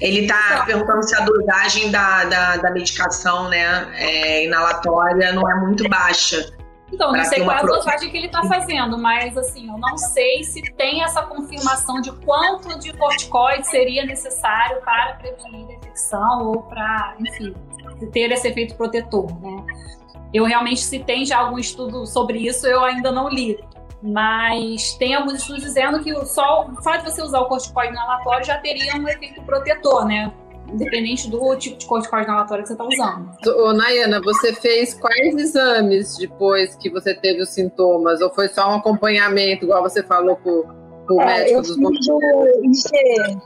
Ele 0.00 0.22
está 0.22 0.64
perguntando 0.66 1.04
se 1.04 1.14
a 1.14 1.20
dosagem 1.20 1.90
da, 1.90 2.24
da, 2.24 2.56
da 2.56 2.70
medicação 2.72 3.48
né, 3.48 3.88
é, 3.94 4.44
inalatória 4.44 5.32
não 5.32 5.48
é 5.48 5.54
muito 5.60 5.88
baixa. 5.88 6.52
Então, 6.92 7.12
não 7.12 7.24
sei 7.24 7.44
qual 7.44 7.56
é 7.56 7.60
a 7.60 7.62
dosagem 7.62 8.10
que 8.10 8.16
ele 8.16 8.26
está 8.26 8.42
fazendo, 8.44 8.98
mas 8.98 9.36
assim, 9.36 9.68
eu 9.68 9.78
não 9.78 9.96
sei 9.98 10.42
se 10.42 10.62
tem 10.72 11.02
essa 11.02 11.22
confirmação 11.22 12.00
de 12.00 12.10
quanto 12.12 12.78
de 12.78 12.92
corticoide 12.94 13.66
seria 13.66 14.06
necessário 14.06 14.80
para 14.80 15.14
prevenir 15.14 15.68
a 15.68 15.72
infecção 15.74 16.46
ou 16.46 16.62
para, 16.62 17.14
enfim, 17.20 17.54
ter 18.12 18.32
esse 18.32 18.48
efeito 18.48 18.74
protetor, 18.74 19.26
né? 19.40 19.64
Eu 20.32 20.44
realmente, 20.44 20.80
se 20.80 20.98
tem 20.98 21.24
já 21.24 21.38
algum 21.38 21.58
estudo 21.58 22.06
sobre 22.06 22.38
isso, 22.38 22.66
eu 22.66 22.84
ainda 22.84 23.10
não 23.10 23.28
li. 23.28 23.58
Mas 24.02 24.94
tem 24.94 25.14
alguns 25.14 25.34
estudos 25.34 25.62
dizendo 25.62 26.02
que 26.02 26.14
só 26.26 26.66
o 26.66 26.82
fato 26.82 27.04
de 27.04 27.10
você 27.10 27.22
usar 27.22 27.40
o 27.40 27.46
corticoide 27.46 27.92
inalatório 27.92 28.46
já 28.46 28.58
teria 28.58 28.94
um 28.96 29.08
efeito 29.08 29.42
protetor, 29.42 30.04
né? 30.06 30.32
Independente 30.72 31.30
do 31.30 31.56
tipo 31.56 31.78
de 31.78 31.86
corticoide 31.86 32.26
inalatório 32.26 32.62
que 32.62 32.68
você 32.68 32.74
está 32.74 32.84
usando. 32.84 33.30
Ô, 33.46 33.72
Nayana, 33.72 34.20
você 34.20 34.52
fez 34.52 34.94
quais 34.94 35.34
exames 35.34 36.16
depois 36.18 36.76
que 36.76 36.90
você 36.90 37.14
teve 37.14 37.42
os 37.42 37.48
sintomas? 37.50 38.20
Ou 38.20 38.30
foi 38.30 38.48
só 38.48 38.70
um 38.70 38.74
acompanhamento, 38.76 39.64
igual 39.64 39.82
você 39.82 40.02
falou 40.02 40.36
com, 40.36 40.64
com 41.06 41.14
o 41.14 41.22
é, 41.22 41.44
médico 41.44 41.62
dos 41.62 41.76
bombeiros? 41.76 42.84
IG, 42.84 43.38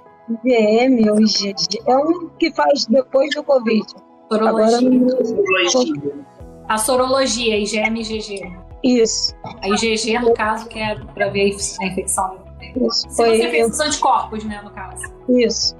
IgM 0.44 1.10
ou 1.10 1.20
IgG. 1.20 1.54
É 1.86 1.96
um 1.96 2.28
que 2.38 2.52
faz 2.52 2.86
depois 2.86 3.34
do 3.34 3.44
Covid. 3.44 3.86
Sorologia. 4.30 4.78
Agora, 4.78 6.32
a 6.68 6.78
sorologia, 6.78 7.58
IgM 7.58 7.96
e 7.96 8.00
IgG. 8.00 8.62
Isso. 8.82 9.34
A 9.62 9.68
IgG, 9.68 10.18
no 10.18 10.34
caso, 10.34 10.68
que 10.68 10.78
é 10.78 10.96
para 11.14 11.28
ver 11.28 11.54
a 11.80 11.86
infecção. 11.86 12.42
Isso. 12.76 13.08
Se 13.10 13.16
Foi, 13.16 13.36
você 13.36 13.48
fez 13.48 13.70
os 13.70 13.80
anticorpos, 13.80 14.44
né, 14.44 14.60
no 14.62 14.70
caso. 14.70 15.02
Isso. 15.28 15.76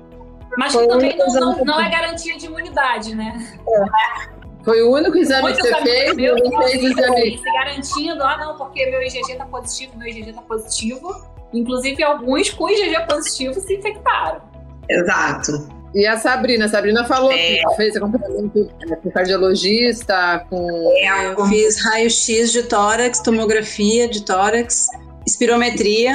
Mas 0.57 0.73
Foi 0.73 0.83
que 0.83 0.89
também 0.89 1.17
não, 1.17 1.27
não, 1.27 1.65
não, 1.65 1.81
é 1.81 1.91
garantia 1.91 2.37
de 2.37 2.47
imunidade, 2.47 3.15
né? 3.15 3.59
É. 3.69 4.43
Foi 4.65 4.83
o 4.83 4.93
único 4.93 5.17
exame 5.17 5.43
Muitos 5.43 5.63
que 5.63 5.69
você 5.69 5.83
fez? 5.83 6.15
Meu 6.15 6.37
não 6.37 6.63
fez 6.63 6.83
exame. 6.83 7.39
Se 7.39 7.53
garantindo, 7.53 8.23
ah, 8.23 8.37
não, 8.37 8.57
porque 8.57 8.87
meu 8.87 9.03
IgG 9.03 9.37
tá 9.37 9.47
positivo, 9.47 9.97
meu 9.97 10.09
IgG 10.09 10.33
tá 10.33 10.43
positivo. 10.43 11.27
Inclusive, 11.53 12.03
alguns 12.03 12.51
com 12.51 12.69
IgG 12.69 13.07
positivo 13.09 13.55
se 13.61 13.75
infectaram. 13.75 14.41
Exato. 14.89 15.69
E 15.95 16.07
a 16.07 16.17
Sabrina, 16.17 16.65
a 16.65 16.69
Sabrina 16.69 17.05
falou 17.05 17.33
é. 17.33 17.37
que 17.37 17.77
fez 17.77 17.97
acompanhamento 17.97 18.71
com 19.03 19.11
cardiologista, 19.11 20.45
com. 20.49 20.93
É, 20.97 21.33
eu 21.33 21.47
fiz 21.47 21.85
raio-x 21.85 22.53
de 22.53 22.63
tórax, 22.63 23.21
tomografia 23.21 24.09
de 24.09 24.25
tórax, 24.25 24.87
espirometria, 25.27 26.15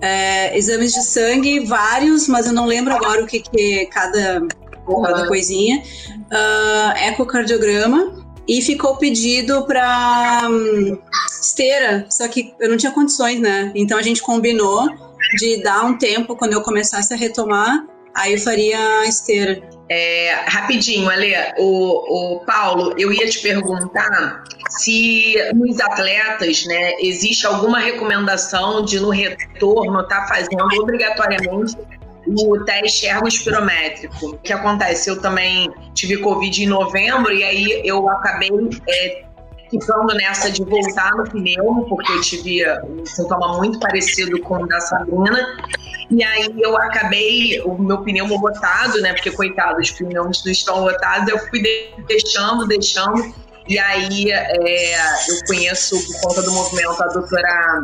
é, 0.00 0.56
exames 0.56 0.92
de 0.92 1.02
sangue, 1.02 1.60
vários, 1.60 2.28
mas 2.28 2.46
eu 2.46 2.52
não 2.52 2.66
lembro 2.66 2.94
agora 2.94 3.22
o 3.22 3.26
que, 3.26 3.40
que 3.40 3.80
é 3.80 3.86
cada, 3.86 4.46
cada 4.86 5.26
coisinha. 5.26 5.82
Uh, 6.26 6.98
ecocardiograma. 7.08 8.24
E 8.48 8.62
ficou 8.62 8.96
pedido 8.96 9.64
para 9.64 10.42
um, 10.48 10.96
esteira, 11.40 12.06
só 12.08 12.28
que 12.28 12.54
eu 12.60 12.70
não 12.70 12.76
tinha 12.76 12.92
condições, 12.92 13.40
né? 13.40 13.72
Então 13.74 13.98
a 13.98 14.02
gente 14.02 14.22
combinou 14.22 14.88
de 15.36 15.60
dar 15.64 15.84
um 15.84 15.98
tempo 15.98 16.36
quando 16.36 16.52
eu 16.52 16.62
começasse 16.62 17.12
a 17.12 17.16
retomar 17.16 17.84
aí 18.16 18.32
eu 18.32 18.40
faria 18.40 19.06
esteira. 19.06 19.62
É, 19.88 20.34
rapidinho, 20.48 21.08
Ale, 21.08 21.32
o, 21.58 22.34
o 22.34 22.40
Paulo, 22.40 22.92
eu 22.98 23.12
ia 23.12 23.28
te 23.28 23.38
perguntar 23.38 24.42
se 24.68 25.36
nos 25.54 25.78
atletas, 25.78 26.64
né, 26.66 26.94
existe 26.98 27.46
alguma 27.46 27.78
recomendação 27.78 28.84
de 28.84 28.98
no 28.98 29.10
retorno 29.10 30.00
estar 30.00 30.22
tá 30.22 30.26
fazendo 30.26 30.66
obrigatoriamente 30.80 31.76
o 32.26 32.64
teste 32.64 33.06
ergospirométrico. 33.06 34.30
O 34.30 34.38
que 34.38 34.52
acontece? 34.52 35.08
Eu 35.08 35.20
também 35.20 35.70
tive 35.94 36.16
Covid 36.16 36.64
em 36.64 36.66
novembro 36.66 37.32
e 37.32 37.44
aí 37.44 37.82
eu 37.84 38.08
acabei 38.08 38.50
é, 38.88 39.24
ficando 39.70 40.12
nessa 40.14 40.50
de 40.50 40.64
voltar 40.64 41.12
no 41.12 41.30
pneu, 41.30 41.86
porque 41.88 42.12
eu 42.12 42.20
tive 42.20 42.64
um 42.82 43.06
sintoma 43.06 43.56
muito 43.58 43.78
parecido 43.78 44.40
com 44.42 44.56
o 44.62 44.66
da 44.66 44.80
Sabrina. 44.80 45.56
E 46.10 46.22
aí 46.22 46.54
eu 46.60 46.76
acabei, 46.76 47.60
o 47.62 47.76
meu 47.76 47.98
pneu 48.02 48.26
lotado, 48.26 49.00
né? 49.00 49.12
Porque, 49.12 49.30
coitado, 49.30 49.80
os 49.80 49.90
pneus 49.90 50.44
não 50.44 50.52
estão 50.52 50.80
lotados, 50.80 51.28
eu 51.28 51.38
fui 51.48 51.62
deixando, 52.06 52.66
deixando. 52.66 53.34
E 53.68 53.78
aí 53.78 54.30
é, 54.30 54.96
eu 55.28 55.46
conheço, 55.46 55.96
por 56.06 56.20
conta 56.20 56.42
do 56.42 56.52
movimento, 56.52 57.02
a 57.02 57.06
doutora 57.08 57.82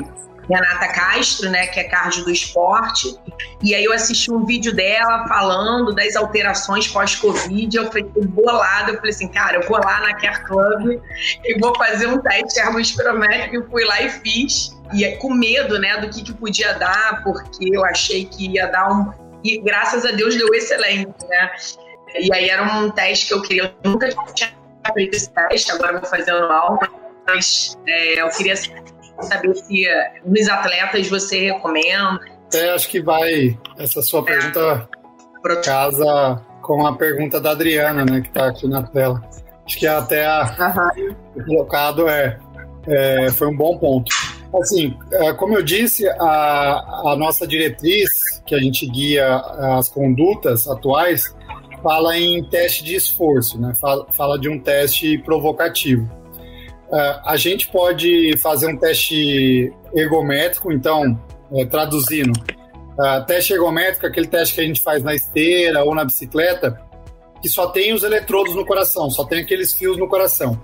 Renata 0.49 0.89
Castro, 0.89 1.51
né, 1.51 1.67
que 1.67 1.81
é 1.81 1.85
cardio 1.85 2.25
do 2.25 2.31
esporte, 2.31 3.17
e 3.63 3.75
aí 3.75 3.85
eu 3.85 3.93
assisti 3.93 4.31
um 4.33 4.45
vídeo 4.45 4.75
dela 4.75 5.27
falando 5.29 5.95
das 5.95 6.17
alterações 6.17 6.89
pós-Covid, 6.89 7.77
eu 7.77 7.85
fiquei 7.91 8.25
bolada, 8.25 8.93
eu 8.93 8.97
falei 8.97 9.11
assim, 9.11 9.29
cara, 9.29 9.57
eu 9.59 9.69
vou 9.69 9.79
lá 9.79 10.01
na 10.01 10.15
Care 10.15 10.45
Club 10.45 11.01
e 11.45 11.59
vou 11.61 11.77
fazer 11.77 12.07
um 12.07 12.19
teste 12.19 12.59
ergospirométrico, 12.59 13.57
e 13.57 13.71
fui 13.71 13.85
lá 13.85 14.03
e 14.03 14.11
fiz, 14.11 14.77
e 14.93 15.05
é 15.05 15.17
com 15.17 15.33
medo, 15.33 15.79
né, 15.79 15.99
do 15.99 16.09
que, 16.11 16.23
que 16.23 16.33
podia 16.35 16.75
dar, 16.75 17.23
porque 17.23 17.69
eu 17.73 17.85
achei 17.85 18.25
que 18.27 18.51
ia 18.51 18.67
dar 18.67 18.93
um... 18.93 19.13
E 19.45 19.59
graças 19.61 20.05
a 20.05 20.13
Deus 20.13 20.37
deu 20.37 20.55
excelente, 20.55 21.27
né? 21.29 21.51
E 22.15 22.33
aí 22.33 22.49
era 22.49 22.63
um 22.63 22.91
teste 22.91 23.27
que 23.27 23.35
eu 23.35 23.43
queria, 23.43 23.75
eu 23.83 23.91
nunca 23.91 24.09
tinha 24.35 24.53
feito 24.95 25.17
esse 25.17 25.31
teste, 25.33 25.73
agora 25.73 25.99
vou 25.99 26.09
fazer 26.09 26.31
anual, 26.31 26.79
mas 27.27 27.77
é, 27.87 28.21
eu 28.21 28.29
queria 28.31 28.55
saber 29.23 29.55
se 29.55 29.85
nos 30.25 30.49
atletas 30.49 31.09
você 31.09 31.51
recomenda. 31.53 32.21
É, 32.55 32.71
acho 32.71 32.89
que 32.89 33.01
vai 33.01 33.59
essa 33.79 34.03
sua 34.03 34.25
pergunta 34.25 34.89
é. 35.49 35.57
casa 35.57 36.43
com 36.63 36.87
a 36.87 36.97
pergunta 36.97 37.41
da 37.41 37.51
Adriana, 37.51 38.05
né, 38.05 38.21
que 38.21 38.29
está 38.29 38.49
aqui 38.49 38.69
na 38.69 38.83
tela. 38.83 39.21
Acho 39.67 39.79
que 39.79 39.87
até 39.87 40.27
a 40.27 40.75
uhum. 41.37 41.45
colocado 41.45 42.09
é, 42.09 42.39
é, 42.87 43.31
foi 43.31 43.49
um 43.49 43.57
bom 43.57 43.79
ponto. 43.79 44.13
Assim, 44.61 44.97
é, 45.13 45.33
como 45.33 45.55
eu 45.55 45.63
disse, 45.63 46.07
a, 46.09 46.85
a 47.07 47.17
nossa 47.17 47.47
diretriz, 47.47 48.11
que 48.47 48.55
a 48.55 48.59
gente 48.59 48.87
guia 48.87 49.37
as 49.79 49.89
condutas 49.89 50.69
atuais, 50.69 51.35
fala 51.83 52.17
em 52.19 52.45
teste 52.45 52.85
de 52.85 52.95
esforço, 52.95 53.61
né? 53.61 53.73
Fala, 53.81 54.07
fala 54.13 54.39
de 54.39 54.49
um 54.49 54.59
teste 54.59 55.19
provocativo. 55.19 56.09
Uh, 56.93 57.21
a 57.25 57.37
gente 57.39 57.69
pode 57.69 58.37
fazer 58.37 58.67
um 58.67 58.77
teste 58.77 59.73
ergométrico, 59.95 60.71
então, 60.71 61.19
é, 61.55 61.65
traduzindo, 61.65 62.33
uh, 62.33 63.25
teste 63.27 63.55
ergométrico 63.55 64.05
é 64.05 64.11
aquele 64.11 64.27
teste 64.27 64.55
que 64.55 64.61
a 64.61 64.65
gente 64.65 64.83
faz 64.83 65.03
na 65.03 65.15
esteira 65.15 65.83
ou 65.85 65.95
na 65.95 66.05
bicicleta, 66.05 66.79
que 67.41 67.49
só 67.49 67.69
tem 67.69 67.95
os 67.95 68.03
eletrodos 68.03 68.55
no 68.55 68.67
coração, 68.67 69.09
só 69.11 69.25
tem 69.25 69.41
aqueles 69.41 69.73
fios 69.73 69.97
no 69.97 70.07
coração. 70.07 70.63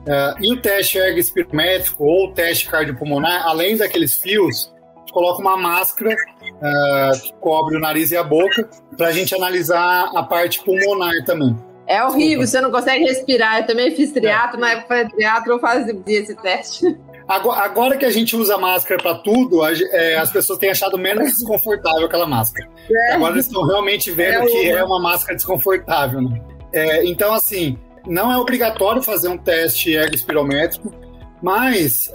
Uh, 0.00 0.42
e 0.42 0.52
o 0.52 0.60
teste 0.60 0.98
ergospirométrico 0.98 2.04
ou 2.04 2.32
teste 2.32 2.68
cardiopulmonar, 2.68 3.46
além 3.46 3.76
daqueles 3.76 4.16
fios, 4.16 4.72
coloca 5.12 5.40
uma 5.40 5.56
máscara 5.56 6.12
uh, 6.12 7.20
que 7.20 7.32
cobre 7.34 7.76
o 7.76 7.80
nariz 7.80 8.10
e 8.10 8.16
a 8.16 8.24
boca 8.24 8.68
para 8.96 9.08
a 9.08 9.12
gente 9.12 9.34
analisar 9.34 10.10
a 10.14 10.22
parte 10.22 10.60
pulmonar 10.64 11.24
também. 11.24 11.56
É 11.90 12.04
horrível, 12.04 12.46
você 12.46 12.60
não 12.60 12.70
consegue 12.70 13.04
respirar. 13.04 13.58
Eu 13.58 13.66
também 13.66 13.90
fiz 13.90 14.12
triatlo, 14.12 14.58
é. 14.58 14.60
na 14.60 14.70
época 14.74 15.04
de 15.06 15.10
triatlo 15.10 15.54
eu 15.54 15.58
fazia 15.58 15.92
esse 16.06 16.36
teste. 16.36 16.96
Agora, 17.26 17.60
agora, 17.62 17.96
que 17.96 18.04
a 18.04 18.10
gente 18.10 18.36
usa 18.36 18.56
máscara 18.56 19.02
para 19.02 19.16
tudo, 19.16 19.62
a, 19.64 19.72
é, 19.72 20.16
as 20.16 20.30
pessoas 20.30 20.58
têm 20.60 20.70
achado 20.70 20.96
menos 20.96 21.26
desconfortável 21.26 22.06
aquela 22.06 22.28
máscara. 22.28 22.68
É. 22.88 23.14
Agora 23.14 23.34
eles 23.34 23.46
estão 23.46 23.64
realmente 23.66 24.12
vendo 24.12 24.44
é 24.44 24.46
que 24.46 24.70
é 24.70 24.84
uma 24.84 25.00
máscara 25.00 25.34
desconfortável. 25.34 26.22
Né? 26.22 26.40
É, 26.72 27.04
então, 27.04 27.34
assim, 27.34 27.76
não 28.06 28.30
é 28.30 28.38
obrigatório 28.38 29.02
fazer 29.02 29.26
um 29.28 29.36
teste 29.36 29.92
ergospirométrico, 29.92 30.94
mas 31.42 32.14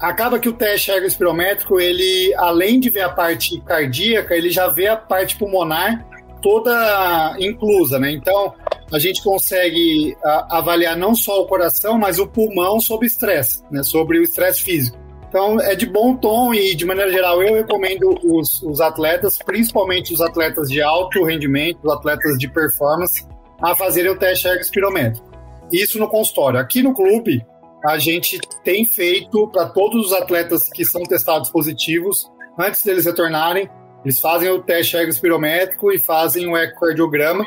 acaba 0.00 0.38
que 0.38 0.48
o 0.48 0.52
teste 0.52 0.92
ergospirométrico, 0.92 1.80
ele, 1.80 2.32
além 2.36 2.78
de 2.78 2.88
ver 2.88 3.02
a 3.02 3.10
parte 3.10 3.60
cardíaca, 3.62 4.36
ele 4.36 4.50
já 4.50 4.68
vê 4.68 4.86
a 4.86 4.96
parte 4.96 5.36
pulmonar 5.36 6.06
toda 6.40 7.36
inclusa, 7.38 7.98
né? 7.98 8.12
Então, 8.12 8.54
a 8.92 8.98
gente 8.98 9.22
consegue 9.22 10.16
avaliar 10.50 10.96
não 10.96 11.14
só 11.14 11.42
o 11.42 11.46
coração, 11.46 11.98
mas 11.98 12.18
o 12.18 12.26
pulmão 12.26 12.80
sob 12.80 13.06
estresse, 13.06 13.62
né? 13.70 13.82
Sobre 13.82 14.18
o 14.18 14.22
estresse 14.22 14.62
físico. 14.62 14.98
Então, 15.28 15.60
é 15.60 15.74
de 15.74 15.84
bom 15.84 16.16
tom 16.16 16.54
e, 16.54 16.74
de 16.74 16.86
maneira 16.86 17.10
geral, 17.12 17.42
eu 17.42 17.54
recomendo 17.54 18.18
os, 18.24 18.62
os 18.62 18.80
atletas, 18.80 19.36
principalmente 19.38 20.14
os 20.14 20.22
atletas 20.22 20.68
de 20.68 20.80
alto 20.80 21.22
rendimento, 21.22 21.80
os 21.84 21.92
atletas 21.92 22.38
de 22.38 22.48
performance, 22.48 23.26
a 23.62 23.76
fazerem 23.76 24.10
o 24.10 24.18
teste 24.18 24.48
ergospirométrico. 24.48 25.28
Isso 25.70 25.98
no 25.98 26.08
consultório. 26.08 26.58
Aqui 26.58 26.82
no 26.82 26.94
clube, 26.94 27.44
a 27.84 27.98
gente 27.98 28.40
tem 28.64 28.86
feito 28.86 29.46
para 29.48 29.66
todos 29.66 30.06
os 30.06 30.12
atletas 30.14 30.68
que 30.70 30.84
são 30.84 31.02
testados 31.02 31.50
positivos, 31.50 32.26
antes 32.58 32.82
deles 32.82 33.04
retornarem, 33.04 33.68
eles 34.04 34.20
fazem 34.20 34.50
o 34.50 34.62
teste 34.62 34.96
ergospirométrico 34.96 35.92
e 35.92 35.98
fazem 35.98 36.46
o 36.48 36.56
ecocardiograma. 36.56 37.46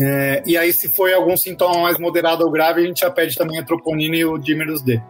É, 0.00 0.42
e 0.46 0.56
aí, 0.56 0.72
se 0.72 0.88
foi 0.88 1.12
algum 1.12 1.36
sintoma 1.36 1.82
mais 1.82 1.98
moderado 1.98 2.44
ou 2.44 2.50
grave, 2.50 2.82
a 2.82 2.86
gente 2.86 3.00
já 3.00 3.10
pede 3.10 3.36
também 3.36 3.58
a 3.58 3.64
troponina 3.64 4.16
e 4.16 4.24
o 4.24 4.38
dímeros 4.38 4.82
D. 4.82 5.00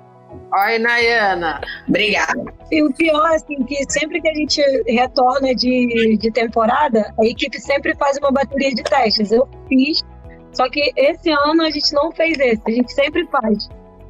Oi, 0.54 0.78
Nayana. 0.78 1.60
Obrigada. 1.88 2.52
E 2.70 2.82
o 2.82 2.92
pior, 2.92 3.26
assim, 3.32 3.62
que 3.64 3.76
sempre 3.90 4.20
que 4.20 4.28
a 4.28 4.34
gente 4.34 4.60
retorna 4.86 5.54
de, 5.54 6.16
de 6.18 6.30
temporada, 6.30 7.12
a 7.18 7.24
equipe 7.24 7.58
sempre 7.60 7.94
faz 7.96 8.18
uma 8.18 8.30
bateria 8.30 8.74
de 8.74 8.82
testes. 8.82 9.30
Eu 9.30 9.48
fiz, 9.68 10.02
só 10.52 10.68
que 10.68 10.92
esse 10.96 11.30
ano 11.30 11.62
a 11.62 11.70
gente 11.70 11.92
não 11.94 12.12
fez 12.12 12.38
esse, 12.38 12.62
a 12.66 12.70
gente 12.70 12.92
sempre 12.92 13.26
faz 13.28 13.68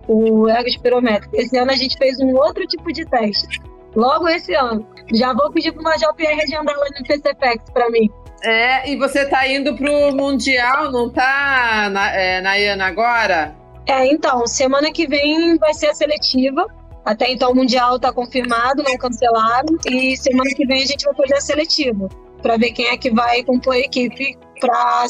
o 0.08 0.48
ergospirométrico. 0.48 1.36
Esse 1.36 1.56
ano 1.58 1.70
a 1.70 1.76
gente 1.76 1.96
fez 1.96 2.18
um 2.20 2.34
outro 2.34 2.66
tipo 2.66 2.92
de 2.92 3.04
teste. 3.04 3.60
Logo 3.95 4.28
esse 4.28 4.55
ano. 4.55 4.86
Já 5.12 5.32
vou 5.32 5.51
pedir 5.51 5.72
pro 5.72 5.82
Major 5.82 6.14
Pierre 6.14 6.43
agendar 6.43 6.76
lá 6.76 6.86
no 6.99 7.07
PCPEX 7.07 7.70
para 7.70 7.90
mim. 7.90 8.11
É, 8.45 8.90
e 8.90 8.97
você 8.97 9.24
tá 9.26 9.47
indo 9.47 9.76
pro 9.76 10.12
Mundial, 10.12 10.90
não 10.90 11.09
tá, 11.09 11.90
é, 12.12 12.40
Nayana, 12.40 12.86
agora? 12.86 13.55
É, 13.86 14.07
então, 14.07 14.47
semana 14.47 14.90
que 14.93 15.07
vem 15.07 15.57
vai 15.59 15.72
ser 15.74 15.88
a 15.88 15.95
seletiva. 15.95 16.66
Até 17.05 17.30
então 17.30 17.51
o 17.51 17.55
Mundial 17.55 17.99
tá 17.99 18.12
confirmado, 18.12 18.82
não 18.82 18.97
cancelaram. 18.97 19.76
E 19.86 20.16
semana 20.16 20.51
que 20.55 20.66
vem 20.66 20.82
a 20.82 20.86
gente 20.86 21.05
vai 21.05 21.14
fazer 21.14 21.34
a 21.34 21.40
seletiva. 21.40 22.09
para 22.43 22.57
ver 22.57 22.72
quem 22.72 22.86
é 22.86 22.97
que 22.97 23.11
vai 23.11 23.45
compor 23.45 23.74
a 23.74 23.78
equipe 23.78 24.36
para 24.61 25.07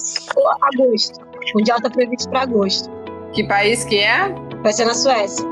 agosto. 0.62 1.18
O 1.54 1.58
Mundial 1.58 1.80
tá 1.80 1.88
previsto 1.88 2.28
para 2.28 2.42
agosto. 2.42 2.90
Que 3.32 3.44
país 3.44 3.84
que 3.84 3.98
é? 3.98 4.28
Vai 4.62 4.72
ser 4.72 4.84
na 4.84 4.94
Suécia. 4.94 5.46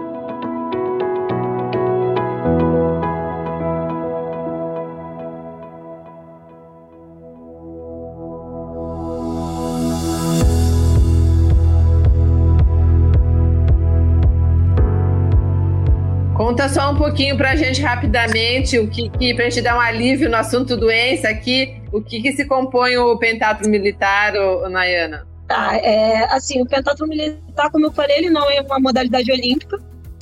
Só 16.70 16.92
um 16.92 16.96
pouquinho 16.96 17.36
pra 17.36 17.56
gente 17.56 17.82
rapidamente, 17.82 18.78
o 18.78 18.88
que, 18.88 19.10
que 19.10 19.34
pra 19.34 19.44
gente 19.44 19.60
dar 19.60 19.76
um 19.76 19.80
alívio 19.80 20.30
no 20.30 20.36
assunto 20.36 20.76
doença 20.76 21.28
aqui, 21.28 21.82
o 21.92 22.00
que, 22.00 22.22
que 22.22 22.32
se 22.32 22.46
compõe 22.46 22.96
o 22.96 23.16
pentatlo 23.18 23.68
militar, 23.68 24.34
ô, 24.36 24.68
Nayana? 24.68 25.26
Tá, 25.48 25.76
é, 25.76 26.24
assim, 26.32 26.62
o 26.62 26.66
pentatlo 26.66 27.06
militar, 27.08 27.70
como 27.70 27.86
eu 27.86 27.92
falei, 27.92 28.18
ele 28.18 28.30
não 28.30 28.48
é 28.48 28.60
uma 28.60 28.78
modalidade 28.78 29.30
olímpica 29.32 29.78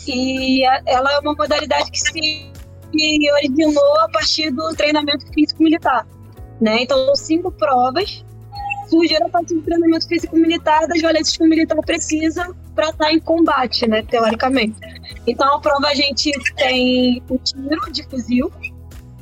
e 0.06 0.64
ela 0.86 1.12
é 1.12 1.18
uma 1.18 1.34
modalidade 1.34 1.90
que 1.90 1.98
se 1.98 2.48
originou 3.34 4.00
a 4.00 4.08
partir 4.08 4.50
do 4.50 4.74
treinamento 4.74 5.26
físico 5.32 5.62
militar, 5.62 6.06
né? 6.60 6.82
Então, 6.82 7.14
cinco 7.14 7.52
provas 7.52 8.24
surgiram 8.88 9.26
a 9.26 9.30
partir 9.30 9.54
do 9.54 9.62
treinamento 9.62 10.08
físico 10.08 10.34
militar 10.34 10.86
das 10.88 10.98
violências 10.98 11.36
que 11.36 11.44
o 11.44 11.46
militar 11.46 11.76
precisa 11.84 12.48
para 12.78 12.90
estar 12.90 13.12
em 13.12 13.18
combate, 13.18 13.88
né, 13.88 14.02
teoricamente. 14.02 14.78
Então, 15.26 15.52
a 15.52 15.60
prova 15.60 15.88
a 15.88 15.94
gente 15.96 16.30
tem 16.54 17.20
o 17.28 17.36
tiro 17.36 17.90
de 17.90 18.04
fuzil, 18.04 18.52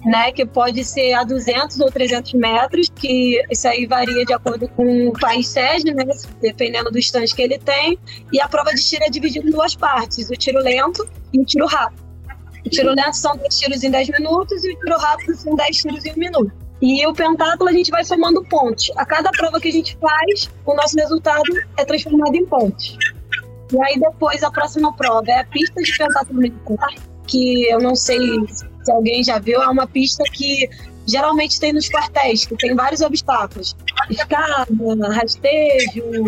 né, 0.04 0.30
que 0.30 0.44
pode 0.44 0.84
ser 0.84 1.14
a 1.14 1.24
200 1.24 1.80
ou 1.80 1.90
300 1.90 2.34
metros, 2.34 2.90
que 2.94 3.42
isso 3.50 3.66
aí 3.66 3.86
varia 3.86 4.26
de 4.26 4.34
acordo 4.34 4.68
com 4.68 5.08
o 5.08 5.12
país 5.12 5.48
sede, 5.48 5.94
né, 5.94 6.04
dependendo 6.42 6.90
do 6.90 6.98
estande 6.98 7.34
que 7.34 7.40
ele 7.40 7.58
tem. 7.58 7.98
E 8.30 8.38
a 8.42 8.46
prova 8.46 8.74
de 8.74 8.84
tiro 8.84 9.04
é 9.04 9.08
dividida 9.08 9.48
em 9.48 9.50
duas 9.50 9.74
partes, 9.74 10.28
o 10.28 10.34
tiro 10.34 10.58
lento 10.58 11.08
e 11.32 11.40
o 11.40 11.44
tiro 11.46 11.64
rápido. 11.64 12.04
O 12.62 12.68
tiro 12.68 12.90
lento 12.90 13.14
são 13.14 13.34
10 13.38 13.58
tiros 13.58 13.82
em 13.82 13.90
10 13.90 14.10
minutos 14.10 14.64
e 14.64 14.74
o 14.74 14.78
tiro 14.80 14.98
rápido 14.98 15.34
são 15.34 15.56
10 15.56 15.76
tiros 15.78 16.04
em 16.04 16.12
um 16.12 16.18
minuto. 16.18 16.52
E 16.82 17.06
o 17.06 17.14
pentáculo 17.14 17.70
a 17.70 17.72
gente 17.72 17.90
vai 17.90 18.04
somando 18.04 18.44
pontos. 18.44 18.92
A 18.96 19.06
cada 19.06 19.30
prova 19.30 19.58
que 19.58 19.68
a 19.68 19.72
gente 19.72 19.96
faz, 19.96 20.50
o 20.66 20.74
nosso 20.74 20.94
resultado 20.96 21.42
é 21.78 21.86
transformado 21.86 22.34
em 22.34 22.44
pontos. 22.44 22.98
E 23.72 23.82
aí 23.84 23.98
depois 23.98 24.42
a 24.42 24.50
próxima 24.50 24.92
prova 24.94 25.30
é 25.30 25.40
a 25.40 25.44
pista 25.44 25.82
de 25.82 25.96
pentáculo 25.96 26.40
militar, 26.40 26.94
que 27.26 27.68
eu 27.68 27.80
não 27.80 27.94
sei 27.94 28.18
se 28.48 28.92
alguém 28.92 29.24
já 29.24 29.38
viu, 29.38 29.60
é 29.60 29.68
uma 29.68 29.86
pista 29.86 30.22
que 30.32 30.68
geralmente 31.06 31.58
tem 31.58 31.72
nos 31.72 31.88
quartéis, 31.88 32.44
que 32.44 32.56
tem 32.56 32.74
vários 32.74 33.00
obstáculos. 33.00 33.76
Escada, 34.10 34.66
rastejo, 35.12 36.24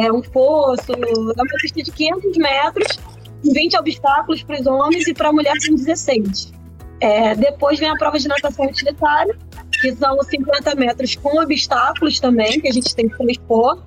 é, 0.00 0.12
um 0.12 0.20
poço. 0.20 0.92
É 0.92 1.42
uma 1.42 1.58
pista 1.60 1.82
de 1.82 1.92
500 1.92 2.36
metros, 2.36 2.98
20 3.44 3.76
obstáculos 3.78 4.42
para 4.42 4.60
os 4.60 4.66
homens 4.66 5.06
e 5.06 5.14
para 5.14 5.28
a 5.28 5.32
mulher 5.32 5.54
são 5.60 5.74
16. 5.74 6.52
É, 7.00 7.34
depois 7.36 7.78
vem 7.78 7.88
a 7.88 7.94
prova 7.94 8.18
de 8.18 8.26
natação 8.26 8.66
utilitária, 8.66 9.36
que 9.80 9.94
são 9.94 10.20
50 10.22 10.74
metros 10.74 11.14
com 11.16 11.40
obstáculos 11.40 12.18
também, 12.18 12.60
que 12.60 12.68
a 12.68 12.72
gente 12.72 12.94
tem 12.94 13.08
que 13.08 13.16
transpor. 13.16 13.82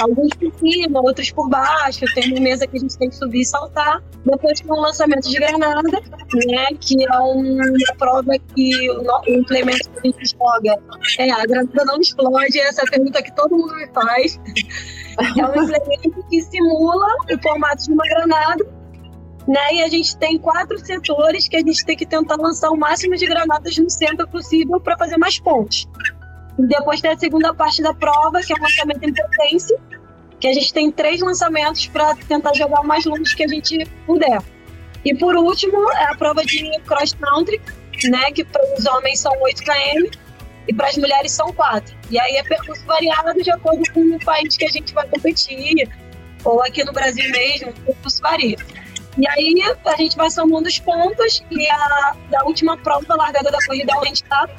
Alguns 0.00 0.30
por 0.34 0.52
cima, 0.58 1.00
outros 1.00 1.30
por 1.30 1.48
baixo. 1.48 2.04
Tem 2.14 2.32
uma 2.32 2.40
mesa 2.40 2.66
que 2.66 2.76
a 2.76 2.80
gente 2.80 2.96
tem 2.98 3.08
que 3.08 3.16
subir 3.16 3.40
e 3.40 3.44
saltar. 3.44 4.02
Depois 4.24 4.60
tem 4.60 4.70
um 4.70 4.80
lançamento 4.80 5.28
de 5.28 5.38
granada, 5.38 6.00
né, 6.46 6.66
que 6.80 7.04
é 7.04 7.18
uma 7.18 7.94
prova 7.98 8.32
que 8.54 8.90
o 8.90 9.22
implemento 9.28 9.90
que 9.90 9.98
a 9.98 10.10
gente 10.10 10.36
joga. 10.36 10.78
É, 11.18 11.30
a 11.30 11.46
granada 11.46 11.84
não 11.84 12.00
explode, 12.00 12.58
essa 12.60 12.82
é 12.82 12.84
a 12.84 12.90
pergunta 12.90 13.22
que 13.22 13.34
todo 13.34 13.56
mundo 13.56 13.74
me 13.74 13.86
faz. 13.88 14.38
É 15.18 15.46
um 15.46 15.64
implemento 15.64 16.24
que 16.30 16.40
simula 16.42 17.06
o 17.32 17.42
formato 17.42 17.84
de 17.84 17.92
uma 17.92 18.04
granada 18.04 18.77
né? 19.48 19.74
E 19.74 19.82
a 19.82 19.88
gente 19.88 20.14
tem 20.18 20.38
quatro 20.38 20.78
setores 20.78 21.48
que 21.48 21.56
a 21.56 21.60
gente 21.60 21.82
tem 21.86 21.96
que 21.96 22.04
tentar 22.04 22.36
lançar 22.36 22.70
o 22.70 22.76
máximo 22.76 23.16
de 23.16 23.26
granadas 23.26 23.78
no 23.78 23.88
centro 23.88 24.28
possível 24.28 24.78
para 24.78 24.96
fazer 24.98 25.16
mais 25.16 25.40
pontos. 25.40 25.88
E 26.58 26.66
depois 26.66 27.00
tem 27.00 27.12
a 27.12 27.18
segunda 27.18 27.54
parte 27.54 27.82
da 27.82 27.94
prova, 27.94 28.40
que 28.42 28.52
é 28.52 28.56
o 28.56 28.60
lançamento 28.60 29.02
em 29.02 29.14
potência, 29.14 29.78
que 30.38 30.46
a 30.46 30.52
gente 30.52 30.72
tem 30.72 30.92
três 30.92 31.22
lançamentos 31.22 31.86
para 31.86 32.14
tentar 32.14 32.52
jogar 32.52 32.82
o 32.82 32.86
mais 32.86 33.06
longe 33.06 33.34
que 33.34 33.42
a 33.42 33.48
gente 33.48 33.86
puder. 34.04 34.38
E 35.02 35.14
por 35.14 35.34
último, 35.34 35.90
é 35.92 36.04
a 36.04 36.14
prova 36.14 36.44
de 36.44 36.70
cross 36.80 37.14
country, 37.14 37.58
né, 38.04 38.30
que 38.32 38.44
para 38.44 38.62
os 38.76 38.84
homens 38.86 39.20
são 39.20 39.32
8 39.40 39.62
km 39.64 40.10
e 40.68 40.74
para 40.74 40.88
as 40.88 40.96
mulheres 40.98 41.32
são 41.32 41.50
4. 41.54 41.96
E 42.10 42.20
aí 42.20 42.36
é 42.36 42.42
percurso 42.42 42.84
variado 42.84 43.42
de 43.42 43.50
acordo 43.50 43.82
com 43.94 44.00
o 44.00 44.18
país 44.20 44.56
que 44.56 44.66
a 44.66 44.68
gente 44.68 44.92
vai 44.92 45.08
competir, 45.08 45.88
ou 46.44 46.62
aqui 46.62 46.84
no 46.84 46.92
Brasil 46.92 47.30
mesmo, 47.30 47.70
o 47.70 47.72
percurso 47.72 48.20
varia. 48.20 48.58
E 49.18 49.28
aí 49.28 49.54
a 49.84 49.96
gente 49.96 50.16
vai 50.16 50.30
somando 50.30 50.68
os 50.68 50.78
pontos 50.78 51.42
e 51.50 51.68
a 51.68 52.14
da 52.30 52.44
última 52.44 52.76
prova, 52.76 53.04
a 53.08 53.16
largada 53.16 53.50
da 53.50 53.58
corrida 53.66 53.92
é 53.92 53.96
o 53.96 54.00
handicap. 54.00 54.52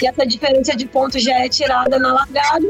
E 0.00 0.06
essa 0.06 0.24
diferença 0.24 0.76
de 0.76 0.86
pontos 0.86 1.22
já 1.22 1.44
é 1.44 1.48
tirada 1.48 1.98
na 1.98 2.12
largada. 2.12 2.66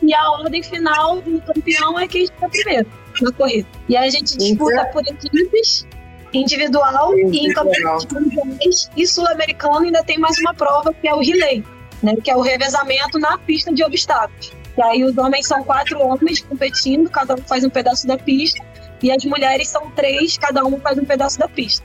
E 0.00 0.14
a 0.14 0.30
ordem 0.30 0.62
final 0.62 1.20
do 1.20 1.40
campeão 1.42 1.98
é 1.98 2.06
quem 2.06 2.24
está 2.24 2.48
primeiro 2.48 2.88
na 3.20 3.32
corrida. 3.32 3.68
E 3.88 3.96
aí 3.96 4.06
a 4.06 4.10
gente 4.10 4.36
disputa 4.36 4.84
por 4.92 5.02
equipes, 5.06 5.86
individual, 6.32 7.18
individual. 7.18 7.98
e 8.60 8.68
em 8.68 8.70
e 8.96 9.06
sul-americano 9.06 9.80
ainda 9.80 10.04
tem 10.04 10.18
mais 10.18 10.38
uma 10.38 10.54
prova 10.54 10.94
que 10.94 11.08
é 11.08 11.14
o 11.14 11.20
relay, 11.20 11.64
né, 12.02 12.14
que 12.22 12.30
é 12.30 12.36
o 12.36 12.40
revezamento 12.40 13.18
na 13.18 13.36
pista 13.38 13.72
de 13.72 13.82
obstáculos. 13.82 14.52
E 14.78 14.82
aí 14.82 15.02
os 15.02 15.18
homens 15.18 15.48
são 15.48 15.64
quatro 15.64 16.00
homens 16.00 16.40
competindo, 16.40 17.10
cada 17.10 17.34
um 17.34 17.38
faz 17.38 17.64
um 17.64 17.70
pedaço 17.70 18.06
da 18.06 18.16
pista 18.16 18.69
e 19.02 19.10
as 19.10 19.24
mulheres 19.24 19.68
são 19.68 19.90
três, 19.90 20.36
cada 20.36 20.64
uma 20.64 20.78
faz 20.78 20.98
um 20.98 21.04
pedaço 21.04 21.38
da 21.38 21.48
pista. 21.48 21.84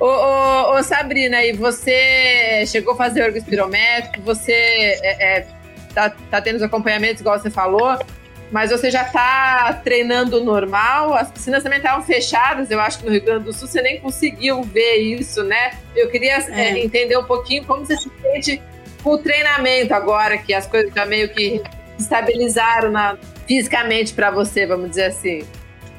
Ô, 0.00 0.06
ô, 0.06 0.76
ô 0.76 0.82
Sabrina, 0.82 1.44
e 1.44 1.52
você 1.52 2.64
chegou 2.66 2.94
a 2.94 2.96
fazer 2.96 3.22
orgo 3.22 3.38
espirométrico, 3.38 4.20
você 4.24 4.52
é, 4.52 5.38
é, 5.38 5.46
tá, 5.94 6.10
tá 6.30 6.40
tendo 6.40 6.56
os 6.56 6.62
acompanhamentos, 6.62 7.20
igual 7.20 7.38
você 7.38 7.50
falou, 7.50 7.98
mas 8.50 8.70
você 8.70 8.90
já 8.90 9.02
está 9.02 9.80
treinando 9.82 10.42
normal? 10.44 11.14
As 11.14 11.30
piscinas 11.30 11.62
também 11.62 11.78
estavam 11.78 12.04
fechadas, 12.04 12.70
eu 12.70 12.80
acho 12.80 12.98
que 12.98 13.06
no 13.06 13.12
Rio 13.12 13.24
Grande 13.24 13.44
do 13.44 13.52
Sul 13.52 13.66
você 13.66 13.80
nem 13.80 14.00
conseguiu 14.00 14.62
ver 14.62 14.96
isso, 14.96 15.42
né? 15.42 15.72
Eu 15.96 16.10
queria 16.10 16.34
é. 16.34 16.70
É, 16.70 16.84
entender 16.84 17.16
um 17.16 17.24
pouquinho 17.24 17.64
como 17.64 17.86
você 17.86 17.96
se 17.96 18.10
sente 18.20 18.62
com 19.02 19.10
o 19.10 19.18
treinamento 19.18 19.94
agora, 19.94 20.36
que 20.36 20.52
as 20.52 20.66
coisas 20.66 20.92
já 20.92 21.06
meio 21.06 21.28
que 21.30 21.62
estabilizaram 21.98 22.90
na, 22.90 23.16
fisicamente 23.46 24.12
para 24.12 24.30
você, 24.30 24.66
vamos 24.66 24.90
dizer 24.90 25.04
assim. 25.04 25.44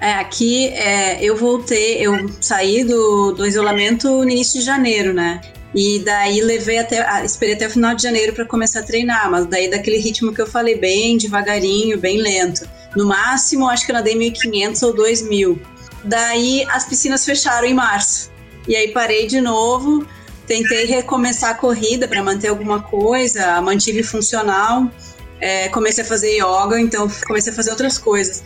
É, 0.03 0.15
aqui 0.15 0.67
é, 0.67 1.23
eu 1.23 1.37
voltei, 1.37 2.05
eu 2.05 2.29
saí 2.41 2.83
do, 2.83 3.31
do 3.31 3.47
isolamento 3.47 4.09
no 4.09 4.29
início 4.29 4.59
de 4.59 4.65
janeiro, 4.65 5.13
né? 5.13 5.39
E 5.73 5.99
daí 5.99 6.41
levei 6.41 6.77
até, 6.77 7.23
esperei 7.23 7.55
até 7.55 7.67
o 7.67 7.69
final 7.69 7.95
de 7.95 8.03
janeiro 8.03 8.33
para 8.33 8.43
começar 8.43 8.81
a 8.81 8.83
treinar, 8.83 9.31
mas 9.31 9.45
daí 9.45 9.69
daquele 9.69 9.97
ritmo 9.99 10.33
que 10.33 10.41
eu 10.41 10.45
falei, 10.45 10.75
bem 10.75 11.17
devagarinho, 11.17 11.97
bem 11.97 12.17
lento. 12.17 12.67
No 12.97 13.07
máximo, 13.07 13.69
acho 13.69 13.85
que 13.85 13.93
eu 13.93 13.95
nadei 13.95 14.13
1.500 14.13 14.85
ou 14.85 14.93
2.000. 14.93 15.57
Daí 16.03 16.65
as 16.69 16.83
piscinas 16.83 17.23
fecharam 17.23 17.65
em 17.65 17.73
março. 17.73 18.29
E 18.67 18.75
aí 18.75 18.89
parei 18.89 19.25
de 19.25 19.39
novo, 19.39 20.05
tentei 20.45 20.83
recomeçar 20.83 21.51
a 21.51 21.55
corrida 21.55 22.09
para 22.09 22.21
manter 22.21 22.49
alguma 22.49 22.81
coisa, 22.81 23.61
mantive 23.61 24.03
funcional. 24.03 24.91
É, 25.39 25.69
comecei 25.69 26.03
a 26.03 26.07
fazer 26.07 26.37
yoga, 26.37 26.77
então 26.77 27.09
comecei 27.25 27.53
a 27.53 27.55
fazer 27.55 27.71
outras 27.71 27.97
coisas. 27.97 28.43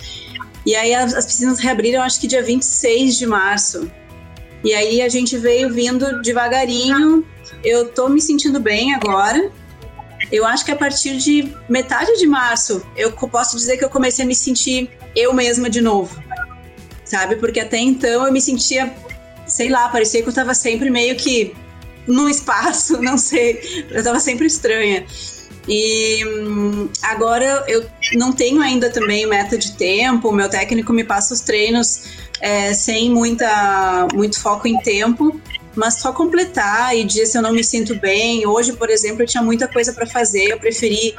E 0.68 0.76
aí 0.76 0.94
as, 0.94 1.14
as 1.14 1.26
piscinas 1.26 1.60
reabriram, 1.60 2.04
acho 2.04 2.20
que 2.20 2.28
dia 2.28 2.44
26 2.44 3.18
de 3.18 3.26
março. 3.26 3.90
E 4.66 4.74
aí 4.74 5.02
a 5.02 5.08
gente 5.08 5.38
veio 5.38 5.74
vindo 5.74 6.22
devagarinho. 6.22 7.26
Eu 7.64 7.88
tô 7.88 8.10
me 8.10 8.20
sentindo 8.20 8.60
bem 8.60 8.94
agora. 8.94 9.50
Eu 10.30 10.46
acho 10.46 10.66
que 10.66 10.72
a 10.74 10.76
partir 10.76 11.16
de 11.16 11.56
metade 11.70 12.18
de 12.18 12.28
março, 12.28 12.86
eu 12.98 13.14
posso 13.14 13.56
dizer 13.56 13.78
que 13.78 13.86
eu 13.86 13.90
comecei 13.90 14.26
a 14.26 14.28
me 14.28 14.36
sentir 14.36 14.90
eu 15.16 15.34
mesma 15.34 15.70
de 15.70 15.80
novo. 15.80 16.22
Sabe? 17.06 17.38
Porque 17.38 17.62
até 17.62 17.78
então 17.78 18.26
eu 18.26 18.34
me 18.34 18.42
sentia 18.42 18.94
sei 19.48 19.70
lá, 19.70 19.88
parecia 19.88 20.22
que 20.22 20.28
eu 20.28 20.34
tava 20.34 20.54
sempre 20.54 20.90
meio 20.90 21.16
que 21.16 21.56
num 22.06 22.28
espaço, 22.28 23.00
não 23.02 23.18
sei, 23.18 23.86
eu 23.90 24.04
tava 24.04 24.20
sempre 24.20 24.48
estranha. 24.48 25.06
E 25.68 26.24
hum, 26.26 26.90
agora 27.02 27.66
eu 27.68 27.86
não 28.14 28.32
tenho 28.32 28.62
ainda 28.62 28.90
também 28.90 29.26
meta 29.26 29.58
de 29.58 29.74
tempo, 29.74 30.32
meu 30.32 30.50
técnico 30.50 30.94
me 30.94 31.04
passa 31.04 31.34
os 31.34 31.42
treinos 31.42 32.04
é, 32.40 32.74
sem 32.74 33.10
muita, 33.10 34.08
muito 34.14 34.40
foco 34.40 34.68
em 34.68 34.80
tempo, 34.80 35.40
mas 35.76 35.96
só 35.96 36.12
completar 36.14 36.96
e 36.96 37.04
dizer 37.04 37.26
se 37.26 37.38
eu 37.38 37.42
não 37.42 37.52
me 37.52 37.64
sinto 37.64 37.96
bem. 37.96 38.48
Hoje, 38.48 38.74
por 38.74 38.90
exemplo, 38.90 39.24
eu 39.24 39.28
tinha 39.28 39.44
muita 39.44 39.68
coisa 39.68 39.94
para 39.94 40.06
fazer, 40.06 40.46
eu 40.46 40.60
preferi 40.60 41.14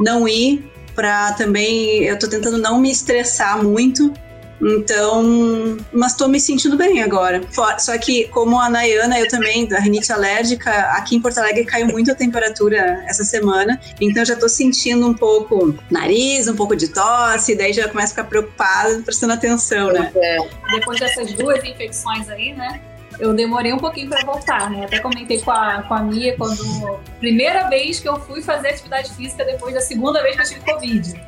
não 0.00 0.26
ir 0.26 0.64
para 0.94 1.32
também. 1.32 2.04
Eu 2.04 2.18
tô 2.18 2.28
tentando 2.28 2.58
não 2.58 2.80
me 2.80 2.90
estressar 2.90 3.62
muito. 3.62 4.12
Então, 4.60 5.76
mas 5.92 6.14
tô 6.14 6.28
me 6.28 6.38
sentindo 6.38 6.76
bem 6.76 7.02
agora. 7.02 7.40
Só 7.78 7.96
que, 7.98 8.28
como 8.28 8.60
a 8.60 8.68
Nayana, 8.68 9.18
eu 9.18 9.28
também, 9.28 9.66
da 9.66 9.78
rinite 9.78 10.12
alérgica, 10.12 10.70
aqui 10.92 11.16
em 11.16 11.20
Porto 11.20 11.38
Alegre 11.38 11.64
caiu 11.64 11.88
muito 11.88 12.10
a 12.10 12.14
temperatura 12.14 13.02
essa 13.06 13.24
semana. 13.24 13.80
Então, 14.00 14.24
já 14.24 14.36
tô 14.36 14.48
sentindo 14.48 15.06
um 15.06 15.14
pouco 15.14 15.74
nariz, 15.90 16.46
um 16.48 16.56
pouco 16.56 16.76
de 16.76 16.88
tosse, 16.88 17.54
daí 17.54 17.72
já 17.72 17.88
começo 17.88 18.08
a 18.08 18.16
ficar 18.16 18.24
preocupada, 18.24 19.02
prestando 19.02 19.32
atenção, 19.32 19.92
né? 19.92 20.10
É. 20.14 20.38
Depois 20.72 21.00
dessas 21.00 21.32
duas 21.32 21.64
infecções 21.64 22.28
aí, 22.28 22.52
né? 22.52 22.80
eu 23.20 23.34
demorei 23.34 23.72
um 23.72 23.78
pouquinho 23.78 24.08
para 24.08 24.24
voltar, 24.24 24.70
né? 24.70 24.86
Até 24.86 24.98
comentei 24.98 25.40
com 25.40 25.50
a, 25.50 25.82
com 25.82 25.94
a 25.94 26.02
Mia 26.02 26.34
quando. 26.36 26.98
Primeira 27.18 27.68
vez 27.68 28.00
que 28.00 28.08
eu 28.08 28.18
fui 28.18 28.40
fazer 28.40 28.68
atividade 28.68 29.12
física 29.12 29.44
depois 29.44 29.74
da 29.74 29.80
segunda 29.80 30.22
vez 30.22 30.36
que 30.36 30.42
eu 30.42 30.46
tive 30.46 30.72
Covid. 30.72 31.22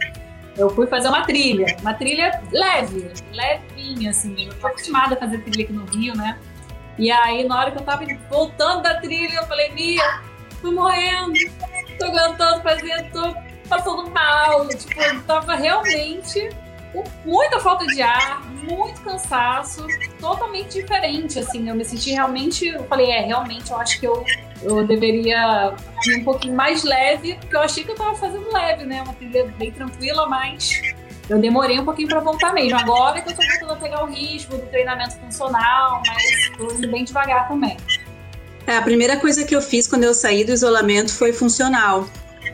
Eu 0.57 0.69
fui 0.71 0.87
fazer 0.87 1.09
uma 1.09 1.23
trilha, 1.23 1.77
uma 1.81 1.95
trilha 1.95 2.43
leve, 2.51 3.11
levinha, 3.33 4.11
assim. 4.11 4.47
Eu 4.47 4.55
tô 4.59 4.67
acostumada 4.67 5.15
a 5.15 5.19
fazer 5.19 5.39
trilha 5.39 5.65
aqui 5.65 5.73
no 5.73 5.85
Rio, 5.87 6.17
né? 6.17 6.39
E 6.99 7.11
aí, 7.11 7.45
na 7.45 7.59
hora 7.59 7.71
que 7.71 7.79
eu 7.79 7.83
tava 7.83 8.05
voltando 8.29 8.83
da 8.83 9.01
trilha, 9.01 9.35
eu 9.35 9.47
falei, 9.47 9.73
Mia, 9.73 10.21
tô 10.61 10.71
morrendo, 10.73 11.33
tô 11.99 12.05
aguentando 12.05 12.63
fazer, 12.63 13.11
tô 13.11 13.35
passando 13.69 14.11
mal. 14.11 14.69
Tipo, 14.69 15.01
eu 15.01 15.23
tava 15.23 15.55
realmente 15.55 16.51
com 16.93 17.03
muita 17.25 17.59
falta 17.59 17.87
de 17.87 18.03
ar, 18.03 18.45
muito 18.63 19.01
cansaço, 19.01 19.87
totalmente 20.21 20.81
diferente, 20.81 21.39
assim, 21.39 21.69
eu 21.69 21.75
me 21.75 21.85
senti 21.85 22.11
realmente, 22.11 22.67
eu 22.67 22.85
falei, 22.85 23.11
é, 23.11 23.21
realmente, 23.23 23.71
eu 23.71 23.79
acho 23.79 23.99
que 23.99 24.07
eu, 24.07 24.25
eu 24.63 24.87
deveria 24.87 25.75
ir 26.07 26.17
um 26.21 26.25
pouquinho 26.25 26.55
mais 26.55 26.85
leve, 26.85 27.35
porque 27.35 27.57
eu 27.57 27.61
achei 27.61 27.85
que 27.85 27.91
eu 27.91 27.95
tava 27.95 28.15
fazendo 28.15 28.53
leve, 28.53 28.85
né, 28.85 29.03
uma 29.03 29.13
trilha 29.15 29.45
bem 29.59 29.71
tranquila, 29.71 30.27
mas 30.29 30.81
eu 31.29 31.39
demorei 31.39 31.79
um 31.79 31.85
pouquinho 31.85 32.09
para 32.09 32.21
voltar 32.21 32.53
mesmo. 32.53 32.79
Agora 32.79 33.21
que 33.21 33.31
eu 33.31 33.37
tô 33.37 33.43
voltando 33.43 33.73
a 33.73 33.77
pegar 33.77 34.05
o 34.05 34.07
ritmo 34.07 34.59
do 34.59 34.67
treinamento 34.67 35.17
funcional, 35.17 36.03
mas 36.07 36.57
tô 36.57 36.73
indo 36.75 36.89
bem 36.91 37.05
devagar 37.05 37.49
também. 37.49 37.77
É, 38.67 38.77
a 38.77 38.83
primeira 38.83 39.17
coisa 39.17 39.45
que 39.45 39.55
eu 39.55 39.61
fiz 39.63 39.89
quando 39.89 40.05
eu 40.05 40.15
saí 40.15 40.45
do 40.45 40.53
isolamento 40.53 41.13
foi 41.13 41.33
funcional. 41.33 42.07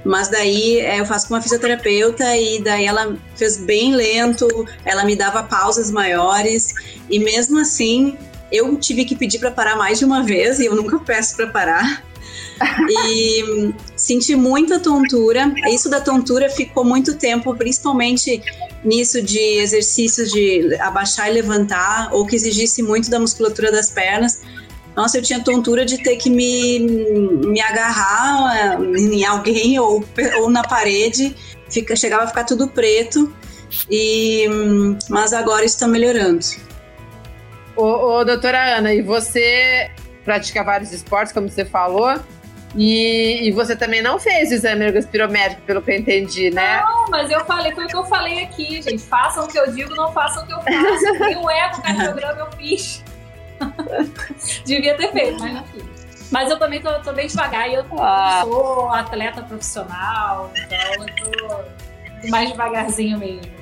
Mas 0.05 0.29
daí 0.29 0.79
é, 0.79 1.01
eu 1.01 1.07
faço 1.07 1.29
com 1.29 1.35
uma 1.35 1.43
fisioterapeuta 1.43 2.37
e 2.37 2.63
daí 2.63 2.87
ela 2.87 3.17
fez 3.35 3.57
bem 3.57 3.95
lento, 3.95 4.47
ela 4.85 5.05
me 5.05 5.17
dava 5.17 5.43
pausas 5.43 5.91
maiores 5.91 6.73
e 7.11 7.19
mesmo 7.19 7.59
assim 7.59 8.17
eu 8.51 8.77
tive 8.77 9.05
que 9.05 9.15
pedir 9.15 9.39
para 9.39 9.51
parar 9.51 9.77
mais 9.77 9.99
de 9.99 10.05
uma 10.05 10.23
vez 10.23 10.59
e 10.59 10.67
eu 10.67 10.75
nunca 10.75 10.99
peço 10.99 11.37
para 11.37 11.47
parar. 11.49 12.09
e 13.01 13.73
senti 13.97 14.35
muita 14.35 14.81
tontura. 14.81 15.53
Isso 15.69 15.89
da 15.89 16.01
tontura 16.01 16.49
ficou 16.51 16.85
muito 16.85 17.15
tempo, 17.17 17.55
principalmente 17.55 18.43
nisso 18.85 19.23
de 19.23 19.39
exercícios 19.39 20.31
de 20.31 20.75
abaixar 20.81 21.29
e 21.29 21.33
levantar, 21.33 22.11
ou 22.13 22.27
que 22.27 22.37
exigisse 22.37 22.83
muito 22.83 23.11
da 23.11 23.19
musculatura 23.19 23.71
das 23.71 23.91
pernas. 23.91 24.43
Nossa, 24.97 25.19
eu 25.19 25.23
tinha 25.23 25.43
tontura 25.43 25.85
de 25.85 26.03
ter 26.03 26.17
que 26.17 26.29
me, 26.29 26.81
me 26.81 27.61
agarrar 27.61 28.81
em 28.83 29.25
alguém 29.25 29.79
ou, 29.79 30.05
ou 30.41 30.51
na 30.51 30.63
parede, 30.65 31.37
fica, 31.71 31.95
chegava 31.95 32.25
a 32.25 32.27
ficar 32.27 32.45
tudo 32.45 32.69
preto. 32.69 33.33
E, 33.91 34.47
mas 35.09 35.33
agora 35.33 35.65
está 35.65 35.87
melhorando. 35.87 36.45
Ô, 37.79 38.19
ô, 38.19 38.25
doutora 38.25 38.79
Ana, 38.79 38.93
e 38.93 39.01
você 39.01 39.89
pratica 40.25 40.65
vários 40.65 40.93
esportes, 40.93 41.33
como 41.33 41.49
você 41.49 41.65
falou, 41.65 42.21
e, 42.75 43.47
e, 43.49 43.53
você 43.53 43.77
também 43.77 44.03
não 44.03 44.19
fez 44.19 44.51
o 44.51 44.55
exame 44.55 44.85
ergospirométrico, 44.85 45.63
pelo 45.63 45.81
que 45.81 45.93
eu 45.93 45.97
entendi, 45.97 46.51
né? 46.51 46.83
Não, 46.83 47.09
mas 47.09 47.31
eu 47.31 47.45
falei, 47.45 47.73
foi 47.73 47.85
o 47.85 47.89
que 47.89 47.97
eu 47.97 48.05
falei 48.05 48.43
aqui, 48.43 48.83
gente. 48.83 48.99
Façam 48.99 49.45
o 49.45 49.49
que 49.49 49.57
eu 49.57 49.73
digo, 49.73 49.95
não 49.95 50.13
façam 50.13 50.43
o 50.43 50.47
que 50.47 50.53
eu 50.53 50.61
faço. 50.61 51.19
Tem 51.19 51.37
um 51.37 51.49
ecocardiograma, 51.49 52.41
eu 52.41 52.53
fiz. 52.59 53.05
Devia 54.67 54.97
ter 54.97 55.13
feito, 55.13 55.41
mas 55.41 55.55
não 55.55 55.65
fiz. 55.67 55.85
Mas 56.33 56.51
eu 56.51 56.59
também 56.59 56.83
tô, 56.83 56.93
tô 57.01 57.13
bem 57.13 57.29
devagar 57.29 57.71
e 57.71 57.75
eu 57.75 57.87
ah. 58.01 58.43
sou 58.43 58.93
atleta 58.93 59.41
profissional, 59.43 60.51
então 60.53 61.07
eu 61.07 61.15
tô 61.17 62.29
mais 62.29 62.51
devagarzinho 62.51 63.19
mesmo. 63.19 63.58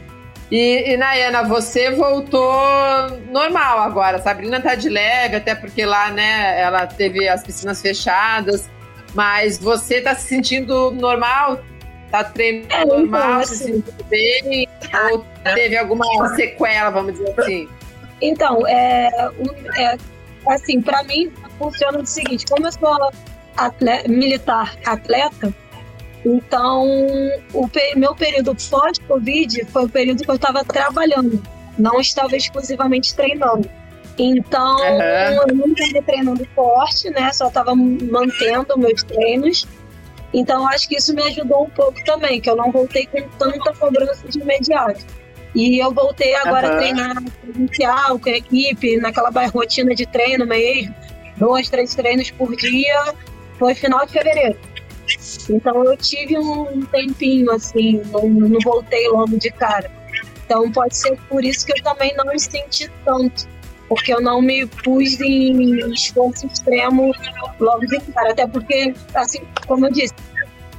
E, 0.51 0.93
e 0.93 0.97
Nayana, 0.97 1.43
você 1.43 1.91
voltou 1.91 2.55
normal 3.31 3.81
agora. 3.81 4.19
Sabrina 4.19 4.61
tá 4.61 4.75
de 4.75 4.89
leve, 4.89 5.37
até 5.37 5.55
porque 5.55 5.85
lá, 5.85 6.11
né, 6.11 6.61
ela 6.61 6.87
teve 6.87 7.29
as 7.29 7.43
piscinas 7.43 7.81
fechadas. 7.81 8.69
Mas 9.15 9.59
você 9.59 10.01
tá 10.01 10.15
se 10.15 10.29
sentindo 10.29 10.91
normal? 10.93 11.61
Tá 12.11 12.23
treinando 12.23 12.73
é, 12.73 12.85
normal, 12.85 13.41
então, 13.41 13.45
se 13.45 13.57
sentindo 13.57 14.05
bem? 14.09 14.69
Ou 15.11 15.25
teve 15.55 15.77
alguma 15.77 16.35
sequela, 16.37 16.91
vamos 16.91 17.15
dizer 17.15 17.35
assim? 17.39 17.69
Então, 18.21 18.67
é, 18.67 19.09
é 19.77 19.97
assim, 20.49 20.81
para 20.81 21.03
mim 21.05 21.33
funciona 21.59 21.99
o 21.99 22.07
seguinte: 22.07 22.47
como 22.47 22.67
eu 22.67 22.73
sou 22.73 23.11
atleta, 23.57 24.09
militar 24.09 24.77
atleta, 24.85 25.53
então 26.27 26.85
o 27.55 27.71
meu 27.95 28.15
período 28.17 28.57
pós-Covid 28.69 29.65
foi 29.67 29.85
o 29.85 29.89
período 29.89 30.25
que 30.25 30.31
eu 30.31 30.35
estava 30.35 30.65
trabalhando, 30.65 31.41
não 31.79 32.01
estava 32.01 32.37
exclusivamente 32.37 33.15
treinando. 33.15 33.71
Então, 34.19 34.77
uhum. 34.77 35.49
eu 35.49 35.55
não 35.55 35.67
estava 35.69 36.05
treinando 36.05 36.49
forte, 36.55 37.11
né? 37.11 37.33
Só 37.33 37.49
estava 37.49 37.75
mantendo 37.75 38.77
meus 38.79 39.03
treinos. 39.05 39.67
Então, 40.35 40.67
acho 40.69 40.89
que 40.89 40.97
isso 40.97 41.15
me 41.15 41.23
ajudou 41.23 41.65
um 41.65 41.71
pouco 41.71 42.03
também, 42.05 42.41
que 42.41 42.51
eu 42.51 42.57
não 42.57 42.73
voltei 42.73 43.07
com 43.07 43.23
tanta 43.39 43.73
cobrança 43.75 44.27
de 44.27 44.41
imediato. 44.41 45.05
E 45.55 45.79
eu 45.79 45.93
voltei 45.93 46.35
agora 46.35 46.69
uhum. 46.69 46.75
a 46.75 46.77
treinar 46.77 47.23
presencial 47.43 48.19
com 48.19 48.29
a 48.29 48.33
equipe, 48.33 48.97
naquela 48.97 49.31
rotina 49.47 49.95
de 49.95 50.07
treino 50.07 50.45
mesmo, 50.45 50.95
dois, 51.37 51.69
três 51.69 51.95
treinos 51.95 52.31
por 52.31 52.57
dia, 52.57 53.15
foi 53.59 53.75
final 53.75 54.05
de 54.07 54.13
fevereiro. 54.13 54.59
Então 55.49 55.85
eu 55.85 55.97
tive 55.97 56.39
um 56.39 56.83
tempinho 56.87 57.51
assim, 57.53 58.01
não, 58.11 58.29
não 58.29 58.61
voltei 58.61 59.09
logo 59.09 59.37
de 59.39 59.51
cara. 59.51 59.91
Então 60.45 60.71
pode 60.71 60.97
ser 60.97 61.19
por 61.29 61.45
isso 61.45 61.67
que 61.67 61.73
eu 61.73 61.83
também 61.83 62.15
não 62.17 62.25
me 62.27 62.39
senti 62.39 62.91
tanto, 63.05 63.49
porque 63.89 64.13
eu 64.15 64.21
não 64.21 64.41
me 64.41 64.67
pus 64.67 65.21
em 65.21 65.93
esforço 65.93 66.47
extremo 66.47 67.13
logo 67.59 67.87
de 67.87 68.01
cara. 68.13 68.31
Até 68.31 68.47
porque, 68.47 68.95
assim, 69.15 69.41
como 69.67 69.87
eu 69.87 69.93
disse, 69.93 70.15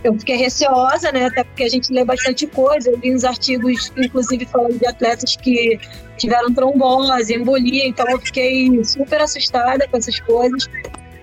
eu 0.04 0.18
fiquei 0.18 0.38
receosa, 0.38 1.12
né? 1.12 1.26
Até 1.26 1.44
porque 1.44 1.64
a 1.64 1.70
gente 1.70 1.92
lê 1.92 2.06
bastante 2.06 2.48
coisa. 2.48 2.90
Eu 2.90 2.98
li 2.98 3.14
uns 3.14 3.24
artigos, 3.24 3.92
inclusive, 3.98 4.46
falando 4.46 4.80
de 4.80 4.88
atletas 4.88 5.36
que 5.36 5.80
tiveram 6.18 6.54
trombose, 6.54 7.34
embolia. 7.34 7.86
Então, 7.86 8.08
eu 8.10 8.20
fiquei 8.20 8.84
super 8.86 9.22
assustada 9.22 9.88
com 9.88 9.98
essas 9.98 10.20
coisas. 10.22 10.70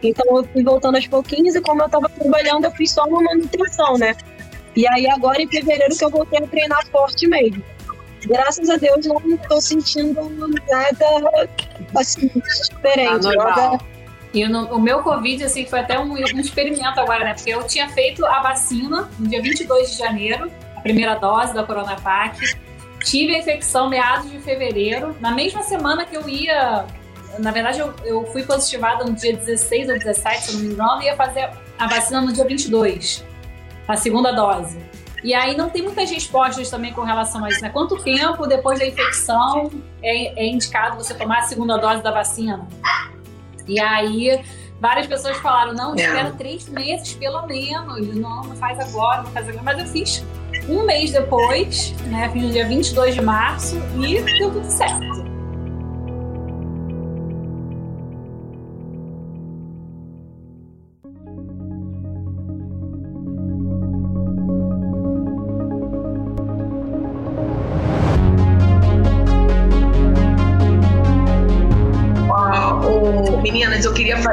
Então, 0.08 0.36
eu 0.36 0.44
fui 0.44 0.62
voltando 0.62 0.96
aos 0.96 1.06
pouquinhos. 1.06 1.54
E 1.54 1.60
como 1.60 1.82
eu 1.82 1.86
estava 1.86 2.08
trabalhando, 2.08 2.64
eu 2.64 2.70
fiz 2.72 2.92
só 2.92 3.04
uma 3.04 3.22
manutenção, 3.22 3.96
né? 3.98 4.14
E 4.76 4.86
aí, 4.88 5.08
agora 5.08 5.40
em 5.40 5.48
fevereiro, 5.48 5.96
que 5.96 6.04
eu 6.04 6.10
voltei 6.10 6.38
a 6.38 6.46
treinar 6.46 6.86
forte 6.88 7.26
mesmo. 7.26 7.62
Graças 8.26 8.70
a 8.70 8.76
Deus, 8.76 9.06
não 9.06 9.20
estou 9.34 9.60
sentindo 9.60 10.28
nada 10.68 11.50
assim, 11.94 12.28
diferente. 12.28 13.26
Ah, 13.26 13.44
nada 13.44 13.78
e 14.34 14.48
no, 14.48 14.64
o 14.74 14.80
meu 14.80 15.00
Covid, 15.00 15.44
assim, 15.44 15.64
foi 15.64 15.78
até 15.78 15.96
um, 15.96 16.12
um, 16.12 16.40
experimento 16.40 16.98
agora, 16.98 17.24
né? 17.24 17.34
Porque 17.34 17.50
eu 17.50 17.62
tinha 17.62 17.88
feito 17.88 18.26
a 18.26 18.42
vacina 18.42 19.08
no 19.16 19.28
dia 19.28 19.40
22 19.40 19.92
de 19.92 19.98
janeiro, 19.98 20.50
a 20.76 20.80
primeira 20.80 21.14
dose 21.14 21.54
da 21.54 21.62
Coronavac. 21.62 22.36
Tive 23.04 23.36
a 23.36 23.38
infecção 23.38 23.88
meados 23.88 24.28
de 24.28 24.40
fevereiro. 24.40 25.14
Na 25.20 25.30
mesma 25.30 25.62
semana 25.62 26.04
que 26.04 26.16
eu 26.16 26.28
ia. 26.28 26.84
Na 27.38 27.50
verdade, 27.50 27.78
eu, 27.78 27.94
eu 28.04 28.24
fui 28.26 28.42
positivada 28.42 29.04
no 29.04 29.12
dia 29.12 29.36
16 29.36 29.88
ou 29.88 29.98
17, 29.98 30.42
se 30.42 30.52
não 30.52 30.60
me 30.60 30.72
engano, 30.72 31.02
e 31.02 31.06
ia 31.06 31.16
fazer 31.16 31.50
a 31.78 31.86
vacina 31.88 32.20
no 32.20 32.32
dia 32.32 32.44
22, 32.44 33.24
a 33.88 33.96
segunda 33.96 34.32
dose. 34.32 34.78
E 35.24 35.32
aí 35.32 35.56
não 35.56 35.70
tem 35.70 35.82
muitas 35.82 36.10
respostas 36.10 36.68
também 36.68 36.92
com 36.92 37.00
relação 37.00 37.42
a 37.44 37.48
isso, 37.48 37.62
né? 37.62 37.70
Quanto 37.70 37.96
tempo 37.96 38.46
depois 38.46 38.78
da 38.78 38.86
infecção 38.86 39.70
é, 40.02 40.44
é 40.44 40.46
indicado 40.46 40.96
você 40.96 41.14
tomar 41.14 41.38
a 41.38 41.42
segunda 41.42 41.78
dose 41.78 42.02
da 42.02 42.10
vacina? 42.10 42.68
E 43.66 43.80
aí 43.80 44.44
várias 44.78 45.06
pessoas 45.06 45.38
falaram, 45.38 45.72
não, 45.72 45.94
é. 45.94 45.96
espera 45.96 46.30
três 46.32 46.68
meses 46.68 47.14
pelo 47.14 47.46
menos, 47.46 48.14
não, 48.14 48.42
não 48.42 48.56
faz 48.56 48.78
agora, 48.78 49.22
não 49.22 49.30
faz 49.30 49.48
agora. 49.48 49.62
Mas 49.62 49.78
eu 49.78 49.86
fiz 49.86 50.24
um 50.68 50.84
mês 50.84 51.10
depois, 51.10 51.92
né, 52.02 52.28
fiz 52.30 52.42
no 52.42 52.50
dia 52.50 52.68
22 52.68 53.14
de 53.14 53.22
março 53.22 53.76
e 53.96 54.20
deu 54.20 54.52
tudo 54.52 54.70
certo. 54.70 55.23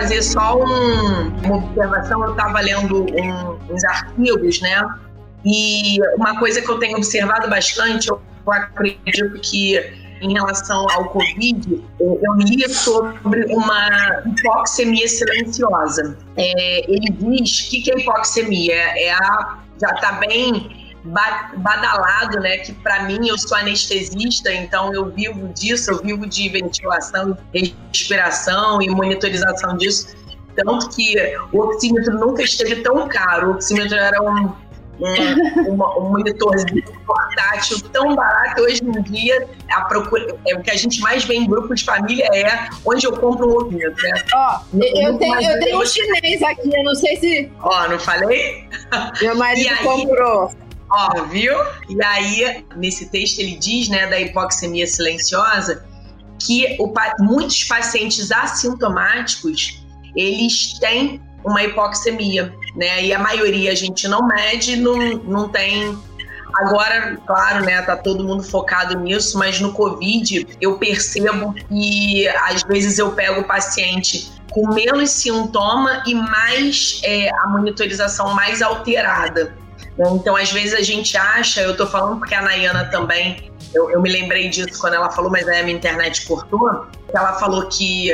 Fazer 0.01 0.21
só 0.23 0.57
um, 0.57 1.27
uma 1.43 1.57
observação. 1.57 2.23
Eu 2.23 2.31
estava 2.31 2.59
lendo 2.59 3.03
um, 3.03 3.73
uns 3.73 3.83
artigos, 3.83 4.59
né? 4.61 4.83
E 5.45 5.99
uma 6.15 6.37
coisa 6.39 6.61
que 6.61 6.69
eu 6.69 6.79
tenho 6.79 6.97
observado 6.97 7.49
bastante, 7.49 8.09
eu 8.09 8.21
acredito 8.47 9.39
que 9.41 9.77
em 10.21 10.33
relação 10.33 10.87
ao 10.91 11.09
Covid, 11.09 11.83
eu 11.99 12.33
li 12.35 12.69
sobre 12.69 13.45
uma 13.53 14.21
hipoxemia 14.25 15.07
silenciosa. 15.07 16.15
É, 16.37 16.91
ele 16.91 17.09
diz 17.09 17.61
que, 17.69 17.81
que 17.81 17.91
é 17.91 17.99
hipoxemia? 17.99 18.75
É 18.75 19.11
a, 19.11 19.57
já 19.79 19.89
está 19.89 20.11
bem 20.13 20.80
badalado, 21.03 22.39
né? 22.39 22.57
Que 22.57 22.73
para 22.73 23.03
mim 23.03 23.27
eu 23.27 23.37
sou 23.37 23.57
anestesista, 23.57 24.53
então 24.53 24.93
eu 24.93 25.09
vivo 25.09 25.47
disso, 25.49 25.91
eu 25.91 26.01
vivo 26.01 26.27
de 26.27 26.47
ventilação, 26.49 27.37
respiração 27.53 28.81
e 28.81 28.89
monitorização 28.89 29.75
disso. 29.77 30.15
Tanto 30.55 30.89
que 30.89 31.15
o 31.51 31.59
oxímetro 31.59 32.13
nunca 32.19 32.43
esteve 32.43 32.77
tão 32.77 33.07
caro. 33.07 33.51
O 33.51 33.53
oxímetro 33.53 33.95
era 33.95 34.21
um, 34.21 34.53
um, 34.99 35.69
uma, 35.73 35.97
um 35.97 36.09
monitorzinho 36.09 36.83
portátil 37.05 37.79
tão 37.91 38.15
barato. 38.15 38.61
Hoje 38.61 38.81
em 38.83 39.01
dia, 39.03 39.47
a 39.71 39.81
procura, 39.81 40.35
é, 40.47 40.55
o 40.55 40.61
que 40.61 40.69
a 40.69 40.75
gente 40.75 40.99
mais 41.01 41.23
vê 41.23 41.35
em 41.35 41.47
grupo 41.47 41.73
de 41.73 41.83
família 41.83 42.27
é 42.33 42.69
onde 42.85 43.07
eu 43.07 43.13
compro 43.13 43.47
um 43.47 43.55
oxímetro. 43.57 44.03
Né? 44.03 44.23
Ó, 44.33 44.59
eu, 44.73 45.17
tenho, 45.17 45.41
eu 45.41 45.59
tenho 45.59 45.81
um 45.81 45.85
chinês 45.85 46.43
aqui, 46.43 46.69
eu 46.73 46.83
não 46.83 46.95
sei 46.95 47.15
se. 47.17 47.51
Ó, 47.61 47.87
não 47.87 47.99
falei? 47.99 48.67
Meu 49.21 49.35
marido 49.35 49.75
comprou. 49.83 50.51
Ó, 50.91 51.23
viu? 51.25 51.55
E 51.89 52.03
aí, 52.03 52.65
nesse 52.75 53.09
texto, 53.09 53.39
ele 53.39 53.57
diz, 53.57 53.87
né, 53.89 54.07
da 54.07 54.19
hipoxemia 54.19 54.85
silenciosa, 54.85 55.85
que 56.39 56.75
o, 56.79 56.93
muitos 57.19 57.63
pacientes 57.63 58.31
assintomáticos, 58.31 59.83
eles 60.15 60.77
têm 60.79 61.21
uma 61.45 61.63
hipoxemia, 61.63 62.53
né? 62.75 63.05
E 63.05 63.13
a 63.13 63.19
maioria 63.19 63.71
a 63.71 63.75
gente 63.75 64.07
não 64.07 64.27
mede, 64.27 64.75
não, 64.75 64.97
não 65.17 65.49
tem 65.49 65.97
Agora, 66.55 67.17
claro, 67.25 67.65
né, 67.65 67.81
tá 67.81 67.95
todo 67.95 68.23
mundo 68.23 68.43
focado 68.43 68.99
nisso, 68.99 69.37
mas 69.37 69.59
no 69.59 69.71
Covid 69.71 70.47
eu 70.59 70.77
percebo 70.77 71.53
que 71.53 72.27
às 72.27 72.63
vezes 72.63 72.99
eu 72.99 73.11
pego 73.13 73.41
o 73.41 73.43
paciente 73.45 74.29
com 74.51 74.73
menos 74.73 75.11
sintoma 75.11 76.03
e 76.05 76.13
mais 76.13 76.99
é, 77.03 77.29
a 77.39 77.47
monitorização 77.47 78.33
mais 78.33 78.61
alterada. 78.61 79.55
Né? 79.97 80.09
Então, 80.13 80.35
às 80.35 80.51
vezes 80.51 80.73
a 80.73 80.81
gente 80.81 81.17
acha, 81.17 81.61
eu 81.61 81.75
tô 81.75 81.87
falando 81.87 82.19
porque 82.19 82.35
a 82.35 82.41
Nayana 82.41 82.85
também, 82.85 83.51
eu, 83.73 83.89
eu 83.89 84.01
me 84.01 84.11
lembrei 84.11 84.49
disso 84.49 84.79
quando 84.79 84.95
ela 84.95 85.11
falou, 85.11 85.31
mas 85.31 85.47
aí 85.47 85.61
a 85.61 85.63
minha 85.63 85.77
internet 85.77 86.25
cortou, 86.25 86.85
ela 87.13 87.33
falou 87.39 87.67
que 87.67 88.11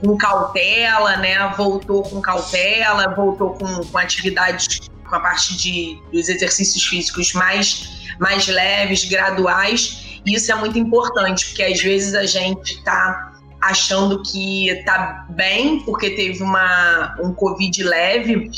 com 0.00 0.16
cautela, 0.16 1.16
né? 1.16 1.52
Voltou 1.56 2.02
com 2.02 2.20
cautela, 2.20 3.14
voltou 3.14 3.54
com, 3.54 3.84
com 3.84 3.98
atividades 3.98 4.80
com 5.08 5.16
a 5.16 5.20
parte 5.20 5.56
de, 5.56 5.98
dos 6.12 6.28
exercícios 6.28 6.84
físicos 6.84 7.32
mais, 7.32 8.14
mais 8.18 8.46
leves, 8.46 9.04
graduais. 9.04 10.20
E 10.26 10.34
isso 10.34 10.50
é 10.50 10.54
muito 10.54 10.78
importante, 10.78 11.46
porque 11.46 11.62
às 11.62 11.80
vezes 11.80 12.14
a 12.14 12.26
gente 12.26 12.74
está 12.74 13.32
achando 13.60 14.22
que 14.22 14.68
está 14.68 15.26
bem 15.30 15.80
porque 15.80 16.10
teve 16.10 16.42
uma, 16.42 17.16
um 17.22 17.32
Covid 17.32 17.82
leve, 17.82 18.50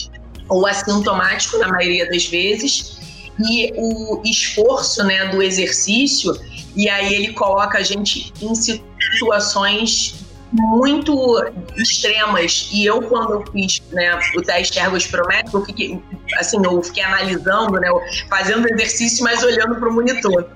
ou 0.48 0.66
assintomático 0.66 1.58
na 1.58 1.68
maioria 1.68 2.08
das 2.08 2.26
vezes, 2.26 2.96
e 3.38 3.72
o 3.76 4.22
esforço 4.24 5.04
né, 5.04 5.26
do 5.26 5.42
exercício, 5.42 6.38
e 6.74 6.88
aí 6.88 7.14
ele 7.14 7.32
coloca 7.32 7.78
a 7.78 7.82
gente 7.82 8.32
em 8.40 8.54
situações 8.54 10.26
muito 10.52 11.44
extremas. 11.76 12.68
E 12.72 12.86
eu, 12.86 13.02
quando 13.02 13.34
eu 13.34 13.44
fiz 13.52 13.82
né, 13.92 14.18
o 14.36 14.42
teste 14.42 14.78
ergospirométrico, 14.78 15.66
eu 15.78 16.02
assim, 16.38 16.64
eu 16.64 16.82
fiquei 16.82 17.02
analisando, 17.02 17.72
né, 17.72 17.88
fazendo 18.28 18.68
exercício, 18.68 19.24
mas 19.24 19.42
olhando 19.42 19.76
para 19.76 19.88
o 19.88 19.92
monitor. 19.92 20.48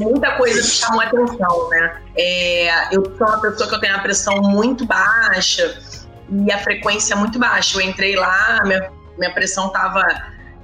Muita 0.00 0.32
coisa 0.32 0.60
me 0.60 0.66
chamou 0.66 1.00
atenção, 1.00 1.68
né? 1.70 2.02
É, 2.16 2.96
eu 2.96 3.04
sou 3.16 3.26
uma 3.26 3.40
pessoa 3.40 3.68
que 3.68 3.74
eu 3.74 3.80
tenho 3.80 3.96
a 3.96 3.98
pressão 3.98 4.40
muito 4.40 4.86
baixa 4.86 5.78
e 6.30 6.50
a 6.50 6.58
frequência 6.58 7.14
muito 7.14 7.38
baixa. 7.38 7.78
Eu 7.78 7.82
entrei 7.82 8.16
lá, 8.16 8.62
minha 8.64 8.90
minha 9.18 9.32
pressão 9.32 9.66
estava 9.66 10.02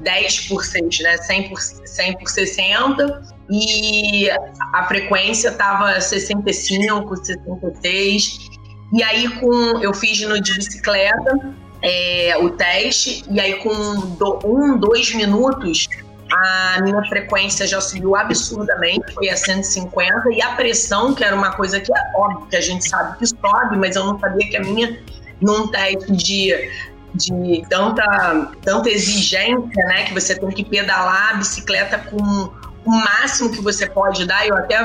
10 0.01 0.49
por 0.49 0.65
6, 0.65 1.01
né? 1.01 1.17
100 1.19 1.49
por, 1.49 1.61
100 1.61 2.19
por 2.19 2.29
60 2.29 3.23
e 3.51 4.29
a 4.73 4.87
frequência 4.87 5.49
estava 5.49 6.01
65, 6.01 7.17
66. 7.17 8.51
E 8.93 9.03
aí 9.03 9.29
com 9.41 9.81
eu 9.81 9.93
fiz 9.93 10.21
no 10.23 10.41
de 10.41 10.55
bicicleta 10.55 11.55
é, 11.83 12.37
o 12.39 12.51
teste 12.51 13.25
e 13.31 13.41
aí 13.41 13.57
com 13.57 14.15
do, 14.17 14.39
um, 14.45 14.79
dois 14.79 15.13
minutos 15.15 15.89
a 16.33 16.81
minha 16.83 17.03
frequência 17.05 17.67
já 17.67 17.81
subiu 17.81 18.17
absurdamente, 18.17 19.13
foi 19.13 19.29
a 19.29 19.37
150 19.37 20.33
e 20.33 20.43
a 20.43 20.53
pressão, 20.53 21.15
que 21.15 21.23
era 21.23 21.37
uma 21.37 21.53
coisa 21.53 21.79
que 21.79 21.93
é 21.93 22.03
óbvio 22.17 22.47
que 22.49 22.57
a 22.57 22.61
gente 22.61 22.89
sabe 22.89 23.19
que 23.19 23.27
sobe, 23.27 23.77
mas 23.77 23.95
eu 23.95 24.05
não 24.05 24.19
sabia 24.19 24.49
que 24.49 24.57
a 24.57 24.61
minha 24.61 24.99
num 25.41 25.69
teste 25.69 26.11
de 26.13 26.71
de 27.15 27.63
tanta, 27.69 28.53
tanta 28.63 28.91
exigência, 28.91 29.85
né? 29.87 30.05
Que 30.05 30.15
você 30.15 30.35
tem 30.35 30.51
que 30.51 30.65
pedalar 30.65 31.31
a 31.31 31.35
bicicleta 31.35 31.99
com 31.99 32.17
o 32.85 32.91
máximo 32.91 33.51
que 33.51 33.61
você 33.61 33.89
pode 33.89 34.27
dar. 34.27 34.47
Eu 34.47 34.57
até 34.57 34.85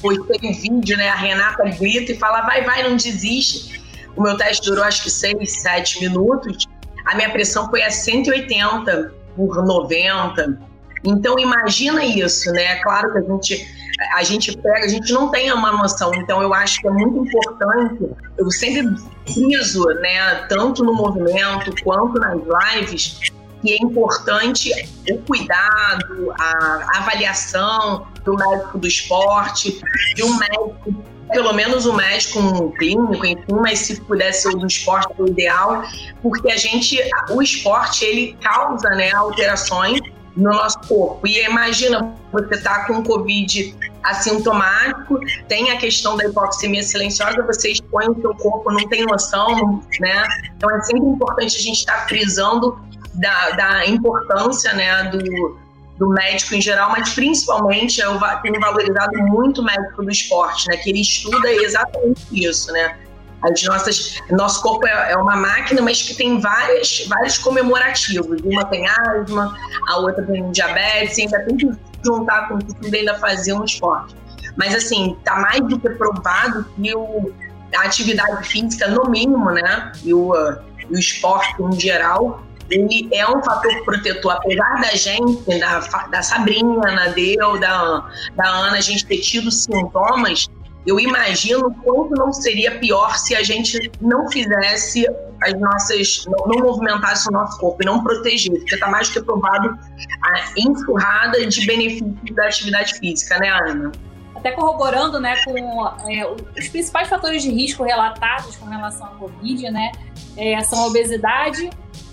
postei 0.00 0.38
um 0.42 0.52
vídeo, 0.52 0.96
né? 0.96 1.08
A 1.08 1.14
Renata 1.14 1.64
grita 1.64 2.12
e 2.12 2.18
fala: 2.18 2.42
vai, 2.42 2.62
vai, 2.64 2.82
não 2.82 2.96
desiste. 2.96 3.82
O 4.16 4.22
meu 4.22 4.36
teste 4.36 4.68
durou 4.68 4.84
acho 4.84 5.04
que 5.04 5.10
6, 5.10 5.62
7 5.62 6.00
minutos. 6.00 6.66
A 7.06 7.14
minha 7.14 7.30
pressão 7.30 7.68
foi 7.70 7.82
a 7.82 7.90
180 7.90 9.14
por 9.36 9.64
90. 9.64 10.60
Então 11.04 11.38
imagina 11.38 12.04
isso, 12.04 12.50
né? 12.52 12.76
Claro 12.76 13.12
que 13.12 13.18
a 13.18 13.22
gente 13.22 13.77
a 14.14 14.22
gente 14.22 14.56
pega, 14.56 14.84
a 14.84 14.88
gente 14.88 15.12
não 15.12 15.30
tem 15.30 15.52
uma 15.52 15.72
noção. 15.72 16.14
Então, 16.14 16.40
eu 16.42 16.54
acho 16.54 16.80
que 16.80 16.86
é 16.86 16.90
muito 16.90 17.18
importante, 17.18 18.08
eu 18.36 18.50
sempre 18.50 18.96
friso, 19.26 19.84
né, 20.00 20.46
tanto 20.48 20.84
no 20.84 20.94
movimento 20.94 21.74
quanto 21.82 22.18
nas 22.18 22.38
lives, 22.76 23.18
que 23.60 23.72
é 23.72 23.76
importante 23.82 24.70
o 25.10 25.18
cuidado, 25.22 26.32
a 26.38 26.98
avaliação 26.98 28.06
do 28.24 28.36
médico 28.36 28.78
do 28.78 28.86
esporte, 28.86 29.80
de 30.14 30.22
um 30.22 30.38
médico, 30.38 30.94
pelo 31.32 31.52
menos 31.52 31.84
um 31.84 31.94
médico 31.94 32.38
um 32.38 32.70
clínico, 32.70 33.26
enfim, 33.26 33.44
mas 33.50 33.80
se 33.80 34.00
pudesse 34.02 34.42
ser 34.42 34.54
o 34.54 34.58
do 34.58 34.66
esporte, 34.66 35.12
o 35.18 35.26
ideal, 35.26 35.82
porque 36.22 36.50
a 36.52 36.56
gente, 36.56 36.98
o 37.30 37.42
esporte, 37.42 38.04
ele 38.04 38.36
causa 38.40 38.88
né, 38.90 39.10
alterações 39.12 40.00
no 40.36 40.50
nosso 40.50 40.78
corpo. 40.86 41.26
E 41.26 41.44
imagina, 41.44 42.14
você 42.32 42.62
tá 42.62 42.86
com 42.86 43.02
Covid 43.02 43.74
assintomático, 44.02 45.20
tem 45.48 45.70
a 45.70 45.76
questão 45.76 46.16
da 46.16 46.24
hipoxemia 46.24 46.82
silenciosa, 46.82 47.42
você 47.42 47.72
expõe 47.72 48.08
o 48.08 48.20
seu 48.20 48.34
corpo, 48.34 48.70
não 48.70 48.88
tem 48.88 49.04
noção, 49.04 49.82
né? 50.00 50.26
Então 50.56 50.70
é 50.70 50.82
sempre 50.82 51.06
importante 51.08 51.56
a 51.56 51.60
gente 51.60 51.78
estar 51.78 52.02
tá 52.02 52.08
frisando 52.08 52.78
da, 53.14 53.50
da 53.50 53.86
importância, 53.86 54.72
né, 54.74 55.04
do, 55.04 55.58
do 55.98 56.08
médico 56.10 56.54
em 56.54 56.60
geral, 56.60 56.90
mas 56.90 57.12
principalmente 57.12 58.00
eu 58.00 58.18
tenho 58.42 58.60
valorizado 58.60 59.18
muito 59.18 59.60
o 59.60 59.64
médico 59.64 60.02
do 60.02 60.10
esporte, 60.10 60.68
né, 60.68 60.76
que 60.76 60.90
ele 60.90 61.00
estuda 61.00 61.52
exatamente 61.52 62.22
isso, 62.32 62.72
né? 62.72 62.96
As 63.40 63.62
nossas, 63.62 64.18
nosso 64.30 64.60
corpo 64.60 64.84
é, 64.84 65.12
é, 65.12 65.16
uma 65.16 65.36
máquina, 65.36 65.80
mas 65.80 66.02
que 66.02 66.14
tem 66.14 66.40
várias, 66.40 67.06
vários 67.06 67.38
comemorativos. 67.38 68.40
Uma 68.42 68.64
tem 68.64 68.84
asma, 68.88 69.56
a 69.88 69.98
outra 69.98 70.24
tem 70.24 70.50
diabetes, 70.50 71.18
ainda 71.20 71.44
tem 71.44 71.56
que 71.56 71.70
juntar 72.04 72.48
com 72.48 72.58
tudo 72.58 72.94
ainda 72.94 73.18
fazer 73.18 73.52
um 73.52 73.64
esporte. 73.64 74.14
Mas 74.56 74.74
assim, 74.74 75.16
tá 75.24 75.36
mais 75.36 75.60
do 75.60 75.78
que 75.78 75.88
provado 75.90 76.64
que 76.76 76.94
o, 76.94 77.32
a 77.76 77.82
atividade 77.82 78.48
física, 78.48 78.88
no 78.88 79.08
mínimo, 79.10 79.50
né? 79.50 79.92
E 80.02 80.12
o, 80.12 80.32
o 80.32 80.98
esporte 80.98 81.62
em 81.62 81.78
geral, 81.78 82.42
ele 82.70 83.08
é 83.12 83.26
um 83.28 83.42
fator 83.42 83.84
protetor, 83.84 84.32
apesar 84.32 84.80
da 84.80 84.94
gente, 84.94 85.58
da, 85.58 85.78
da 86.08 86.22
Sabrina, 86.22 86.80
da 86.80 87.08
Deu, 87.08 87.58
da, 87.58 88.10
da 88.34 88.48
Ana, 88.48 88.76
a 88.78 88.80
gente 88.80 89.06
ter 89.06 89.18
tido 89.18 89.50
sintomas, 89.50 90.48
eu 90.88 90.98
imagino 90.98 91.70
quanto 91.84 92.14
não 92.14 92.32
seria 92.32 92.78
pior 92.78 93.18
se 93.18 93.36
a 93.36 93.42
gente 93.42 93.92
não 94.00 94.26
fizesse 94.30 95.06
as 95.42 95.52
nossas, 95.60 96.24
não, 96.26 96.64
movimentasse 96.64 97.28
o 97.28 97.32
nosso 97.32 97.60
corpo 97.60 97.82
e 97.82 97.84
não 97.84 98.02
protegesse, 98.02 98.50
porque 98.50 98.74
está 98.74 98.88
mais 98.88 99.10
que 99.10 99.20
provado 99.20 99.68
a 99.68 100.44
enxurrada 100.56 101.46
de 101.46 101.66
benefícios 101.66 102.34
da 102.34 102.46
atividade 102.46 102.94
física, 102.98 103.38
né, 103.38 103.50
Ana? 103.50 103.92
Até 104.34 104.52
corroborando, 104.52 105.20
né, 105.20 105.36
com 105.44 106.10
é, 106.10 106.26
os 106.26 106.68
principais 106.68 107.06
fatores 107.06 107.42
de 107.42 107.50
risco 107.50 107.84
relatados 107.84 108.56
com 108.56 108.64
relação 108.66 109.08
à 109.08 109.10
Covid, 109.10 109.70
né, 109.70 109.92
é, 110.38 110.58
são 110.62 110.84
a 110.84 110.86
obesidade, 110.86 111.68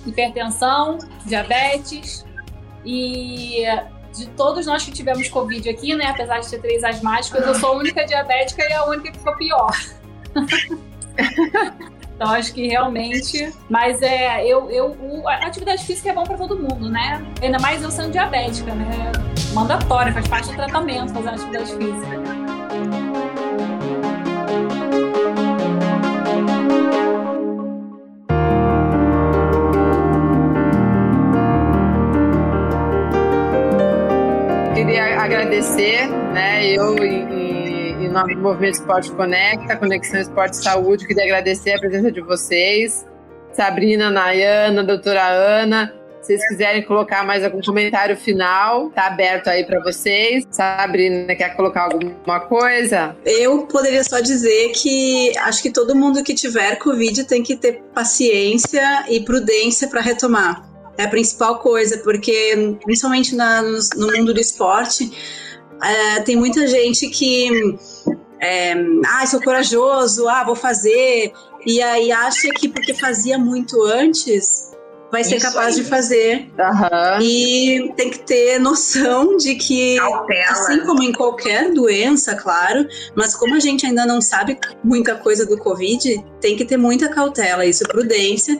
hipertensão, 0.05 0.97
diabetes 1.25 2.25
e 2.83 3.63
de 4.17 4.27
todos 4.27 4.65
nós 4.65 4.83
que 4.83 4.91
tivemos 4.91 5.27
Covid 5.27 5.69
aqui, 5.69 5.95
né? 5.95 6.07
Apesar 6.07 6.39
de 6.39 6.49
ter 6.49 6.59
três 6.59 6.83
asmáticos, 6.83 7.41
eu 7.45 7.55
sou 7.55 7.69
a 7.69 7.77
única 7.77 8.05
diabética 8.05 8.63
e 8.63 8.73
a 8.73 8.85
única 8.85 9.11
que 9.11 9.17
ficou 9.17 9.35
pior. 9.35 9.71
Então 12.15 12.29
acho 12.31 12.53
que 12.53 12.67
realmente. 12.67 13.53
Mas 13.69 14.01
é, 14.01 14.45
eu, 14.45 14.69
eu, 14.71 15.27
a 15.27 15.45
atividade 15.47 15.85
física 15.85 16.09
é 16.09 16.13
bom 16.13 16.23
para 16.23 16.37
todo 16.37 16.57
mundo, 16.57 16.89
né? 16.89 17.21
Ainda 17.41 17.59
mais 17.59 17.83
eu 17.83 17.91
sendo 17.91 18.11
diabética, 18.11 18.73
né? 18.73 19.11
Mandatória, 19.53 20.13
faz 20.13 20.27
parte 20.27 20.49
do 20.49 20.55
tratamento 20.55 21.13
fazer 21.13 21.29
atividade 21.29 21.75
física. 21.75 22.45
Agradecer, 35.45 36.07
né? 36.33 36.65
Eu 36.65 36.97
em, 36.97 38.05
em 38.05 38.09
nome 38.09 38.33
do 38.33 38.41
Movimento 38.41 38.75
Esporte 38.75 39.11
Conecta, 39.11 39.75
Conexão 39.75 40.19
Esporte 40.19 40.57
Saúde, 40.57 41.05
queria 41.05 41.23
agradecer 41.23 41.73
a 41.73 41.79
presença 41.79 42.11
de 42.11 42.19
vocês, 42.21 43.05
Sabrina, 43.53 44.09
Nayana, 44.09 44.83
doutora 44.83 45.23
Ana 45.23 45.93
se 46.25 46.35
vocês 46.35 46.47
quiserem 46.47 46.81
colocar 46.81 47.23
mais 47.23 47.43
algum 47.43 47.61
comentário 47.61 48.17
final, 48.17 48.89
tá 48.89 49.05
aberto 49.05 49.47
aí 49.47 49.63
para 49.63 49.79
vocês. 49.83 50.43
Sabrina, 50.49 51.35
quer 51.35 51.55
colocar 51.55 51.83
alguma 51.83 52.39
coisa? 52.39 53.15
Eu 53.23 53.67
poderia 53.67 54.03
só 54.03 54.19
dizer 54.19 54.71
que 54.71 55.37
acho 55.37 55.61
que 55.61 55.69
todo 55.69 55.95
mundo 55.95 56.23
que 56.23 56.33
tiver 56.33 56.77
Covid 56.77 57.25
tem 57.25 57.43
que 57.43 57.55
ter 57.55 57.83
paciência 57.93 59.05
e 59.07 59.19
prudência 59.19 59.87
para 59.87 60.01
retomar. 60.01 60.74
É 60.97 61.03
a 61.03 61.09
principal 61.09 61.59
coisa, 61.59 61.97
porque 61.99 62.77
principalmente 62.83 63.35
na, 63.35 63.61
no, 63.61 63.79
no 63.97 64.07
mundo 64.13 64.33
do 64.33 64.39
esporte, 64.39 65.11
é, 65.83 66.21
tem 66.21 66.35
muita 66.35 66.67
gente 66.67 67.09
que 67.09 67.77
é, 68.39 68.73
ah, 69.05 69.25
sou 69.25 69.41
corajoso, 69.41 70.27
ah, 70.27 70.43
vou 70.43 70.55
fazer, 70.55 71.33
e 71.65 71.81
aí 71.81 72.11
acha 72.11 72.49
que 72.49 72.69
porque 72.69 72.93
fazia 72.93 73.37
muito 73.37 73.81
antes 73.83 74.71
vai 75.15 75.23
ser 75.23 75.37
Isso 75.37 75.45
capaz 75.45 75.75
aí. 75.75 75.83
de 75.83 75.89
fazer. 75.89 76.51
Uhum. 76.59 77.21
E 77.21 77.93
tem 77.95 78.09
que 78.09 78.19
ter 78.19 78.59
noção 78.59 79.37
de 79.37 79.55
que, 79.55 79.97
Cautela. 79.97 80.51
assim 80.51 80.79
como 80.81 81.03
em 81.03 81.13
qualquer 81.13 81.71
doença, 81.71 82.35
claro, 82.35 82.85
mas 83.15 83.35
como 83.35 83.55
a 83.55 83.59
gente 83.59 83.85
ainda 83.85 84.05
não 84.05 84.21
sabe 84.21 84.59
muita 84.83 85.15
coisa 85.15 85.45
do 85.45 85.57
Covid, 85.57 86.23
tem 86.41 86.57
que 86.57 86.65
ter 86.65 86.77
muita 86.77 87.07
cautela, 87.07 87.65
isso, 87.65 87.83
prudência 87.85 88.59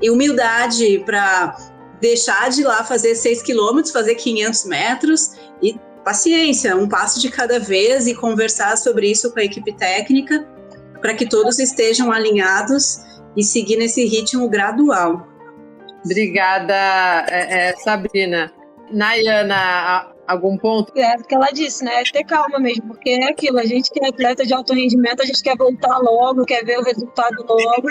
e 0.00 0.10
humildade 0.10 1.02
para 1.06 1.56
deixar 2.02 2.50
de 2.50 2.62
ir 2.62 2.64
lá 2.64 2.82
fazer 2.82 3.14
6 3.14 3.42
quilômetros, 3.42 3.92
fazer 3.92 4.16
500 4.16 4.64
metros 4.64 5.30
e 5.62 5.78
paciência, 6.04 6.76
um 6.76 6.88
passo 6.88 7.20
de 7.20 7.30
cada 7.30 7.60
vez 7.60 8.08
e 8.08 8.14
conversar 8.14 8.76
sobre 8.76 9.08
isso 9.08 9.32
com 9.32 9.38
a 9.38 9.44
equipe 9.44 9.72
técnica 9.72 10.44
para 11.00 11.14
que 11.14 11.28
todos 11.28 11.60
estejam 11.60 12.10
alinhados 12.10 12.98
e 13.36 13.44
seguir 13.44 13.76
nesse 13.76 14.04
ritmo 14.04 14.48
gradual. 14.48 15.28
Obrigada, 16.04 16.74
é, 17.30 17.68
é, 17.68 17.76
Sabrina. 17.76 18.52
Nayana, 18.90 20.12
algum 20.26 20.58
ponto? 20.58 20.92
É, 20.98 21.16
porque 21.16 21.36
ela 21.36 21.50
disse, 21.52 21.84
né? 21.84 22.00
É 22.00 22.02
ter 22.02 22.24
calma 22.24 22.58
mesmo, 22.58 22.88
porque 22.88 23.10
é 23.10 23.30
aquilo, 23.30 23.60
a 23.60 23.64
gente 23.64 23.90
que 23.92 24.04
é 24.04 24.08
atleta 24.08 24.44
de 24.44 24.52
alto 24.52 24.74
rendimento, 24.74 25.22
a 25.22 25.24
gente 25.24 25.40
quer 25.40 25.56
voltar 25.56 25.98
logo, 25.98 26.44
quer 26.44 26.64
ver 26.64 26.78
o 26.80 26.82
resultado 26.82 27.46
logo, 27.48 27.88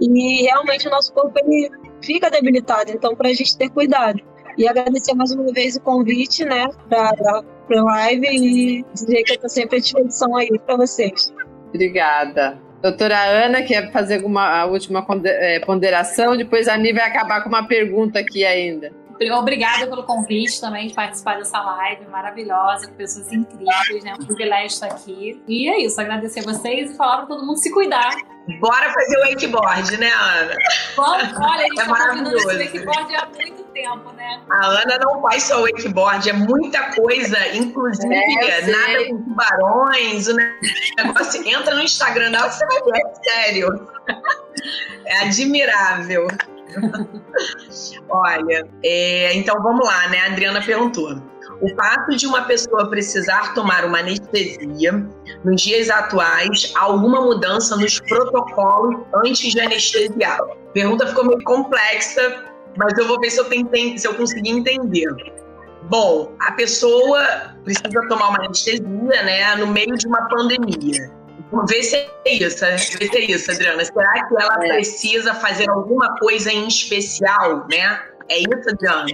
e 0.00 0.42
realmente 0.42 0.86
o 0.86 0.90
nosso 0.90 1.12
corpo 1.14 1.32
ele 1.38 1.70
fica 2.02 2.30
debilitado, 2.30 2.90
então 2.90 3.14
para 3.14 3.28
a 3.28 3.32
gente 3.32 3.56
ter 3.56 3.68
cuidado. 3.70 4.20
E 4.56 4.66
agradecer 4.66 5.14
mais 5.14 5.32
uma 5.32 5.52
vez 5.52 5.76
o 5.76 5.80
convite, 5.80 6.44
né, 6.44 6.68
para 6.88 7.12
a 7.70 7.82
live 7.82 8.26
e 8.26 8.84
dizer 8.92 9.22
que 9.22 9.32
eu 9.32 9.34
estou 9.36 9.48
sempre 9.48 9.76
à 9.76 9.80
disposição 9.80 10.36
aí 10.36 10.48
para 10.66 10.76
vocês. 10.76 11.32
Obrigada. 11.68 12.58
Doutora 12.82 13.18
Ana, 13.20 13.62
quer 13.62 13.90
fazer 13.92 14.16
alguma 14.16 14.64
última 14.66 15.04
é, 15.24 15.60
ponderação? 15.60 16.36
Depois 16.36 16.68
a 16.68 16.78
Mi 16.78 16.92
vai 16.92 17.04
acabar 17.04 17.42
com 17.42 17.48
uma 17.48 17.66
pergunta 17.66 18.20
aqui 18.20 18.44
ainda. 18.44 18.92
Obrigada 19.36 19.86
pelo 19.86 20.04
convite 20.04 20.60
também 20.60 20.88
de 20.88 20.94
participar 20.94 21.36
dessa 21.38 21.60
live 21.60 22.06
maravilhosa, 22.06 22.86
com 22.86 22.94
pessoas 22.94 23.32
incríveis, 23.32 24.04
né? 24.04 24.14
Um 24.14 24.24
privilégio 24.24 24.66
estar 24.66 24.86
aqui. 24.86 25.42
E 25.48 25.68
é 25.68 25.82
isso, 25.82 26.00
agradecer 26.00 26.40
a 26.40 26.42
vocês 26.44 26.92
e 26.92 26.96
falar 26.96 27.18
para 27.18 27.26
todo 27.26 27.44
mundo 27.44 27.58
se 27.58 27.70
cuidar. 27.72 28.16
Bora 28.60 28.90
fazer 28.92 29.18
o 29.18 29.28
wakeboard, 29.28 29.96
né, 29.98 30.10
Ana? 30.10 30.56
Vamos, 30.96 31.36
olha, 31.36 31.64
a 31.64 31.68
gente 31.68 31.80
é 31.80 31.84
tá 31.84 32.08
combinando 32.08 32.36
esse 32.36 32.56
wakeboard 32.56 33.14
há 33.16 33.26
muito 33.26 33.64
tempo, 33.64 34.12
né? 34.12 34.40
A 34.50 34.66
Ana 34.66 34.98
não 35.02 35.20
faz 35.20 35.42
só 35.42 35.60
wakeboard, 35.60 36.30
é 36.30 36.32
muita 36.32 36.94
coisa, 36.94 37.36
inclusive 37.54 38.14
é, 38.14 38.66
nada 38.66 39.06
com 39.08 39.22
tubarões, 39.22 40.28
o 40.28 40.34
negócio 40.34 41.46
entra 41.46 41.74
no 41.74 41.82
Instagram 41.82 42.30
dela, 42.30 42.50
você 42.50 42.64
vai 42.66 42.82
ver, 42.82 43.02
é 43.04 43.14
sério. 43.30 43.88
É 45.04 45.20
admirável. 45.20 46.28
Olha, 48.08 48.66
é, 48.84 49.34
então 49.34 49.62
vamos 49.62 49.86
lá, 49.86 50.08
né? 50.08 50.20
A 50.20 50.26
Adriana 50.26 50.60
perguntou. 50.60 51.20
O 51.60 51.68
fato 51.74 52.16
de 52.16 52.26
uma 52.26 52.42
pessoa 52.42 52.88
precisar 52.88 53.52
tomar 53.52 53.84
uma 53.84 53.98
anestesia 53.98 54.92
nos 55.44 55.60
dias 55.60 55.90
atuais, 55.90 56.72
alguma 56.76 57.20
mudança 57.20 57.76
nos 57.76 57.98
protocolos 58.00 59.00
antes 59.24 59.52
de 59.52 59.60
anestesiar? 59.60 60.38
Pergunta 60.72 61.06
ficou 61.08 61.24
meio 61.24 61.42
complexa, 61.42 62.44
mas 62.76 62.96
eu 62.96 63.08
vou 63.08 63.18
ver 63.20 63.30
se 63.30 63.40
eu, 63.40 63.44
tentei, 63.46 63.98
se 63.98 64.06
eu 64.06 64.14
consegui 64.14 64.50
entender. 64.50 65.08
Bom, 65.90 66.32
a 66.40 66.52
pessoa 66.52 67.24
precisa 67.64 68.06
tomar 68.08 68.28
uma 68.28 68.38
anestesia, 68.38 69.22
né, 69.24 69.56
no 69.56 69.66
meio 69.66 69.96
de 69.96 70.06
uma 70.06 70.28
pandemia. 70.28 71.17
Vê 71.68 71.82
se 71.82 71.96
é 71.96 72.10
isso, 72.26 72.64
vê 72.64 72.78
se 72.78 73.16
é 73.16 73.30
isso, 73.30 73.50
Adriana. 73.50 73.84
Será 73.84 74.26
que 74.26 74.34
ela 74.42 74.54
é. 74.64 74.68
precisa 74.74 75.34
fazer 75.34 75.68
alguma 75.70 76.14
coisa 76.16 76.52
em 76.52 76.68
especial, 76.68 77.66
né? 77.70 78.00
É 78.28 78.38
isso, 78.38 78.68
Adriana? 78.68 79.06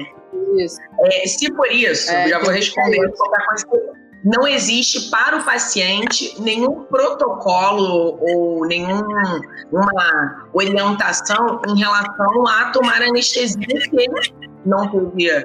Isso. 0.56 0.76
É, 1.00 1.26
se 1.26 1.52
por 1.52 1.70
isso, 1.70 2.10
é, 2.10 2.28
já 2.28 2.38
vou 2.40 2.50
responder 2.50 3.08
qualquer 3.12 3.64
coisa. 3.66 4.04
Não 4.24 4.48
existe 4.48 5.10
para 5.10 5.36
o 5.36 5.44
paciente 5.44 6.34
nenhum 6.40 6.84
protocolo 6.84 8.18
ou 8.20 8.66
nenhuma 8.66 10.48
orientação 10.54 11.60
em 11.68 11.78
relação 11.78 12.48
a 12.48 12.70
tomar 12.70 13.02
anestesia 13.02 13.80
se 13.80 13.90
ele 13.92 14.54
não 14.64 14.90
teve 14.90 15.44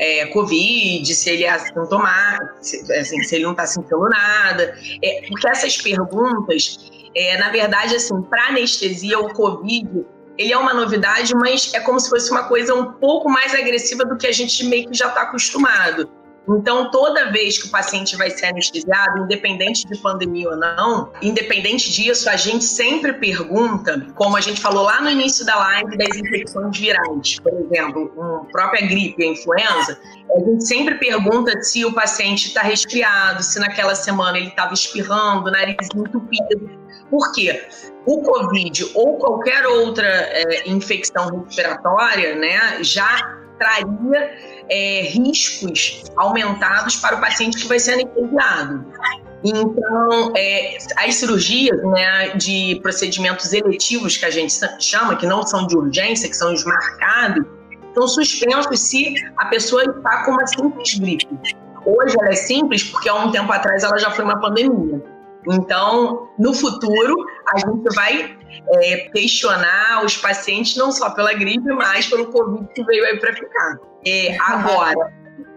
é, 0.00 0.26
Covid, 0.26 1.14
se 1.14 1.28
ele 1.30 1.44
é 1.44 1.50
assintomático, 1.50 2.56
se, 2.60 2.92
assim, 2.94 3.22
se 3.22 3.34
ele 3.34 3.44
não 3.44 3.50
está 3.52 3.66
sentindo 3.66 4.08
nada. 4.08 4.74
É, 5.02 5.26
porque 5.28 5.46
essas 5.46 5.76
perguntas, 5.76 6.90
é, 7.14 7.36
na 7.36 7.50
verdade, 7.50 7.94
assim, 7.94 8.20
para 8.22 8.48
anestesia, 8.48 9.18
o 9.18 9.34
Covid, 9.34 10.06
ele 10.38 10.54
é 10.54 10.56
uma 10.56 10.72
novidade, 10.72 11.34
mas 11.34 11.72
é 11.74 11.80
como 11.80 12.00
se 12.00 12.08
fosse 12.08 12.30
uma 12.30 12.44
coisa 12.44 12.74
um 12.74 12.92
pouco 12.92 13.28
mais 13.28 13.54
agressiva 13.54 14.06
do 14.06 14.16
que 14.16 14.26
a 14.26 14.32
gente 14.32 14.64
meio 14.64 14.88
que 14.88 14.96
já 14.96 15.08
está 15.08 15.22
acostumado. 15.22 16.08
Então, 16.56 16.90
toda 16.90 17.30
vez 17.30 17.60
que 17.60 17.68
o 17.68 17.70
paciente 17.70 18.16
vai 18.16 18.30
ser 18.30 18.46
anestesiado, 18.46 19.22
independente 19.24 19.86
de 19.86 19.96
pandemia 19.98 20.48
ou 20.50 20.56
não, 20.56 21.12
independente 21.22 21.92
disso, 21.92 22.28
a 22.28 22.36
gente 22.36 22.64
sempre 22.64 23.12
pergunta, 23.12 24.06
como 24.14 24.36
a 24.36 24.40
gente 24.40 24.60
falou 24.60 24.82
lá 24.82 25.00
no 25.00 25.08
início 25.10 25.46
da 25.46 25.56
live 25.56 25.96
das 25.96 26.16
infecções 26.16 26.76
virais, 26.76 27.38
por 27.40 27.52
exemplo, 27.52 28.12
a 28.20 28.52
própria 28.52 28.86
gripe, 28.86 29.22
a 29.22 29.28
influenza, 29.28 30.00
a 30.34 30.38
gente 30.40 30.66
sempre 30.66 30.96
pergunta 30.96 31.60
se 31.62 31.84
o 31.84 31.92
paciente 31.92 32.48
está 32.48 32.62
resfriado, 32.62 33.42
se 33.42 33.58
naquela 33.60 33.94
semana 33.94 34.36
ele 34.36 34.48
estava 34.48 34.74
espirrando, 34.74 35.50
nariz 35.50 35.88
entupido. 35.94 36.80
Por 37.10 37.32
quê? 37.32 37.68
O 38.06 38.22
Covid 38.22 38.90
ou 38.94 39.18
qualquer 39.18 39.66
outra 39.66 40.06
é, 40.06 40.68
infecção 40.68 41.44
respiratória, 41.44 42.34
né, 42.34 42.82
já 42.82 43.38
traria 43.58 44.30
é, 44.70 45.02
riscos 45.02 46.04
aumentados 46.16 46.96
para 46.96 47.16
o 47.16 47.20
paciente 47.20 47.58
que 47.58 47.66
vai 47.66 47.78
ser 47.78 47.94
anestesiado. 47.94 48.86
Então, 49.42 50.32
é, 50.36 50.76
as 50.98 51.14
cirurgias 51.14 51.82
né, 51.82 52.36
de 52.36 52.78
procedimentos 52.82 53.52
eletivos, 53.52 54.16
que 54.16 54.26
a 54.26 54.30
gente 54.30 54.54
chama, 54.78 55.16
que 55.16 55.26
não 55.26 55.42
são 55.42 55.66
de 55.66 55.76
urgência, 55.76 56.28
que 56.28 56.36
são 56.36 56.52
os 56.52 56.64
marcados, 56.64 57.44
são 57.94 58.06
suspensos 58.06 58.78
se 58.80 59.14
a 59.38 59.46
pessoa 59.46 59.82
está 59.82 60.24
com 60.24 60.32
uma 60.32 60.46
simples 60.46 60.94
gripe. 60.94 61.28
Hoje 61.84 62.14
ela 62.20 62.28
é 62.28 62.36
simples 62.36 62.84
porque 62.84 63.08
há 63.08 63.14
um 63.14 63.30
tempo 63.30 63.50
atrás 63.50 63.82
ela 63.82 63.98
já 63.98 64.10
foi 64.10 64.24
uma 64.24 64.38
pandemia. 64.38 65.02
Então, 65.48 66.28
no 66.38 66.52
futuro, 66.52 67.16
a 67.54 67.58
gente 67.58 67.94
vai 67.94 68.36
é, 68.74 69.08
questionar 69.12 70.04
os 70.04 70.16
pacientes 70.16 70.76
não 70.76 70.90
só 70.92 71.10
pela 71.10 71.32
gripe, 71.34 71.68
mas 71.72 72.06
pelo 72.06 72.26
Covid 72.26 72.68
que 72.74 72.84
veio 72.84 73.04
aí 73.04 73.18
para 73.18 73.32
ficar. 73.34 73.78
É, 74.06 74.36
agora, 74.40 75.12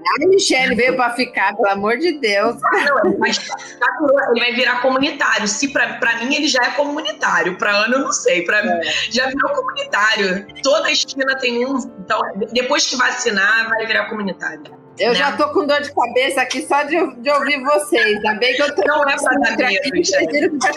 a 0.06 0.28
Michelle 0.28 0.76
veio 0.76 0.96
para 0.96 1.12
ficar, 1.12 1.56
pelo 1.56 1.70
amor 1.70 1.98
de 1.98 2.20
Deus. 2.20 2.58
Não, 2.62 3.06
ele, 3.06 3.18
vai, 3.18 3.30
ele 3.32 4.39
vai 4.39 4.54
virar 4.54 4.82
comunitário. 4.82 5.48
Se 5.48 5.70
para 5.70 6.18
mim 6.20 6.36
ele 6.36 6.48
já 6.48 6.62
é 6.64 6.72
comunitário, 6.72 7.58
para 7.58 7.72
Ana 7.72 7.96
eu 7.96 8.02
não 8.02 8.12
sei. 8.12 8.44
Para 8.44 8.60
é. 8.60 8.82
já 9.10 9.28
virou 9.28 9.52
comunitário. 9.52 10.46
Toda 10.62 10.91
esquina 10.91 11.38
tem 11.38 11.66
um. 11.66 11.78
Então, 12.00 12.22
depois 12.52 12.86
que 12.86 12.96
vacinar, 12.98 13.70
vai 13.70 13.86
virar 13.86 14.06
comunitário. 14.10 14.84
Eu 15.00 15.10
né? 15.10 15.16
já 15.16 15.32
tô 15.36 15.50
com 15.50 15.66
dor 15.66 15.82
de 15.82 15.94
cabeça 15.94 16.41
aqui 16.41 16.62
só 16.62 16.84
de, 16.84 17.16
de 17.16 17.32
ouvir 17.32 17.64
vocês. 17.64 18.16
Ainda 18.18 18.36
bem 18.36 18.56
que 18.56 18.62
eu 18.62 18.76
tô 18.76 18.82
Não 18.86 19.10
é 19.10 19.16
pra 19.16 19.34
dar 19.34 19.58
medo, 19.58 19.84
gente. 19.96 20.12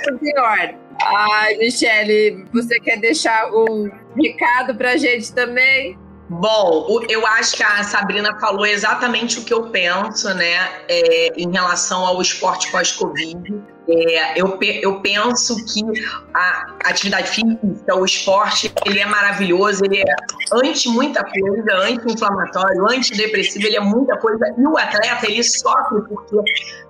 que 0.01 0.12
pior. 0.12 0.86
Ai, 1.15 1.57
Michele, 1.57 2.45
você 2.53 2.81
quer 2.81 2.99
deixar 2.99 3.45
algum 3.45 3.89
recado 4.17 4.75
pra 4.75 4.97
gente 4.97 5.33
também? 5.33 5.99
Bom, 6.29 7.05
eu 7.09 7.25
acho 7.25 7.57
que 7.57 7.63
a 7.63 7.85
Sabrina 7.85 8.39
falou 8.41 8.67
exatamente 8.67 9.39
o 9.39 9.45
que 9.45 9.55
eu 9.55 9.71
penso, 9.71 10.33
né, 10.35 10.83
é, 10.89 11.29
em 11.37 11.51
relação 11.53 12.05
ao 12.05 12.21
esporte 12.21 12.71
pós-Covid. 12.73 13.63
É, 13.89 14.41
eu, 14.41 14.59
eu 14.82 15.01
penso 15.01 15.57
que 15.64 15.82
a 16.34 16.74
atividade 16.84 17.28
física, 17.30 17.95
o 17.95 18.05
esporte, 18.05 18.72
ele 18.84 18.99
é 18.99 19.07
maravilhoso, 19.07 19.84
ele 19.84 20.01
é 20.01 20.14
anti 20.53 20.89
muita 20.89 21.24
coisa, 21.24 21.74
anti-inflamatório, 21.74 22.84
antidepressivo, 22.91 23.66
ele 23.66 23.76
é 23.76 23.80
muita 23.80 24.16
coisa. 24.18 24.45
E 24.59 24.66
o 24.66 24.76
atleta, 24.76 25.26
ele 25.30 25.43
sofre 25.45 26.03
porque, 26.09 26.37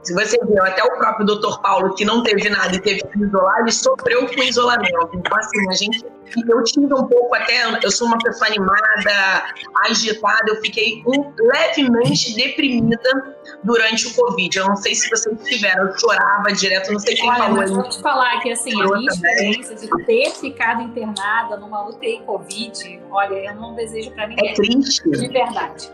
se 0.02 0.14
você 0.14 0.38
viu, 0.46 0.62
até 0.62 0.82
o 0.84 0.96
próprio 0.98 1.26
Dr. 1.26 1.60
Paulo, 1.60 1.94
que 1.94 2.04
não 2.04 2.22
teve 2.22 2.48
nada 2.48 2.74
e 2.74 2.80
teve 2.80 3.02
que 3.02 3.18
isolar, 3.22 3.60
ele 3.60 3.72
sofreu 3.72 4.26
com 4.26 4.42
isolamento. 4.42 5.10
Então, 5.14 5.38
assim, 5.38 5.68
a 5.68 5.72
gente. 5.72 6.16
Eu 6.48 6.62
tive 6.64 6.92
um 6.92 7.06
pouco 7.06 7.34
até. 7.36 7.78
Eu 7.82 7.90
sou 7.90 8.08
uma 8.08 8.18
pessoa 8.18 8.48
animada, 8.48 9.44
agitada, 9.84 10.44
eu 10.48 10.56
fiquei 10.60 11.02
um, 11.06 11.32
levemente 11.38 12.34
deprimida 12.34 13.36
durante 13.62 14.08
o 14.08 14.14
Covid. 14.14 14.58
Eu 14.58 14.66
não 14.66 14.76
sei 14.76 14.94
se 14.94 15.08
vocês 15.08 15.36
tiveram, 15.44 15.86
eu 15.86 15.98
chorava 15.98 16.52
direto, 16.52 16.85
não 16.92 16.98
sei 16.98 17.14
quem 17.14 17.28
Olha, 17.30 17.38
falou. 17.38 17.56
Mas 17.56 17.70
vou 17.70 17.88
te 17.88 18.00
falar 18.00 18.40
que 18.40 18.50
assim, 18.52 18.80
a 18.80 18.86
minha 18.86 19.10
experiência 19.10 19.74
de 19.76 19.88
ter 20.04 20.30
ficado 20.32 20.82
internada 20.82 21.56
numa 21.56 21.88
UTI 21.88 22.22
Covid, 22.26 23.02
olha, 23.10 23.34
eu 23.34 23.54
não 23.54 23.74
desejo 23.74 24.10
pra 24.12 24.26
ninguém. 24.26 24.50
É 24.50 24.54
triste. 24.54 25.08
De 25.10 25.28
verdade. 25.28 25.90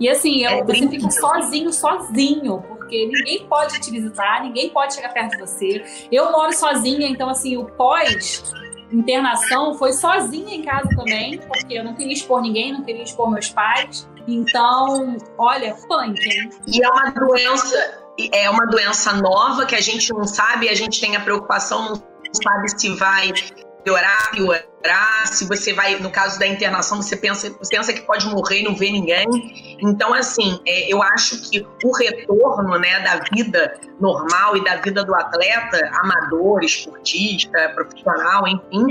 E 0.00 0.08
assim, 0.08 0.42
eu, 0.42 0.50
É 0.50 0.64
você 0.64 0.72
triste. 0.86 0.96
fica 0.96 1.10
sozinho, 1.10 1.72
sozinho, 1.72 2.64
porque 2.68 3.06
ninguém 3.06 3.46
pode 3.46 3.78
te 3.80 3.90
visitar, 3.90 4.42
ninguém 4.42 4.70
pode 4.70 4.94
chegar 4.94 5.12
perto 5.12 5.32
de 5.32 5.38
você. 5.38 5.84
Eu 6.10 6.32
moro 6.32 6.52
sozinha, 6.54 7.06
então 7.08 7.28
assim, 7.28 7.56
o 7.56 7.64
pós 7.66 8.42
internação 8.92 9.74
foi 9.74 9.92
sozinha 9.92 10.54
em 10.54 10.62
casa 10.62 10.88
também, 10.96 11.38
porque 11.38 11.74
eu 11.74 11.84
não 11.84 11.94
queria 11.94 12.12
expor 12.12 12.40
ninguém, 12.40 12.72
não 12.72 12.82
queria 12.82 13.02
expor 13.02 13.30
meus 13.30 13.48
pais. 13.48 14.08
Então, 14.26 15.16
olha, 15.38 15.74
punk, 15.88 16.20
hein? 16.20 16.50
E 16.66 16.82
é 16.82 16.88
uma 16.88 17.10
doença, 17.10 18.00
é 18.32 18.50
uma 18.50 18.66
doença 18.66 19.12
nova 19.14 19.66
que 19.66 19.74
a 19.74 19.80
gente 19.80 20.12
não 20.12 20.24
sabe, 20.24 20.68
a 20.68 20.74
gente 20.74 21.00
tem 21.00 21.16
a 21.16 21.20
preocupação, 21.20 21.92
não 21.92 22.34
sabe 22.42 22.68
se 22.80 22.94
vai 22.96 23.32
piorar, 23.86 24.32
piorar, 24.32 25.26
se 25.28 25.46
você 25.46 25.72
vai, 25.72 25.96
no 26.00 26.10
caso 26.10 26.40
da 26.40 26.46
internação, 26.46 27.00
você 27.00 27.16
pensa, 27.16 27.48
você 27.50 27.76
pensa 27.76 27.92
que 27.92 28.00
pode 28.00 28.26
morrer 28.26 28.60
e 28.60 28.64
não 28.64 28.74
vê 28.74 28.90
ninguém. 28.90 29.24
Então, 29.80 30.12
assim, 30.12 30.60
é, 30.66 30.92
eu 30.92 31.00
acho 31.00 31.48
que 31.48 31.64
o 31.84 31.96
retorno 31.96 32.76
né, 32.80 32.98
da 33.00 33.20
vida 33.32 33.78
normal 34.00 34.56
e 34.56 34.64
da 34.64 34.76
vida 34.76 35.04
do 35.04 35.14
atleta, 35.14 35.88
amador, 36.02 36.64
esportista, 36.64 37.70
profissional, 37.76 38.48
enfim, 38.48 38.86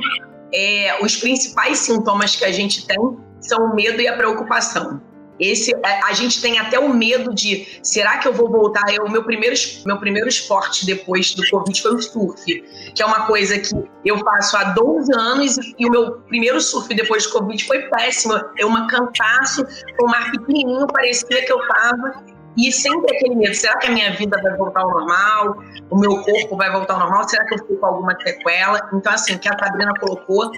é, 0.53 0.97
os 1.03 1.17
principais 1.17 1.79
sintomas 1.79 2.37
que 2.37 2.45
a 2.45 2.51
gente 2.53 2.87
tem 2.87 2.97
são 3.41 3.65
o 3.65 3.75
medo 3.75 4.01
e 4.01 4.07
a 4.07 4.15
preocupação. 4.15 5.01
Esse, 5.39 5.73
a, 5.83 6.07
a 6.07 6.13
gente 6.13 6.41
tem 6.41 6.57
até 6.59 6.79
o 6.79 6.93
medo 6.93 7.33
de 7.33 7.79
será 7.83 8.17
que 8.17 8.27
eu 8.27 8.33
vou 8.33 8.49
voltar? 8.49 8.83
Eu, 8.93 9.09
meu, 9.09 9.23
primeiro, 9.23 9.55
meu 9.85 9.97
primeiro 9.97 10.29
esporte 10.29 10.85
depois 10.85 11.33
do 11.33 11.47
Covid 11.49 11.81
foi 11.81 11.95
o 11.95 12.01
surf, 12.01 12.45
que 12.45 13.01
é 13.01 13.05
uma 13.05 13.25
coisa 13.27 13.57
que 13.59 13.73
eu 14.05 14.17
faço 14.19 14.55
há 14.57 14.63
12 14.65 15.11
anos 15.13 15.57
e, 15.77 15.85
o 15.85 15.91
meu 15.91 16.19
primeiro 16.21 16.61
surf 16.61 16.93
depois 16.93 17.25
do 17.25 17.33
Covid 17.33 17.65
foi 17.65 17.83
péssimo. 17.89 18.33
É 18.57 18.65
uma 18.65 18.87
cansaço, 18.87 19.65
o 20.01 20.05
mar 20.07 20.31
pequenininho, 20.31 20.87
parecia 20.87 21.45
que 21.45 21.51
eu 21.51 21.59
tava. 21.67 22.23
E 22.57 22.71
sempre 22.71 23.15
aquele 23.15 23.35
medo: 23.35 23.53
será 23.53 23.77
que 23.77 23.87
a 23.87 23.91
minha 23.91 24.15
vida 24.15 24.41
vai 24.41 24.55
voltar 24.55 24.81
ao 24.81 24.89
normal? 24.89 25.57
O 25.89 25.97
meu 25.97 26.21
corpo 26.23 26.55
vai 26.55 26.71
voltar 26.71 26.93
ao 26.93 26.99
normal? 26.99 27.27
Será 27.27 27.45
que 27.45 27.55
eu 27.55 27.59
fico 27.59 27.77
com 27.77 27.85
alguma 27.85 28.15
sequela? 28.21 28.89
Então, 28.93 29.11
assim, 29.11 29.37
que 29.37 29.49
a 29.49 29.57
Sabrina 29.57 29.93
colocou 29.99 30.51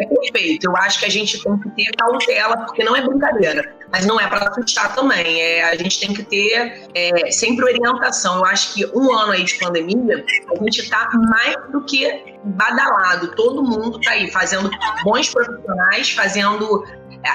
é 0.00 0.06
perfeito. 0.06 0.66
Eu 0.66 0.76
acho 0.76 1.00
que 1.00 1.06
a 1.06 1.10
gente 1.10 1.42
tem 1.42 1.58
que 1.58 1.70
ter 1.70 1.90
cautela, 1.96 2.56
porque 2.58 2.84
não 2.84 2.96
é 2.96 3.02
brincadeira. 3.02 3.74
Mas 3.90 4.04
não 4.04 4.20
é 4.20 4.26
para 4.26 4.48
assustar 4.48 4.94
também. 4.94 5.40
É, 5.40 5.64
a 5.64 5.74
gente 5.76 6.00
tem 6.00 6.14
que 6.14 6.22
ter 6.22 6.88
é, 6.94 7.30
sempre 7.30 7.64
orientação. 7.64 8.38
Eu 8.38 8.44
acho 8.44 8.74
que 8.74 8.86
um 8.94 9.12
ano 9.16 9.32
aí 9.32 9.44
de 9.44 9.54
pandemia, 9.54 10.24
a 10.50 10.64
gente 10.64 10.80
está 10.82 11.08
mais 11.14 11.56
do 11.72 11.82
que 11.84 12.38
badalado. 12.44 13.34
Todo 13.34 13.62
mundo 13.62 13.98
está 13.98 14.12
aí 14.12 14.30
fazendo 14.30 14.70
bons 15.04 15.30
profissionais, 15.30 16.10
fazendo, 16.10 16.84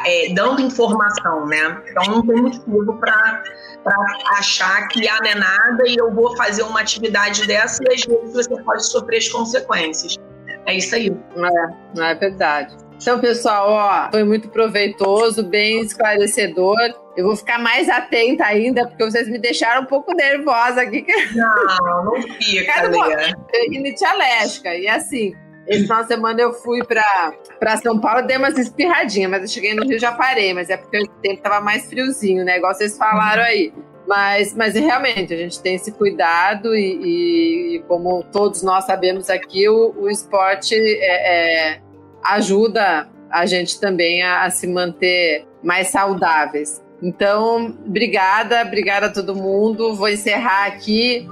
é, 0.05 0.33
dando 0.33 0.61
informação, 0.61 1.45
né? 1.47 1.81
Então 1.89 2.15
não 2.15 2.25
tem 2.25 2.41
motivo 2.41 2.97
para 2.99 3.43
para 3.83 3.97
achar 4.37 4.87
que 4.87 5.07
ah, 5.09 5.19
não 5.21 5.29
é 5.29 5.35
nada 5.35 5.83
e 5.85 5.97
eu 5.97 6.09
vou 6.09 6.37
fazer 6.37 6.63
uma 6.63 6.79
atividade 6.79 7.45
dessa 7.45 7.83
e 7.83 7.93
às 7.93 8.05
vezes 8.05 8.33
você 8.33 8.63
pode 8.63 8.85
sofrer 8.85 9.17
as 9.17 9.27
consequências. 9.27 10.17
É 10.65 10.75
isso 10.75 10.95
aí. 10.95 11.07
É, 11.09 11.95
não 11.95 12.05
é 12.05 12.15
verdade. 12.15 12.75
Então, 13.03 13.19
pessoal, 13.19 13.69
ó, 13.69 14.11
foi 14.11 14.23
muito 14.23 14.47
proveitoso, 14.47 15.43
bem 15.43 15.81
esclarecedor. 15.81 16.77
Eu 17.17 17.25
vou 17.25 17.35
ficar 17.35 17.59
mais 17.59 17.89
atenta 17.89 18.45
ainda, 18.45 18.87
porque 18.87 19.03
vocês 19.03 19.27
me 19.27 19.37
deixaram 19.37 19.81
um 19.81 19.85
pouco 19.85 20.13
nervosa 20.13 20.81
aqui. 20.81 21.05
Não, 21.35 22.05
não 22.05 22.21
fica, 22.21 22.73
Cada 22.73 22.89
Lê. 22.89 23.33
Eu 23.53 23.69
rinite 23.69 24.03
alérgica. 24.05 24.73
E 24.73 24.87
assim, 24.87 25.35
esse 25.67 25.83
final 25.83 26.01
de 26.03 26.07
semana 26.07 26.41
eu 26.41 26.53
fui 26.53 26.81
pra 26.83 27.77
São 27.81 27.99
Paulo, 27.99 28.25
dei 28.25 28.37
umas 28.37 28.57
espirradinhas, 28.57 29.29
mas 29.29 29.41
eu 29.41 29.47
cheguei 29.47 29.75
no 29.75 29.83
Rio 29.83 29.97
e 29.97 29.99
já 29.99 30.13
parei. 30.13 30.53
Mas 30.53 30.69
é 30.69 30.77
porque 30.77 30.97
o 30.97 31.07
tempo 31.21 31.41
tava 31.41 31.59
mais 31.61 31.85
friozinho, 31.87 32.45
né? 32.45 32.57
Igual 32.57 32.73
vocês 32.73 32.97
falaram 32.97 33.43
aí. 33.43 33.73
Mas, 34.07 34.53
mas 34.53 34.73
realmente, 34.73 35.33
a 35.33 35.37
gente 35.37 35.61
tem 35.61 35.75
esse 35.75 35.91
cuidado 35.91 36.75
e, 36.75 37.77
e 37.77 37.79
como 37.87 38.23
todos 38.31 38.61
nós 38.61 38.85
sabemos 38.85 39.29
aqui, 39.29 39.67
o, 39.69 39.93
o 39.97 40.09
esporte 40.09 40.75
é, 40.75 41.71
é, 41.75 41.81
ajuda 42.23 43.07
a 43.31 43.45
gente 43.45 43.79
também 43.79 44.21
a, 44.21 44.43
a 44.43 44.49
se 44.49 44.67
manter 44.67 45.45
mais 45.63 45.87
saudáveis. 45.87 46.83
Então, 47.01 47.75
obrigada, 47.85 48.61
obrigada 48.61 49.07
a 49.07 49.09
todo 49.09 49.35
mundo. 49.35 49.95
Vou 49.95 50.07
encerrar 50.07 50.67
aqui. 50.67 51.27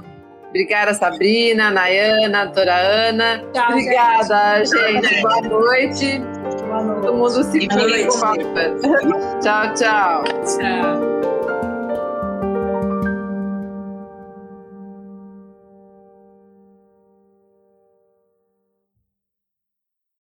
Obrigada, 0.48 0.92
Sabrina, 0.92 1.70
Nayana, 1.70 2.44
doutora 2.44 2.74
Ana. 2.74 3.42
Tchau, 3.54 3.70
obrigada, 3.70 4.64
gente. 4.64 5.22
Boa 5.22 5.40
noite. 5.40 6.18
Boa 6.18 6.82
noite. 6.82 7.06
Todo 7.06 7.14
mundo 7.14 7.44
se 7.44 7.68
cuida. 7.68 8.76
Tchau, 9.40 9.74
tchau. 9.74 10.24
Tchau. 10.44 11.11